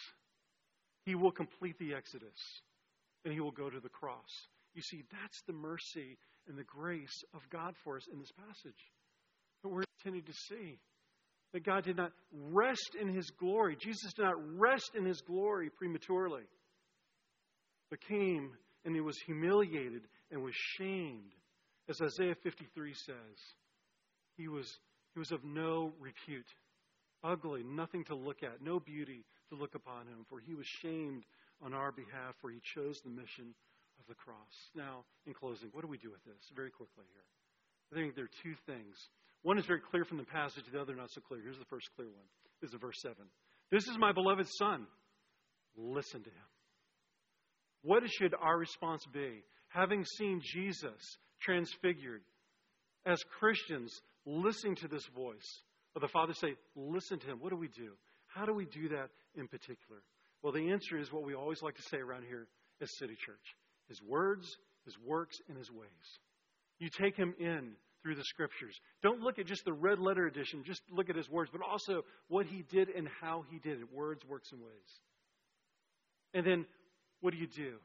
He 1.06 1.16
will 1.16 1.32
complete 1.32 1.78
the 1.80 1.94
Exodus 1.94 2.62
and 3.24 3.34
he 3.34 3.40
will 3.40 3.52
go 3.52 3.70
to 3.70 3.80
the 3.80 3.90
cross. 3.90 4.48
You 4.74 4.82
see, 4.82 5.04
that's 5.12 5.42
the 5.46 5.54
mercy 5.54 6.18
and 6.48 6.58
the 6.58 6.64
grace 6.64 7.24
of 7.34 7.42
God 7.50 7.76
for 7.84 7.98
us 7.98 8.08
in 8.12 8.20
this 8.20 8.32
passage 8.32 8.92
that 9.62 9.70
we're 9.70 9.84
intended 10.00 10.26
to 10.26 10.34
see. 10.34 10.80
That 11.54 11.66
God 11.66 11.84
did 11.84 11.98
not 11.98 12.12
rest 12.32 12.96
in 13.00 13.10
his 13.10 13.30
glory. 13.32 13.76
Jesus 13.80 14.14
did 14.14 14.24
not 14.24 14.36
rest 14.58 14.92
in 14.96 15.06
his 15.06 15.22
glory 15.22 15.70
prematurely, 15.70 16.44
but 17.90 18.00
came 18.08 18.52
and 18.86 18.96
he 18.96 19.02
was 19.02 19.18
humiliated 19.26 20.04
and 20.32 20.42
was 20.42 20.56
shamed. 20.78 21.34
As 21.90 22.00
Isaiah 22.02 22.36
53 22.42 22.94
says, 22.94 23.16
he 24.38 24.48
was, 24.48 24.68
he 25.14 25.20
was 25.20 25.32
of 25.32 25.44
no 25.44 25.94
repute, 26.00 26.48
ugly, 27.24 27.64
nothing 27.64 28.04
to 28.06 28.16
look 28.16 28.44
at, 28.44 28.62
no 28.62 28.80
beauty 28.80 29.26
to 29.50 29.56
look 29.56 29.76
upon 29.76 30.08
him, 30.08 30.26
for 30.30 30.40
he 30.40 30.56
was 30.56 30.66
shamed 30.66 31.24
on 31.62 31.74
our 31.74 31.92
behalf, 31.92 32.36
for 32.40 32.50
he 32.50 32.60
chose 32.76 33.00
the 33.04 33.10
mission 33.10 33.54
of 34.00 34.08
the 34.08 34.16
cross. 34.16 34.72
Now, 34.76 35.04
in 35.28 35.34
closing, 35.34 35.70
what 35.74 35.82
do 35.82 35.88
we 35.88 35.98
do 35.98 36.10
with 36.10 36.24
this? 36.24 36.50
Very 36.56 36.72
quickly 36.72 37.06
here. 37.14 37.28
I 37.92 37.96
think 37.96 38.16
there 38.16 38.26
are 38.26 38.42
two 38.42 38.56
things. 38.66 38.96
One 39.44 39.58
is 39.58 39.66
very 39.66 39.80
clear 39.80 40.06
from 40.06 40.18
the 40.18 40.24
passage, 40.24 40.64
the 40.72 40.80
other 40.80 40.96
not 40.96 41.10
so 41.12 41.22
clear. 41.22 41.42
Here's 41.42 41.58
the 41.58 41.66
first 41.66 41.90
clear 41.96 42.10
one. 42.10 42.26
This 42.62 42.72
is 42.72 42.80
verse 42.80 43.02
7. 43.02 43.16
This 43.72 43.88
is 43.88 43.98
my 43.98 44.12
beloved 44.12 44.48
Son. 44.60 44.86
Listen 45.76 46.22
to 46.22 46.30
him. 46.30 46.50
What 47.84 48.04
should 48.10 48.36
our 48.40 48.58
response 48.58 49.04
be? 49.12 49.44
Having 49.70 50.06
seen 50.18 50.42
Jesus 50.44 51.18
transfigured, 51.42 52.22
as 53.06 53.20
Christians, 53.40 53.92
listening 54.26 54.76
to 54.78 54.88
this 54.88 55.06
voice 55.16 55.62
of 55.96 56.02
the 56.02 56.08
Father 56.08 56.34
say, 56.34 56.56
Listen 56.76 57.18
to 57.20 57.28
him. 57.28 57.40
What 57.40 57.50
do 57.50 57.56
we 57.56 57.70
do? 57.70 57.94
How 58.28 58.46
do 58.46 58.54
we 58.54 58.66
do 58.66 58.90
that 58.90 59.10
in 59.36 59.48
particular? 59.48 60.02
Well, 60.44 60.54
the 60.54 60.72
answer 60.72 60.98
is 60.98 61.12
what 61.12 61.24
we 61.24 61.34
always 61.34 61.62
like 61.62 61.76
to 61.76 61.84
say 61.84 61.98
around 61.98 62.24
here 62.28 62.48
as 62.82 62.90
City 62.98 63.16
Church 63.26 63.56
His 63.88 64.02
words, 64.02 64.48
His 64.86 64.96
works, 65.00 65.38
and 65.48 65.58
His 65.58 65.72
ways. 65.72 66.20
You 66.80 66.90
take 66.90 67.16
Him 67.16 67.34
in 67.40 67.72
through 68.02 68.16
the 68.16 68.24
Scriptures. 68.24 68.80
Don't 69.04 69.22
look 69.22 69.40
at 69.40 69.46
just 69.46 69.66
the 69.66 69.74
red 69.74 70.00
letter 70.00 70.26
edition, 70.26 70.64
just 70.66 70.82
look 70.92 71.10
at 71.10 71.16
His 71.16 71.30
words, 71.30 71.50
but 71.52 71.62
also 71.62 72.04
what 72.28 72.46
He 72.46 72.64
did 72.70 72.90
and 72.90 73.08
how 73.22 73.46
He 73.50 73.60
did 73.60 73.80
it 73.80 73.94
words, 73.94 74.24
works, 74.28 74.52
and 74.52 74.62
ways. 74.62 75.00
And 76.34 76.46
then 76.46 76.66
what 77.22 77.34
do 77.34 77.40
you 77.40 77.48
do? 77.48 77.76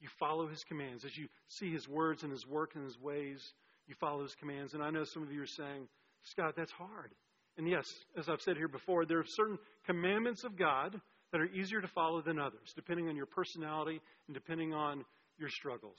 You 0.00 0.08
follow 0.18 0.46
His 0.48 0.62
commands. 0.64 1.04
As 1.04 1.16
you 1.16 1.28
see 1.48 1.72
His 1.72 1.88
words 1.88 2.22
and 2.22 2.32
His 2.32 2.46
work 2.46 2.72
and 2.74 2.84
His 2.84 2.98
ways, 2.98 3.40
you 3.86 3.94
follow 4.00 4.22
His 4.22 4.34
commands. 4.34 4.74
And 4.74 4.82
I 4.82 4.90
know 4.90 5.04
some 5.04 5.22
of 5.22 5.32
you 5.32 5.42
are 5.42 5.46
saying, 5.46 5.88
Scott, 6.24 6.54
that's 6.56 6.72
hard. 6.72 7.12
And 7.56 7.68
yes, 7.68 7.84
as 8.18 8.28
I've 8.28 8.40
said 8.40 8.56
here 8.56 8.68
before, 8.68 9.06
there 9.06 9.20
are 9.20 9.26
certain 9.26 9.58
commandments 9.86 10.44
of 10.44 10.58
God 10.58 11.00
that 11.32 11.40
are 11.40 11.46
easier 11.46 11.80
to 11.80 11.88
follow 11.88 12.20
than 12.20 12.38
others, 12.38 12.72
depending 12.74 13.08
on 13.08 13.16
your 13.16 13.26
personality 13.26 14.00
and 14.26 14.34
depending 14.34 14.72
on 14.72 15.04
your 15.38 15.48
struggles. 15.48 15.98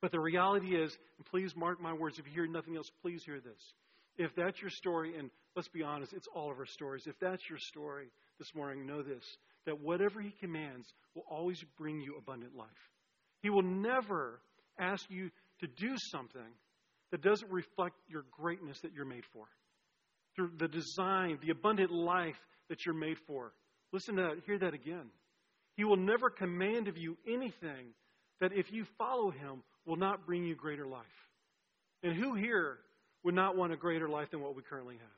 But 0.00 0.12
the 0.12 0.20
reality 0.20 0.76
is, 0.76 0.96
and 1.16 1.26
please 1.26 1.56
mark 1.56 1.80
my 1.80 1.92
words, 1.92 2.18
if 2.18 2.26
you 2.26 2.32
hear 2.32 2.46
nothing 2.46 2.76
else, 2.76 2.90
please 3.02 3.22
hear 3.24 3.40
this. 3.40 3.74
If 4.16 4.34
that's 4.34 4.60
your 4.60 4.70
story, 4.70 5.16
and 5.16 5.30
let's 5.56 5.68
be 5.68 5.82
honest, 5.82 6.12
it's 6.12 6.28
all 6.34 6.50
of 6.50 6.58
our 6.58 6.66
stories. 6.66 7.04
If 7.06 7.18
that's 7.20 7.48
your 7.48 7.58
story 7.58 8.08
this 8.38 8.54
morning, 8.54 8.86
know 8.86 9.02
this 9.02 9.24
that 9.66 9.80
whatever 9.80 10.20
He 10.20 10.30
commands 10.40 10.86
will 11.14 11.24
always 11.30 11.62
bring 11.76 12.00
you 12.00 12.16
abundant 12.16 12.56
life. 12.56 12.68
He 13.42 13.50
will 13.50 13.62
never 13.62 14.40
ask 14.78 15.04
you 15.10 15.30
to 15.60 15.66
do 15.66 15.94
something 16.10 16.40
that 17.10 17.22
doesn't 17.22 17.50
reflect 17.50 17.96
your 18.08 18.24
greatness 18.30 18.80
that 18.80 18.92
you're 18.94 19.04
made 19.04 19.24
for. 19.32 19.44
Through 20.34 20.52
the 20.58 20.68
design, 20.68 21.38
the 21.42 21.50
abundant 21.50 21.90
life 21.90 22.38
that 22.68 22.86
you're 22.86 22.94
made 22.94 23.18
for. 23.26 23.52
Listen 23.92 24.16
to 24.16 24.22
that, 24.22 24.42
hear 24.46 24.58
that 24.58 24.74
again. 24.74 25.10
He 25.76 25.84
will 25.84 25.96
never 25.96 26.30
command 26.30 26.88
of 26.88 26.96
you 26.96 27.16
anything 27.26 27.94
that 28.40 28.52
if 28.52 28.72
you 28.72 28.84
follow 28.96 29.30
him 29.30 29.62
will 29.88 29.96
not 29.96 30.26
bring 30.26 30.44
you 30.44 30.54
greater 30.54 30.86
life. 30.86 31.06
And 32.02 32.14
who 32.14 32.34
here 32.34 32.78
would 33.24 33.34
not 33.34 33.56
want 33.56 33.72
a 33.72 33.76
greater 33.76 34.08
life 34.08 34.30
than 34.30 34.42
what 34.42 34.54
we 34.54 34.62
currently 34.62 34.96
have? 34.96 35.08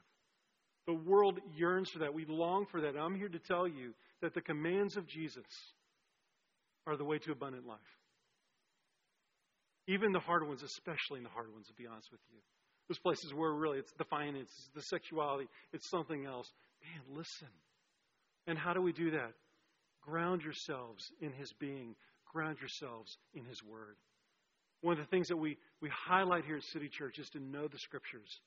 The 0.87 0.95
world 0.95 1.39
yearns 1.57 1.91
for 1.91 1.99
that. 1.99 2.15
We 2.15 2.25
long 2.25 2.67
for 2.71 2.81
that. 2.83 2.97
I'm 2.97 3.17
here 3.17 3.29
to 3.29 3.39
tell 3.39 3.67
you 3.67 3.93
that 4.23 4.33
the 4.33 4.41
commands 4.41 4.97
of 4.97 5.07
Jesus 5.07 5.45
are 6.87 6.97
the 6.97 7.05
way 7.05 7.19
to 7.19 7.33
abundant 7.33 7.67
life. 7.67 7.79
Even 9.89 10.13
the 10.13 10.21
hard 10.21 10.47
ones, 10.47 10.63
especially 10.63 11.19
in 11.19 11.25
the 11.25 11.31
hard 11.31 11.53
ones, 11.53 11.67
to 11.67 11.75
be 11.75 11.87
honest 11.87 12.11
with 12.13 12.21
you. 12.31 12.39
Those 12.89 12.99
places 12.99 13.35
where 13.35 13.53
really 13.53 13.79
it's 13.79 13.93
the 13.99 14.05
finances, 14.05 14.71
the 14.75 14.83
sexuality, 14.83 15.49
it's 15.73 15.91
something 15.91 16.27
else. 16.27 16.51
Man, 16.83 17.17
listen. 17.19 17.49
And 18.47 18.57
how 18.57 18.73
do 18.73 18.81
we 18.81 18.93
do 18.93 19.11
that? 19.11 19.33
Ground 20.03 20.43
yourselves 20.43 21.11
in 21.21 21.33
His 21.33 21.53
being, 21.59 21.95
ground 22.33 22.59
yourselves 22.61 23.19
in 23.35 23.45
His 23.45 23.63
Word. 23.63 23.97
One 24.83 24.99
of 24.99 25.05
the 25.05 25.11
things 25.11 25.29
that 25.29 25.37
we, 25.37 25.59
we 25.81 25.91
highlight 25.91 26.45
here 26.45 26.57
at 26.57 26.65
City 26.65 26.89
Church 26.89 27.19
is 27.19 27.29
to 27.31 27.41
know 27.41 27.69
the 27.69 27.79
Scriptures. 27.79 28.41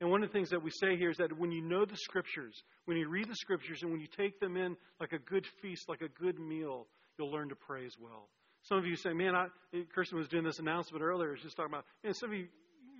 And 0.00 0.10
one 0.10 0.22
of 0.22 0.28
the 0.28 0.32
things 0.32 0.50
that 0.50 0.62
we 0.62 0.70
say 0.70 0.96
here 0.96 1.10
is 1.10 1.16
that 1.16 1.36
when 1.38 1.50
you 1.50 1.62
know 1.62 1.84
the 1.84 1.96
Scriptures, 1.96 2.62
when 2.84 2.96
you 2.96 3.08
read 3.08 3.28
the 3.28 3.36
Scriptures, 3.36 3.80
and 3.82 3.90
when 3.90 4.00
you 4.00 4.06
take 4.06 4.38
them 4.40 4.56
in 4.56 4.76
like 5.00 5.12
a 5.12 5.18
good 5.18 5.46
feast, 5.60 5.88
like 5.88 6.02
a 6.02 6.08
good 6.20 6.38
meal, 6.38 6.86
you'll 7.18 7.30
learn 7.30 7.48
to 7.48 7.56
pray 7.56 7.84
as 7.84 7.94
well. 8.00 8.28
Some 8.62 8.78
of 8.78 8.86
you 8.86 8.96
say, 8.96 9.12
man, 9.12 9.34
I, 9.34 9.46
Kirsten 9.94 10.18
was 10.18 10.28
doing 10.28 10.44
this 10.44 10.58
announcement 10.58 11.02
earlier. 11.02 11.34
She's 11.36 11.44
just 11.44 11.56
talking 11.56 11.72
about, 11.72 11.84
man, 12.04 12.14
some 12.14 12.30
of 12.30 12.36
you, 12.36 12.46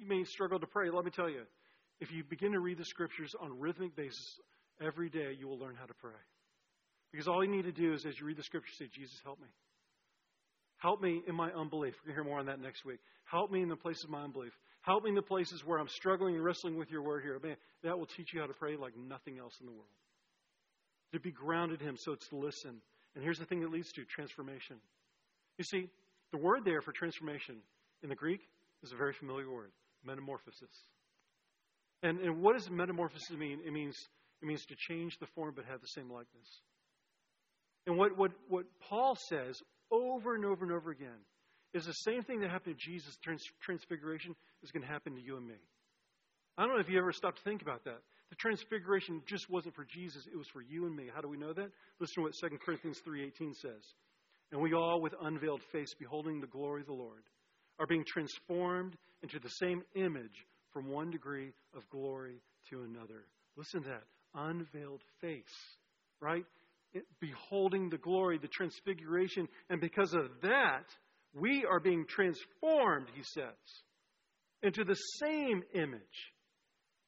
you 0.00 0.08
may 0.08 0.24
struggle 0.24 0.58
to 0.58 0.66
pray. 0.66 0.90
Let 0.90 1.04
me 1.04 1.10
tell 1.10 1.28
you, 1.28 1.42
if 2.00 2.12
you 2.12 2.24
begin 2.24 2.52
to 2.52 2.60
read 2.60 2.78
the 2.78 2.84
Scriptures 2.84 3.32
on 3.40 3.50
a 3.50 3.54
rhythmic 3.54 3.96
basis 3.96 4.38
every 4.80 5.10
day, 5.10 5.36
you 5.38 5.48
will 5.48 5.58
learn 5.58 5.76
how 5.78 5.86
to 5.86 5.94
pray. 5.94 6.18
Because 7.12 7.28
all 7.28 7.44
you 7.44 7.50
need 7.50 7.64
to 7.64 7.72
do 7.72 7.92
is, 7.92 8.06
as 8.06 8.18
you 8.18 8.26
read 8.26 8.36
the 8.36 8.42
Scriptures, 8.42 8.76
say, 8.78 8.88
Jesus, 8.92 9.20
help 9.24 9.40
me. 9.40 9.48
Help 10.78 11.02
me 11.02 11.22
in 11.26 11.34
my 11.34 11.50
unbelief. 11.50 11.94
We're 12.00 12.14
going 12.14 12.16
to 12.16 12.22
hear 12.22 12.24
more 12.24 12.38
on 12.38 12.46
that 12.46 12.60
next 12.60 12.84
week. 12.84 13.00
Help 13.24 13.50
me 13.50 13.62
in 13.62 13.68
the 13.68 13.76
places 13.76 14.04
of 14.04 14.10
my 14.10 14.22
unbelief. 14.22 14.52
Help 14.82 15.04
me 15.04 15.10
in 15.10 15.16
the 15.16 15.22
places 15.22 15.64
where 15.64 15.78
I'm 15.78 15.88
struggling 15.88 16.36
and 16.36 16.44
wrestling 16.44 16.76
with 16.76 16.90
your 16.90 17.02
word 17.02 17.22
here. 17.22 17.38
Man, 17.42 17.56
that 17.82 17.98
will 17.98 18.06
teach 18.06 18.32
you 18.32 18.40
how 18.40 18.46
to 18.46 18.54
pray 18.54 18.76
like 18.76 18.96
nothing 18.96 19.38
else 19.38 19.54
in 19.60 19.66
the 19.66 19.72
world. 19.72 19.90
To 21.12 21.20
be 21.20 21.32
grounded 21.32 21.80
in 21.80 21.88
Him, 21.88 21.96
so 21.96 22.12
it's 22.12 22.28
to 22.28 22.36
listen. 22.36 22.80
And 23.14 23.24
here's 23.24 23.38
the 23.38 23.44
thing 23.44 23.60
that 23.60 23.72
leads 23.72 23.92
to 23.92 24.04
transformation. 24.04 24.76
You 25.58 25.64
see, 25.64 25.88
the 26.30 26.38
word 26.38 26.64
there 26.64 26.80
for 26.80 26.92
transformation 26.92 27.56
in 28.02 28.08
the 28.08 28.14
Greek 28.14 28.40
is 28.82 28.92
a 28.92 28.96
very 28.96 29.12
familiar 29.12 29.50
word 29.50 29.72
metamorphosis. 30.04 30.70
And, 32.02 32.20
and 32.20 32.40
what 32.40 32.56
does 32.56 32.70
metamorphosis 32.70 33.36
mean? 33.36 33.58
It 33.66 33.72
means, 33.72 33.96
it 34.40 34.46
means 34.46 34.64
to 34.66 34.76
change 34.76 35.18
the 35.18 35.26
form 35.34 35.54
but 35.56 35.64
have 35.64 35.80
the 35.80 35.88
same 35.88 36.10
likeness. 36.10 36.60
And 37.86 37.96
what, 37.96 38.16
what, 38.16 38.30
what 38.48 38.66
Paul 38.88 39.16
says 39.16 39.60
over 39.90 40.34
and 40.34 40.44
over 40.44 40.64
and 40.64 40.72
over 40.72 40.90
again 40.90 41.20
is 41.74 41.86
the 41.86 41.92
same 41.92 42.22
thing 42.22 42.40
that 42.40 42.50
happened 42.50 42.78
to 42.78 42.90
Jesus, 42.90 43.16
trans- 43.22 43.44
transfiguration, 43.60 44.34
is 44.62 44.70
going 44.70 44.82
to 44.82 44.88
happen 44.88 45.14
to 45.14 45.20
you 45.20 45.36
and 45.36 45.46
me. 45.46 45.60
I 46.56 46.62
don't 46.62 46.74
know 46.74 46.80
if 46.80 46.88
you 46.88 46.98
ever 46.98 47.12
stopped 47.12 47.38
to 47.38 47.44
think 47.44 47.62
about 47.62 47.84
that. 47.84 48.00
The 48.30 48.36
transfiguration 48.36 49.22
just 49.26 49.48
wasn't 49.48 49.74
for 49.74 49.84
Jesus, 49.84 50.26
it 50.26 50.36
was 50.36 50.48
for 50.48 50.60
you 50.60 50.86
and 50.86 50.94
me. 50.94 51.08
How 51.14 51.20
do 51.20 51.28
we 51.28 51.36
know 51.36 51.52
that? 51.52 51.70
Listen 52.00 52.16
to 52.16 52.20
what 52.22 52.34
2 52.34 52.58
Corinthians 52.58 53.00
3.18 53.06 53.54
says. 53.54 53.82
And 54.52 54.60
we 54.60 54.74
all, 54.74 55.00
with 55.00 55.14
unveiled 55.22 55.62
face, 55.72 55.94
beholding 55.98 56.40
the 56.40 56.46
glory 56.46 56.80
of 56.80 56.86
the 56.86 56.92
Lord, 56.92 57.22
are 57.78 57.86
being 57.86 58.04
transformed 58.06 58.96
into 59.22 59.38
the 59.38 59.48
same 59.48 59.82
image 59.94 60.46
from 60.72 60.90
one 60.90 61.10
degree 61.10 61.52
of 61.76 61.88
glory 61.90 62.40
to 62.70 62.82
another. 62.82 63.24
Listen 63.56 63.82
to 63.82 63.88
that. 63.88 64.02
Unveiled 64.34 65.02
face, 65.20 65.76
right? 66.20 66.44
Beholding 67.20 67.90
the 67.90 67.98
glory, 67.98 68.38
the 68.38 68.48
transfiguration. 68.48 69.48
And 69.70 69.80
because 69.80 70.14
of 70.14 70.30
that, 70.42 70.84
we 71.34 71.64
are 71.64 71.80
being 71.80 72.06
transformed, 72.08 73.08
he 73.14 73.22
says, 73.22 73.82
into 74.62 74.84
the 74.84 74.94
same 74.94 75.62
image. 75.74 76.00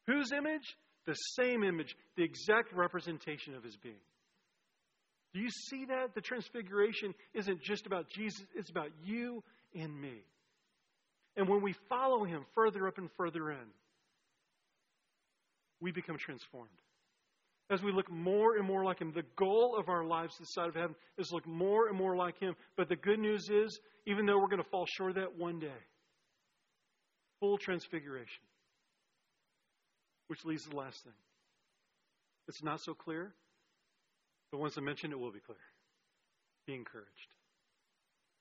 Whose 0.07 0.33
image? 0.33 0.77
The 1.07 1.15
same 1.15 1.65
image, 1.65 1.97
the 2.17 2.23
exact 2.23 2.73
representation 2.75 3.55
of 3.55 3.65
his 3.65 3.77
being. 3.77 3.95
Do 5.33 5.41
you 5.41 5.49
see 5.51 5.87
that? 5.87 6.15
The 6.15 6.21
transfiguration 6.21 7.15
isn't 7.35 7.63
just 7.63 7.87
about 7.87 8.09
Jesus, 8.11 8.45
it's 8.55 8.71
about 8.71 8.91
you 9.05 9.43
and 9.75 9.99
me. 9.99 10.25
And 11.37 11.49
when 11.49 11.63
we 11.63 11.75
follow 11.89 12.25
him 12.25 12.45
further 12.55 12.87
up 12.87 12.99
and 12.99 13.09
further 13.17 13.51
in, 13.51 13.67
we 15.81 15.93
become 15.93 16.19
transformed. 16.19 16.69
As 17.71 17.83
we 17.83 17.93
look 17.93 18.11
more 18.11 18.57
and 18.57 18.67
more 18.67 18.85
like 18.85 18.99
him, 18.99 19.13
the 19.15 19.25
goal 19.37 19.77
of 19.79 19.89
our 19.89 20.05
lives 20.05 20.37
this 20.39 20.53
side 20.53 20.69
of 20.69 20.75
heaven 20.75 20.97
is 21.17 21.31
look 21.33 21.47
more 21.47 21.87
and 21.89 21.97
more 21.97 22.17
like 22.17 22.39
him. 22.41 22.57
But 22.77 22.89
the 22.89 22.97
good 22.97 23.21
news 23.21 23.49
is, 23.49 23.79
even 24.07 24.27
though 24.27 24.39
we're 24.39 24.49
going 24.49 24.63
to 24.63 24.69
fall 24.71 24.87
short 24.87 25.11
of 25.11 25.17
that 25.17 25.39
one 25.39 25.61
day, 25.61 25.69
full 27.39 27.59
transfiguration. 27.59 28.43
Which 30.27 30.45
leads 30.45 30.65
to 30.65 30.71
the 30.71 30.77
last 30.77 31.03
thing. 31.05 31.13
It's 32.49 32.63
not 32.63 32.81
so 32.81 32.93
clear, 32.93 33.33
but 34.51 34.59
once 34.59 34.77
I 34.77 34.81
mention 34.81 35.13
it, 35.13 35.19
will 35.19 35.31
be 35.31 35.39
clear. 35.39 35.59
Be 36.67 36.75
encouraged. 36.75 37.09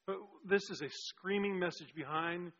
But 0.07 0.17
this 0.43 0.71
is 0.71 0.81
a 0.81 0.89
screaming 0.89 1.59
message 1.59 1.93
behind 1.95 2.51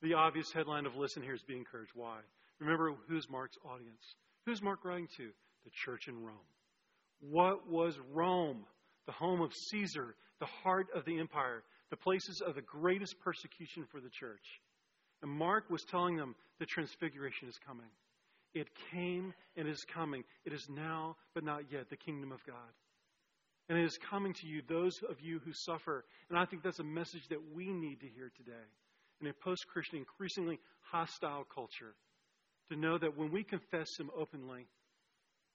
the 0.00 0.14
obvious 0.14 0.50
headline 0.52 0.86
of 0.86 0.96
Listen 0.96 1.22
Here 1.22 1.34
is 1.34 1.42
Be 1.42 1.56
Encouraged. 1.56 1.92
Why? 1.94 2.20
Remember 2.60 2.94
who's 3.08 3.28
Mark's 3.28 3.58
audience? 3.64 4.16
Who's 4.46 4.62
Mark 4.62 4.84
writing 4.84 5.08
to? 5.18 5.30
The 5.64 5.70
church 5.70 6.08
in 6.08 6.22
Rome. 6.22 6.36
What 7.20 7.68
was 7.68 7.98
Rome? 8.12 8.64
The 9.06 9.12
home 9.12 9.40
of 9.40 9.52
Caesar, 9.70 10.14
the 10.40 10.46
heart 10.46 10.86
of 10.94 11.04
the 11.04 11.18
empire, 11.18 11.62
the 11.90 11.96
places 11.96 12.40
of 12.40 12.54
the 12.54 12.62
greatest 12.62 13.18
persecution 13.20 13.84
for 13.90 14.00
the 14.00 14.08
church. 14.08 14.60
And 15.22 15.30
Mark 15.30 15.70
was 15.70 15.84
telling 15.84 16.16
them 16.16 16.34
the 16.58 16.66
transfiguration 16.66 17.48
is 17.48 17.58
coming. 17.66 17.88
It 18.54 18.68
came 18.92 19.34
and 19.56 19.68
is 19.68 19.84
coming. 19.92 20.24
It 20.44 20.52
is 20.52 20.68
now, 20.70 21.16
but 21.34 21.44
not 21.44 21.70
yet, 21.70 21.90
the 21.90 21.96
kingdom 21.96 22.32
of 22.32 22.44
God. 22.46 22.56
And 23.68 23.78
it 23.78 23.84
is 23.84 23.98
coming 23.98 24.34
to 24.34 24.46
you, 24.46 24.62
those 24.68 25.00
of 25.08 25.20
you 25.20 25.40
who 25.44 25.52
suffer. 25.52 26.04
And 26.28 26.38
I 26.38 26.44
think 26.44 26.62
that's 26.62 26.78
a 26.78 26.84
message 26.84 27.28
that 27.28 27.40
we 27.54 27.72
need 27.72 28.00
to 28.00 28.06
hear 28.06 28.30
today. 28.36 28.52
In 29.20 29.26
a 29.26 29.32
post 29.32 29.66
Christian, 29.66 29.98
increasingly 29.98 30.60
hostile 30.82 31.44
culture, 31.52 31.94
to 32.70 32.76
know 32.76 32.98
that 32.98 33.16
when 33.16 33.32
we 33.32 33.42
confess 33.42 33.88
Him 33.98 34.10
openly, 34.16 34.66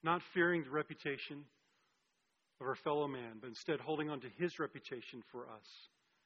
not 0.03 0.21
fearing 0.33 0.63
the 0.63 0.69
reputation 0.69 1.43
of 2.61 2.67
our 2.67 2.75
fellow 2.75 3.07
man, 3.07 3.37
but 3.39 3.47
instead 3.47 3.79
holding 3.79 4.09
on 4.09 4.19
to 4.21 4.27
His 4.37 4.59
reputation 4.59 5.23
for 5.31 5.43
us, 5.43 5.67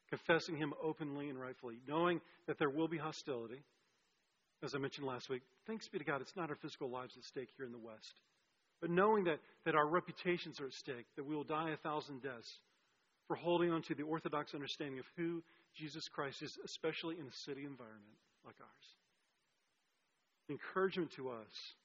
confessing 0.10 0.58
Him 0.58 0.74
openly 0.82 1.30
and 1.30 1.40
rightfully, 1.40 1.80
knowing 1.88 2.22
that 2.48 2.58
there 2.60 2.70
will 2.70 2.88
be 2.88 2.98
hostility. 2.98 3.64
As 4.64 4.74
I 4.74 4.78
mentioned 4.78 5.06
last 5.06 5.30
week, 5.30 5.42
thanks 5.68 5.88
be 5.90 6.00
to 6.00 6.06
God, 6.06 6.22
it's 6.22 6.36
not 6.36 6.50
our 6.50 6.56
physical 6.56 6.90
lives 6.90 7.16
at 7.18 7.24
stake 7.24 7.50
here 7.58 7.66
in 7.66 7.72
the 7.72 7.78
West. 7.78 8.14
But 8.82 8.90
knowing 8.90 9.26
that, 9.26 9.40
that 9.66 9.76
our 9.76 9.88
reputations 9.88 10.60
are 10.60 10.68
at 10.68 10.74
stake, 10.74 11.06
that 11.16 11.26
we 11.26 11.36
will 11.36 11.44
die 11.44 11.72
a 11.72 11.78
thousand 11.78 12.22
deaths 12.22 12.60
for 13.28 13.36
holding 13.36 13.72
on 13.72 13.82
to 13.84 13.96
the 13.96 14.04
orthodox 14.04 14.54
understanding 14.54 15.00
of 15.00 15.06
who 15.16 15.42
Jesus 15.76 16.08
Christ 16.08 16.42
is, 16.42 16.58
especially 16.64 17.16
in 17.20 17.26
a 17.26 17.32
city 17.46 17.62
environment 17.62 18.18
like 18.46 18.56
ours. 18.60 18.88
Encouragement 20.50 21.12
to 21.16 21.30
us 21.30 21.76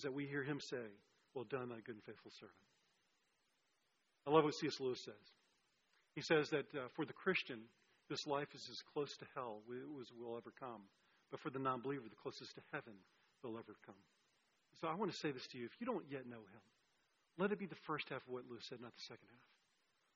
is 0.00 0.04
that 0.04 0.16
we 0.16 0.24
hear 0.24 0.42
him 0.42 0.60
say, 0.64 0.80
Well 1.34 1.44
done, 1.44 1.68
thy 1.68 1.84
good 1.84 2.00
and 2.00 2.04
faithful 2.08 2.32
servant. 2.40 2.64
I 4.26 4.32
love 4.32 4.44
what 4.44 4.56
C.S. 4.56 4.80
Lewis 4.80 5.04
says. 5.04 5.24
He 6.16 6.22
says 6.24 6.48
that 6.50 6.64
uh, 6.72 6.88
for 6.96 7.04
the 7.04 7.12
Christian, 7.12 7.60
this 8.08 8.26
life 8.26 8.48
is 8.56 8.64
as 8.72 8.80
close 8.96 9.12
to 9.20 9.26
hell 9.36 9.60
as 9.68 10.08
will 10.16 10.40
ever 10.40 10.52
come. 10.58 10.88
But 11.30 11.40
for 11.40 11.50
the 11.50 11.60
non 11.60 11.84
believer, 11.84 12.08
the 12.08 12.16
closest 12.16 12.56
to 12.56 12.64
heaven 12.72 12.96
will 13.44 13.60
ever 13.60 13.76
come. 13.84 14.00
So 14.80 14.88
I 14.88 14.96
want 14.96 15.12
to 15.12 15.18
say 15.20 15.32
this 15.36 15.46
to 15.52 15.58
you. 15.58 15.66
If 15.68 15.76
you 15.78 15.86
don't 15.86 16.04
yet 16.08 16.24
know 16.24 16.40
him, 16.40 16.64
let 17.36 17.52
it 17.52 17.60
be 17.60 17.68
the 17.68 17.84
first 17.84 18.08
half 18.08 18.24
of 18.24 18.32
what 18.32 18.48
Lewis 18.48 18.64
said, 18.68 18.80
not 18.80 18.96
the 18.96 19.04
second 19.04 19.28
half. 19.28 19.48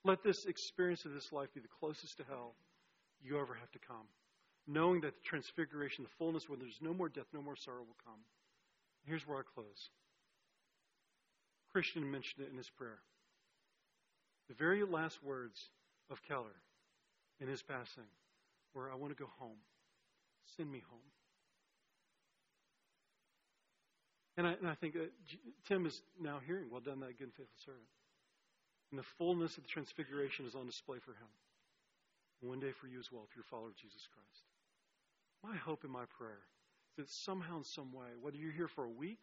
Let 0.04 0.24
this 0.24 0.48
experience 0.48 1.04
of 1.04 1.12
this 1.12 1.28
life 1.30 1.52
be 1.52 1.60
the 1.60 1.76
closest 1.80 2.16
to 2.18 2.24
hell 2.24 2.56
you 3.20 3.36
ever 3.38 3.52
have 3.52 3.70
to 3.72 3.82
come. 3.84 4.08
Knowing 4.66 5.04
that 5.04 5.12
the 5.12 5.24
transfiguration, 5.28 6.04
the 6.04 6.16
fullness, 6.16 6.48
when 6.48 6.58
there's 6.58 6.80
no 6.80 6.92
more 6.92 7.08
death, 7.08 7.28
no 7.32 7.42
more 7.42 7.56
sorrow 7.56 7.84
will 7.84 8.00
come. 8.00 8.24
Here's 9.06 9.26
where 9.26 9.38
I 9.38 9.42
close. 9.54 9.90
Christian 11.72 12.10
mentioned 12.10 12.46
it 12.46 12.50
in 12.50 12.56
his 12.56 12.70
prayer. 12.70 12.98
The 14.48 14.54
very 14.54 14.84
last 14.84 15.22
words 15.22 15.58
of 16.10 16.22
Keller 16.28 16.56
in 17.40 17.48
his 17.48 17.62
passing 17.62 18.08
were, 18.74 18.90
I 18.90 18.94
want 18.94 19.16
to 19.16 19.20
go 19.20 19.30
home. 19.38 19.58
Send 20.56 20.70
me 20.70 20.82
home. 20.88 21.00
And 24.36 24.46
I, 24.46 24.52
and 24.58 24.68
I 24.68 24.74
think 24.74 24.96
Tim 25.68 25.86
is 25.86 26.02
now 26.20 26.40
hearing, 26.44 26.64
well 26.70 26.80
done, 26.80 27.00
that 27.00 27.18
good 27.18 27.30
and 27.30 27.34
faithful 27.34 27.62
servant. 27.64 27.86
And 28.90 28.98
the 28.98 29.06
fullness 29.18 29.56
of 29.56 29.62
the 29.62 29.68
transfiguration 29.68 30.46
is 30.46 30.54
on 30.54 30.66
display 30.66 30.98
for 30.98 31.12
him. 31.12 31.30
one 32.40 32.60
day 32.60 32.72
for 32.80 32.86
you 32.86 32.98
as 32.98 33.10
well, 33.10 33.22
if 33.28 33.34
you're 33.34 33.46
a 33.46 33.50
follower 33.50 33.68
of 33.68 33.76
Jesus 33.76 34.06
Christ. 34.10 34.44
My 35.42 35.56
hope 35.56 35.84
and 35.84 35.92
my 35.92 36.04
prayer 36.18 36.42
that 36.96 37.10
somehow, 37.10 37.58
in 37.58 37.64
some 37.64 37.92
way, 37.92 38.08
whether 38.20 38.36
you're 38.36 38.52
here 38.52 38.68
for 38.68 38.84
a 38.84 38.90
week 38.90 39.20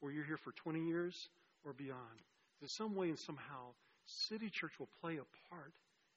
or 0.00 0.10
you're 0.10 0.24
here 0.24 0.36
for 0.36 0.52
20 0.52 0.86
years 0.86 1.28
or 1.64 1.72
beyond, 1.72 2.22
that 2.60 2.70
some 2.70 2.94
way 2.94 3.08
and 3.08 3.18
somehow, 3.18 3.72
City 4.06 4.50
Church 4.50 4.72
will 4.78 4.88
play 5.00 5.16
a 5.16 5.54
part 5.54 5.72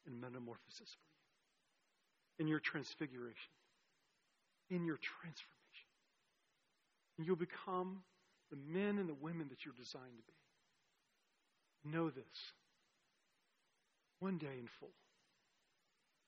in 0.06 0.20
metamorphosis 0.20 0.90
for 0.90 1.08
you, 2.40 2.44
in 2.44 2.48
your 2.48 2.60
transfiguration, 2.60 3.54
in 4.70 4.86
your 4.86 4.98
transformation. 4.98 5.48
And 7.18 7.26
you'll 7.26 7.36
become 7.36 8.04
the 8.50 8.58
men 8.58 8.98
and 8.98 9.10
the 9.10 9.14
women 9.14 9.48
that 9.50 9.66
you're 9.66 9.74
designed 9.78 10.18
to 10.18 10.24
be. 10.24 11.94
Know 11.98 12.10
this. 12.10 12.54
One 14.20 14.38
day 14.38 14.58
in 14.60 14.68
full, 14.80 14.94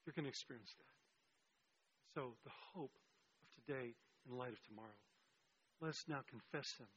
you're 0.06 0.14
going 0.14 0.26
to 0.26 0.30
experience 0.30 0.74
that. 0.78 2.20
So, 2.20 2.34
the 2.44 2.52
hope 2.74 2.96
of 3.42 3.66
today 3.66 3.94
in 4.28 4.38
light 4.38 4.54
of 4.54 4.62
tomorrow, 4.68 5.00
let 5.82 5.90
us 5.90 6.04
now 6.08 6.22
confess 6.30 6.74
Him 6.80 6.88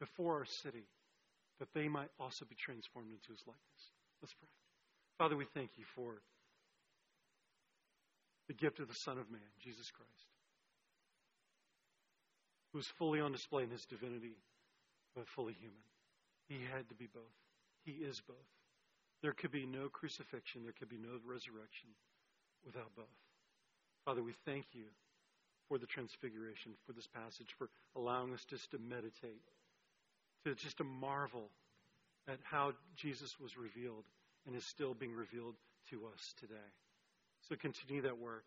before 0.00 0.34
our 0.38 0.44
city 0.44 0.86
that 1.58 1.68
they 1.74 1.88
might 1.88 2.10
also 2.18 2.44
be 2.44 2.54
transformed 2.54 3.10
into 3.10 3.32
His 3.32 3.42
likeness. 3.46 3.82
Let's 4.20 4.34
pray. 4.34 4.48
Father, 5.18 5.36
we 5.36 5.46
thank 5.54 5.70
you 5.76 5.84
for 5.94 6.20
the 8.48 8.54
gift 8.54 8.80
of 8.80 8.88
the 8.88 8.94
Son 8.94 9.18
of 9.18 9.30
Man, 9.30 9.48
Jesus 9.58 9.90
Christ, 9.90 10.28
who 12.72 12.78
is 12.78 12.86
fully 12.98 13.20
on 13.20 13.32
display 13.32 13.62
in 13.62 13.70
His 13.70 13.84
divinity 13.86 14.36
but 15.14 15.26
fully 15.28 15.54
human. 15.54 15.82
He 16.48 16.60
had 16.72 16.88
to 16.90 16.94
be 16.94 17.08
both. 17.12 17.34
He 17.84 17.92
is 17.92 18.20
both. 18.26 18.36
There 19.22 19.32
could 19.32 19.50
be 19.50 19.66
no 19.66 19.88
crucifixion, 19.88 20.62
there 20.62 20.74
could 20.78 20.90
be 20.90 20.98
no 20.98 21.18
resurrection 21.24 21.88
without 22.64 22.94
both. 22.94 23.16
Father, 24.04 24.22
we 24.22 24.34
thank 24.44 24.66
you 24.72 24.84
for 25.68 25.78
the 25.78 25.86
transfiguration, 25.86 26.72
for 26.86 26.92
this 26.92 27.06
passage, 27.06 27.54
for 27.58 27.68
allowing 27.96 28.32
us 28.32 28.44
just 28.44 28.70
to 28.70 28.78
meditate, 28.78 29.42
to 30.44 30.54
just 30.54 30.78
to 30.78 30.84
marvel 30.84 31.50
at 32.28 32.38
how 32.42 32.72
Jesus 32.96 33.38
was 33.40 33.56
revealed 33.56 34.04
and 34.46 34.54
is 34.56 34.64
still 34.64 34.94
being 34.94 35.14
revealed 35.14 35.54
to 35.90 36.06
us 36.06 36.34
today. 36.38 36.70
So 37.48 37.56
continue 37.56 38.02
that 38.02 38.18
work. 38.18 38.44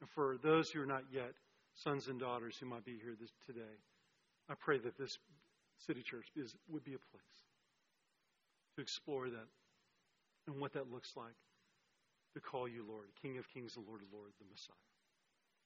And 0.00 0.08
for 0.10 0.36
those 0.42 0.70
who 0.70 0.80
are 0.80 0.86
not 0.86 1.04
yet 1.12 1.32
sons 1.74 2.08
and 2.08 2.18
daughters 2.18 2.56
who 2.58 2.66
might 2.66 2.84
be 2.84 2.98
here 3.02 3.14
this, 3.18 3.30
today, 3.46 3.76
I 4.48 4.54
pray 4.54 4.78
that 4.78 4.98
this 4.98 5.18
City 5.86 6.02
Church 6.02 6.26
is, 6.36 6.54
would 6.68 6.84
be 6.84 6.94
a 6.94 7.04
place 7.10 7.36
to 8.76 8.82
explore 8.82 9.28
that 9.28 9.48
and 10.46 10.60
what 10.60 10.72
that 10.72 10.90
looks 10.90 11.12
like 11.16 11.36
to 12.34 12.40
call 12.40 12.66
you 12.66 12.84
Lord, 12.88 13.08
King 13.20 13.38
of 13.38 13.48
Kings, 13.52 13.74
the 13.74 13.80
Lord 13.80 14.00
of 14.00 14.08
Lords, 14.12 14.34
the 14.38 14.44
Messiah. 14.50 14.74